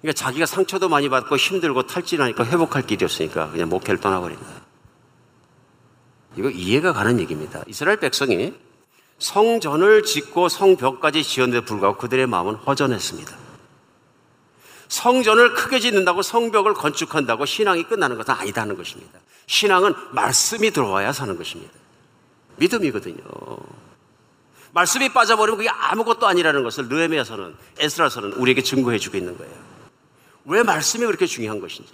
그러니까 0.00 0.18
자기가 0.18 0.46
상처도 0.46 0.88
많이 0.88 1.08
받고 1.08 1.36
힘들고 1.36 1.86
탈진하니까 1.86 2.44
회복할 2.44 2.86
길이 2.86 3.04
없으니까 3.04 3.50
그냥 3.50 3.68
목회를 3.68 4.00
떠나버린다. 4.00 4.60
이거 6.36 6.48
이해가 6.48 6.92
가는 6.92 7.20
얘기입니다. 7.20 7.62
이스라엘 7.66 7.98
백성이 7.98 8.54
성전을 9.18 10.02
짓고 10.04 10.48
성벽까지 10.48 11.22
지었는데 11.22 11.66
불구하고 11.66 11.98
그들의 11.98 12.26
마음은 12.26 12.54
허전했습니다. 12.54 13.49
성전을 14.90 15.54
크게 15.54 15.78
짓는다고 15.78 16.20
성벽을 16.20 16.74
건축한다고 16.74 17.46
신앙이 17.46 17.84
끝나는 17.84 18.18
것은 18.18 18.34
아니다는 18.34 18.76
것입니다. 18.76 19.18
신앙은 19.46 19.94
말씀이 20.10 20.72
들어와야 20.72 21.12
사는 21.12 21.36
것입니다. 21.36 21.72
믿음이거든요. 22.56 23.22
말씀이 24.72 25.08
빠져버리면 25.12 25.56
그게 25.56 25.68
아무것도 25.68 26.26
아니라는 26.26 26.64
것을 26.64 26.88
느헤미야서는 26.88 27.54
에스라서는 27.78 28.32
우리에게 28.34 28.62
증거해 28.62 28.98
주고 28.98 29.16
있는 29.16 29.38
거예요. 29.38 29.54
왜 30.44 30.62
말씀이 30.64 31.06
그렇게 31.06 31.26
중요한 31.26 31.60
것인지. 31.60 31.92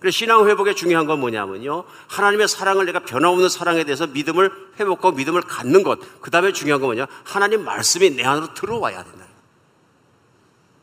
그래서 0.00 0.16
신앙 0.16 0.48
회복의 0.48 0.74
중요한 0.74 1.06
건 1.06 1.20
뭐냐면요. 1.20 1.84
하나님의 2.08 2.48
사랑을 2.48 2.86
내가 2.86 3.00
변함없는 3.00 3.50
사랑에 3.50 3.84
대해서 3.84 4.06
믿음을 4.06 4.50
회복하고 4.80 5.12
믿음을 5.12 5.42
갖는 5.42 5.82
것. 5.82 5.98
그 6.22 6.30
다음에 6.30 6.52
중요한 6.52 6.80
건 6.80 6.88
뭐냐. 6.88 7.06
하나님 7.24 7.64
말씀이 7.64 8.10
내 8.10 8.24
안으로 8.24 8.54
들어와야 8.54 9.04
된다. 9.04 9.26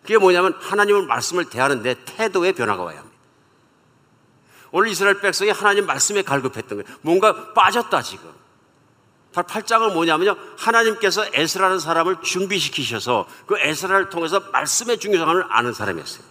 그게 0.10 0.18
뭐냐면 0.18 0.55
하나님을 0.60 1.05
말씀을 1.05 1.51
대하는데 1.51 1.93
태도의 2.03 2.53
변화가 2.53 2.82
와야 2.82 2.97
합니다. 2.97 3.16
오늘 4.72 4.89
이스라엘 4.89 5.22
백성이 5.22 5.51
하나님 5.51 5.86
말씀에 5.86 6.24
갈급했던 6.24 6.82
거예요. 6.82 6.97
뭔가 7.01 7.53
빠졌다 7.53 8.01
지금. 8.01 8.32
8장은 9.34 9.93
뭐냐면요. 9.93 10.36
하나님께서 10.57 11.26
에스라는 11.32 11.78
사람을 11.78 12.24
준비시키셔서 12.24 13.28
그 13.45 13.60
에스라를 13.60 14.10
통해서 14.10 14.39
말씀의 14.51 14.97
중요성을 14.97 15.45
아는 15.47 15.74
사람이었어요. 15.74 16.24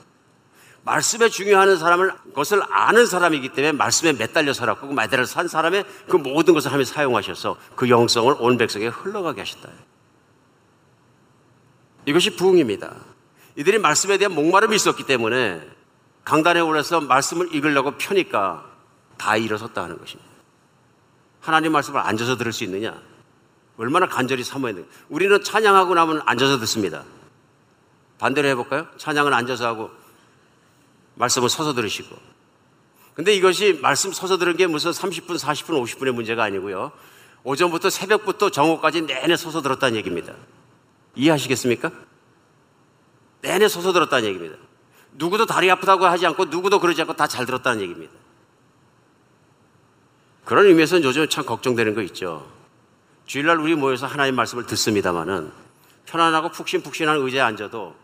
말씀에 0.83 1.29
중요한 1.29 1.77
사람을 1.77 2.13
것을 2.35 2.61
아는 2.71 3.07
사람이기 3.07 3.51
때문에 3.51 3.71
말씀에 3.71 4.13
매달려 4.13 4.53
살았고 4.53 4.89
그 4.89 4.93
말대로 4.93 5.25
산 5.25 5.47
사람의 5.47 5.85
그 6.09 6.17
모든 6.17 6.53
것을 6.53 6.73
하며 6.73 6.83
사용하셔서 6.83 7.57
그 7.77 7.89
영성을 7.89 8.35
온 8.41 8.59
백성에게 8.59 8.89
흘러가게 8.89 9.43
하셨다. 9.43 9.69
이것이 12.07 12.35
부흥입니다. 12.35 13.08
이들이 13.59 13.79
말씀에 13.79 14.19
대한 14.19 14.35
목마름이 14.37 14.77
있었기 14.77 15.03
때문에 15.03 15.61
강단에 16.25 16.61
올라서 16.61 17.01
말씀을 17.01 17.53
읽으려고 17.53 17.99
펴니까 17.99 18.65
다 19.17 19.37
일어섰다 19.37 19.83
하는 19.83 19.99
것입니다. 19.99 20.31
하나님 21.41 21.73
말씀을 21.73 22.01
앉아서 22.01 22.37
들을 22.37 22.53
수 22.53 22.63
있느냐? 22.63 23.03
얼마나 23.77 24.07
간절히 24.07 24.45
사모해야 24.45 24.77
돼. 24.77 24.85
우리는 25.09 25.43
찬양하고 25.43 25.93
나면 25.95 26.23
앉아서 26.25 26.61
듣습니다. 26.61 27.03
반대로 28.19 28.47
해볼까요? 28.47 28.87
찬양은 28.97 29.35
앉아서 29.35 29.67
하고 29.67 29.91
말씀을 31.17 31.49
서서 31.49 31.75
들으시고. 31.75 32.15
근데 33.15 33.35
이것이 33.35 33.81
말씀 33.83 34.13
서서 34.13 34.39
들은 34.39 34.57
게 34.57 34.69
무슨 34.69 34.93
30분, 34.93 35.37
40분, 35.37 35.83
50분의 35.83 36.13
문제가 36.13 36.45
아니고요. 36.45 36.93
오전부터 37.43 37.91
새벽부터 37.91 38.51
정오까지 38.51 39.03
내내 39.03 39.37
서서 39.37 39.63
들었다는 39.63 39.97
얘기입니다. 39.97 40.33
이해하시겠습니까? 41.17 41.91
내내 43.41 43.69
서서 43.69 43.93
들었다는 43.93 44.29
얘기입니다. 44.29 44.57
누구도 45.13 45.47
다리 45.47 45.71
아프다고 45.71 46.07
하지 46.07 46.27
않고 46.27 46.47
누구도 46.47 46.81
그러지 46.81 47.01
않고 47.03 47.15
다 47.15 47.27
잘 47.27 47.47
들었다는 47.47 47.81
얘기입니다. 47.83 48.13
그런 50.45 50.67
의미에서는 50.67 51.05
요즘 51.05 51.29
참 51.29 51.45
걱정되는 51.45 51.95
거 51.95 52.03
있죠. 52.03 52.51
주일날 53.27 53.59
우리 53.61 53.75
모여서 53.75 54.07
하나님 54.07 54.35
말씀을 54.37 54.67
듣습니다마는 54.67 55.53
편안하고 56.07 56.51
푹신푹신한 56.51 57.19
의자에 57.19 57.41
앉아도 57.43 57.95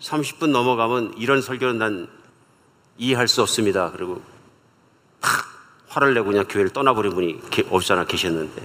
30분 0.00 0.50
넘어가면 0.50 1.14
이런 1.16 1.40
설교는 1.40 1.78
난 1.78 2.08
이해할 2.98 3.26
수 3.26 3.40
없습니다. 3.40 3.90
그리고 3.92 4.22
팍 5.20 5.46
화를 5.88 6.12
내고 6.12 6.26
그냥 6.26 6.44
교회를 6.46 6.70
떠나버린 6.72 7.14
분이 7.14 7.40
없잖아 7.70 8.04
계셨는데 8.04 8.62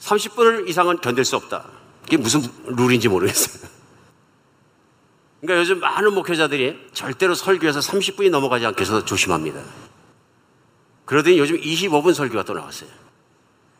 30분 0.00 0.68
이상은 0.68 1.00
견딜 1.00 1.24
수 1.24 1.36
없다. 1.36 1.64
이게 2.06 2.18
무슨 2.18 2.42
룰인지 2.66 3.08
모르겠어요. 3.08 3.75
그러니까 5.46 5.60
요즘 5.60 5.78
많은 5.78 6.12
목회자들이 6.12 6.88
절대로 6.92 7.34
설교에서 7.34 7.78
30분이 7.78 8.30
넘어가지 8.30 8.66
않게 8.66 8.80
해서 8.80 9.04
조심합니다. 9.04 9.62
그러더니 11.04 11.38
요즘 11.38 11.56
25분 11.60 12.14
설교가 12.14 12.42
또 12.42 12.52
나왔어요. 12.52 12.90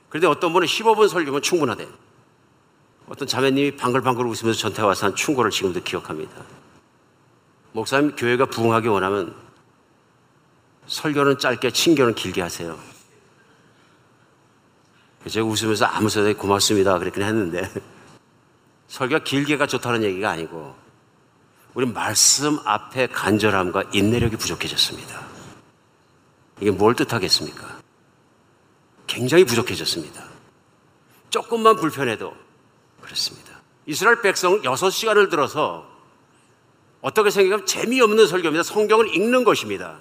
그런데 0.08 0.28
어떤 0.28 0.52
분은 0.52 0.68
15분 0.68 1.08
설교면 1.08 1.42
충분하대. 1.42 1.88
어떤 3.08 3.26
자매님이 3.26 3.76
방글방글 3.76 4.24
웃으면서 4.26 4.60
전태 4.60 4.82
와서 4.82 5.06
한 5.06 5.16
충고를 5.16 5.50
지금도 5.50 5.82
기억합니다. 5.82 6.32
목사님, 7.72 8.14
교회가 8.14 8.46
부흥하기 8.46 8.86
원하면 8.86 9.34
설교는 10.86 11.38
짧게, 11.38 11.72
친교는 11.72 12.14
길게 12.14 12.42
하세요. 12.42 12.78
제가 15.28 15.44
웃으면서 15.44 15.86
아무 15.86 16.08
소리 16.08 16.32
고맙습니다. 16.34 16.96
그랬긴 17.00 17.24
했는데 17.24 17.68
설교가 18.86 19.24
길게가 19.24 19.66
좋다는 19.66 20.04
얘기가 20.04 20.30
아니고 20.30 20.85
우리 21.76 21.84
말씀 21.84 22.58
앞에 22.64 23.08
간절함과 23.08 23.90
인내력이 23.92 24.36
부족해졌습니다. 24.36 25.26
이게 26.58 26.70
뭘 26.70 26.94
뜻하겠습니까? 26.94 27.80
굉장히 29.06 29.44
부족해졌습니다. 29.44 30.24
조금만 31.28 31.76
불편해도 31.76 32.34
그렇습니다. 33.02 33.60
이스라엘 33.84 34.22
백성 34.22 34.62
6시간을 34.62 35.28
들어서 35.28 35.86
어떻게 37.02 37.28
생각하면 37.28 37.66
재미없는 37.66 38.26
설교입니다. 38.26 38.62
성경을 38.62 39.14
읽는 39.14 39.44
것입니다. 39.44 39.98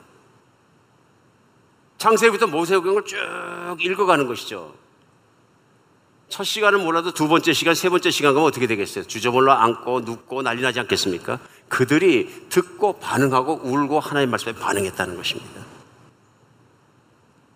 창세기부터 1.97 2.47
모세오경을 2.47 3.03
쭉 3.03 3.17
읽어가는 3.81 4.27
것이죠. 4.27 4.73
첫 6.29 6.43
시간은 6.45 6.83
몰라도 6.83 7.13
두 7.13 7.27
번째 7.27 7.51
시간, 7.53 7.75
세 7.75 7.89
번째 7.89 8.11
시간 8.11 8.33
가면 8.33 8.47
어떻게 8.47 8.65
되겠어요? 8.65 9.05
주저몰라 9.05 9.61
앉고 9.61 10.01
눕고 10.01 10.41
난리 10.41 10.61
나지 10.61 10.79
않겠습니까? 10.79 11.39
그들이 11.75 12.47
듣고 12.47 12.99
반응하고 12.99 13.59
울고 13.65 13.99
하나님 13.99 14.29
말씀에 14.31 14.53
반응했다는 14.53 15.17
것입니다. 15.17 15.61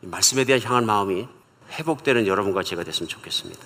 말씀에 0.02 0.44
대한 0.44 0.62
향한 0.62 0.86
마음이 0.86 1.26
회복되는 1.72 2.28
여러분과 2.28 2.64
제가 2.64 2.84
됐으면 2.84 3.08
좋겠습니다. 3.08 3.66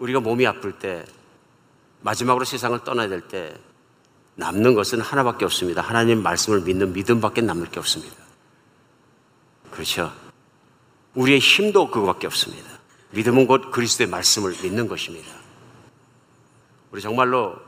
우리가 0.00 0.18
몸이 0.18 0.44
아플 0.48 0.80
때, 0.80 1.04
마지막으로 2.00 2.44
세상을 2.44 2.82
떠나야 2.82 3.06
될 3.06 3.28
때, 3.28 3.56
남는 4.34 4.74
것은 4.74 5.00
하나밖에 5.00 5.44
없습니다. 5.44 5.80
하나님 5.80 6.24
말씀을 6.24 6.62
믿는 6.62 6.92
믿음밖에 6.92 7.42
남을 7.42 7.70
게 7.70 7.78
없습니다. 7.78 8.16
그렇죠? 9.70 10.12
우리의 11.14 11.38
힘도 11.38 11.88
그거밖에 11.88 12.26
없습니다. 12.26 12.68
믿음은 13.10 13.46
곧 13.46 13.70
그리스도의 13.70 14.08
말씀을 14.08 14.56
믿는 14.60 14.88
것입니다. 14.88 15.28
우리 16.90 17.00
정말로 17.00 17.65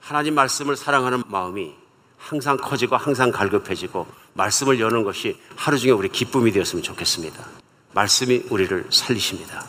하나님 0.00 0.34
말씀을 0.34 0.76
사랑하는 0.76 1.22
마음이 1.26 1.74
항상 2.16 2.56
커지고 2.56 2.96
항상 2.96 3.30
갈급해지고 3.30 4.06
말씀을 4.34 4.80
여는 4.80 5.04
것이 5.04 5.38
하루 5.56 5.78
중에 5.78 5.90
우리 5.90 6.08
기쁨이 6.08 6.52
되었으면 6.52 6.82
좋겠습니다. 6.82 7.44
말씀이 7.92 8.44
우리를 8.50 8.86
살리십니다. 8.90 9.66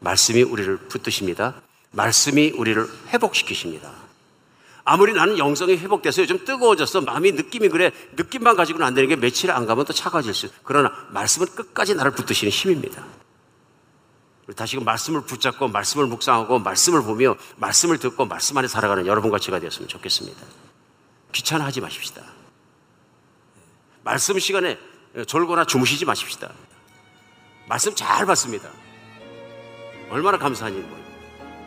말씀이 0.00 0.42
우리를 0.42 0.76
붙드십니다. 0.88 1.54
말씀이 1.90 2.50
우리를 2.56 2.88
회복시키십니다. 3.08 3.90
아무리 4.84 5.12
나는 5.12 5.36
영성이 5.36 5.76
회복돼서 5.76 6.22
요즘 6.22 6.44
뜨거워졌어. 6.44 7.02
마음이 7.02 7.32
느낌이 7.32 7.68
그래. 7.68 7.92
느낌만 8.16 8.56
가지고는 8.56 8.86
안 8.86 8.94
되는 8.94 9.08
게 9.08 9.16
며칠 9.16 9.50
안 9.50 9.66
가면 9.66 9.84
또 9.84 9.92
차가워질 9.92 10.32
수. 10.32 10.48
그러나 10.64 10.90
말씀은 11.10 11.48
끝까지 11.54 11.94
나를 11.94 12.12
붙드시는 12.12 12.50
힘입니다. 12.50 13.04
다시금 14.56 14.84
말씀을 14.84 15.22
붙잡고 15.22 15.68
말씀을 15.68 16.06
묵상하고 16.06 16.58
말씀을 16.58 17.02
보며 17.02 17.36
말씀을 17.56 17.98
듣고 17.98 18.24
말씀 18.24 18.56
안에 18.56 18.68
살아가는 18.68 19.06
여러분과 19.06 19.38
제가 19.38 19.60
되었으면 19.60 19.88
좋겠습니다. 19.88 20.40
귀찮아하지 21.32 21.80
마십시다. 21.80 22.22
말씀 24.02 24.38
시간에 24.38 24.78
졸거나 25.26 25.64
주무시지 25.64 26.04
마십시다. 26.04 26.50
말씀 27.68 27.94
잘 27.94 28.24
받습니다. 28.24 28.70
얼마나 30.10 30.38
감사한 30.38 30.74
일이고. 30.74 30.96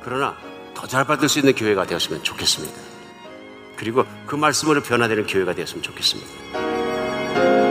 그러나 0.03 0.35
더 0.73 0.87
잘 0.87 1.05
받을 1.05 1.29
수 1.29 1.37
있는 1.37 1.53
교회가 1.53 1.85
되었으면 1.85 2.23
좋겠습니다. 2.23 2.75
그리고 3.77 4.03
그 4.25 4.35
말씀으로 4.35 4.81
변화되는 4.81 5.27
교회가 5.27 5.53
되었으면 5.53 5.83
좋겠습니다. 5.83 7.70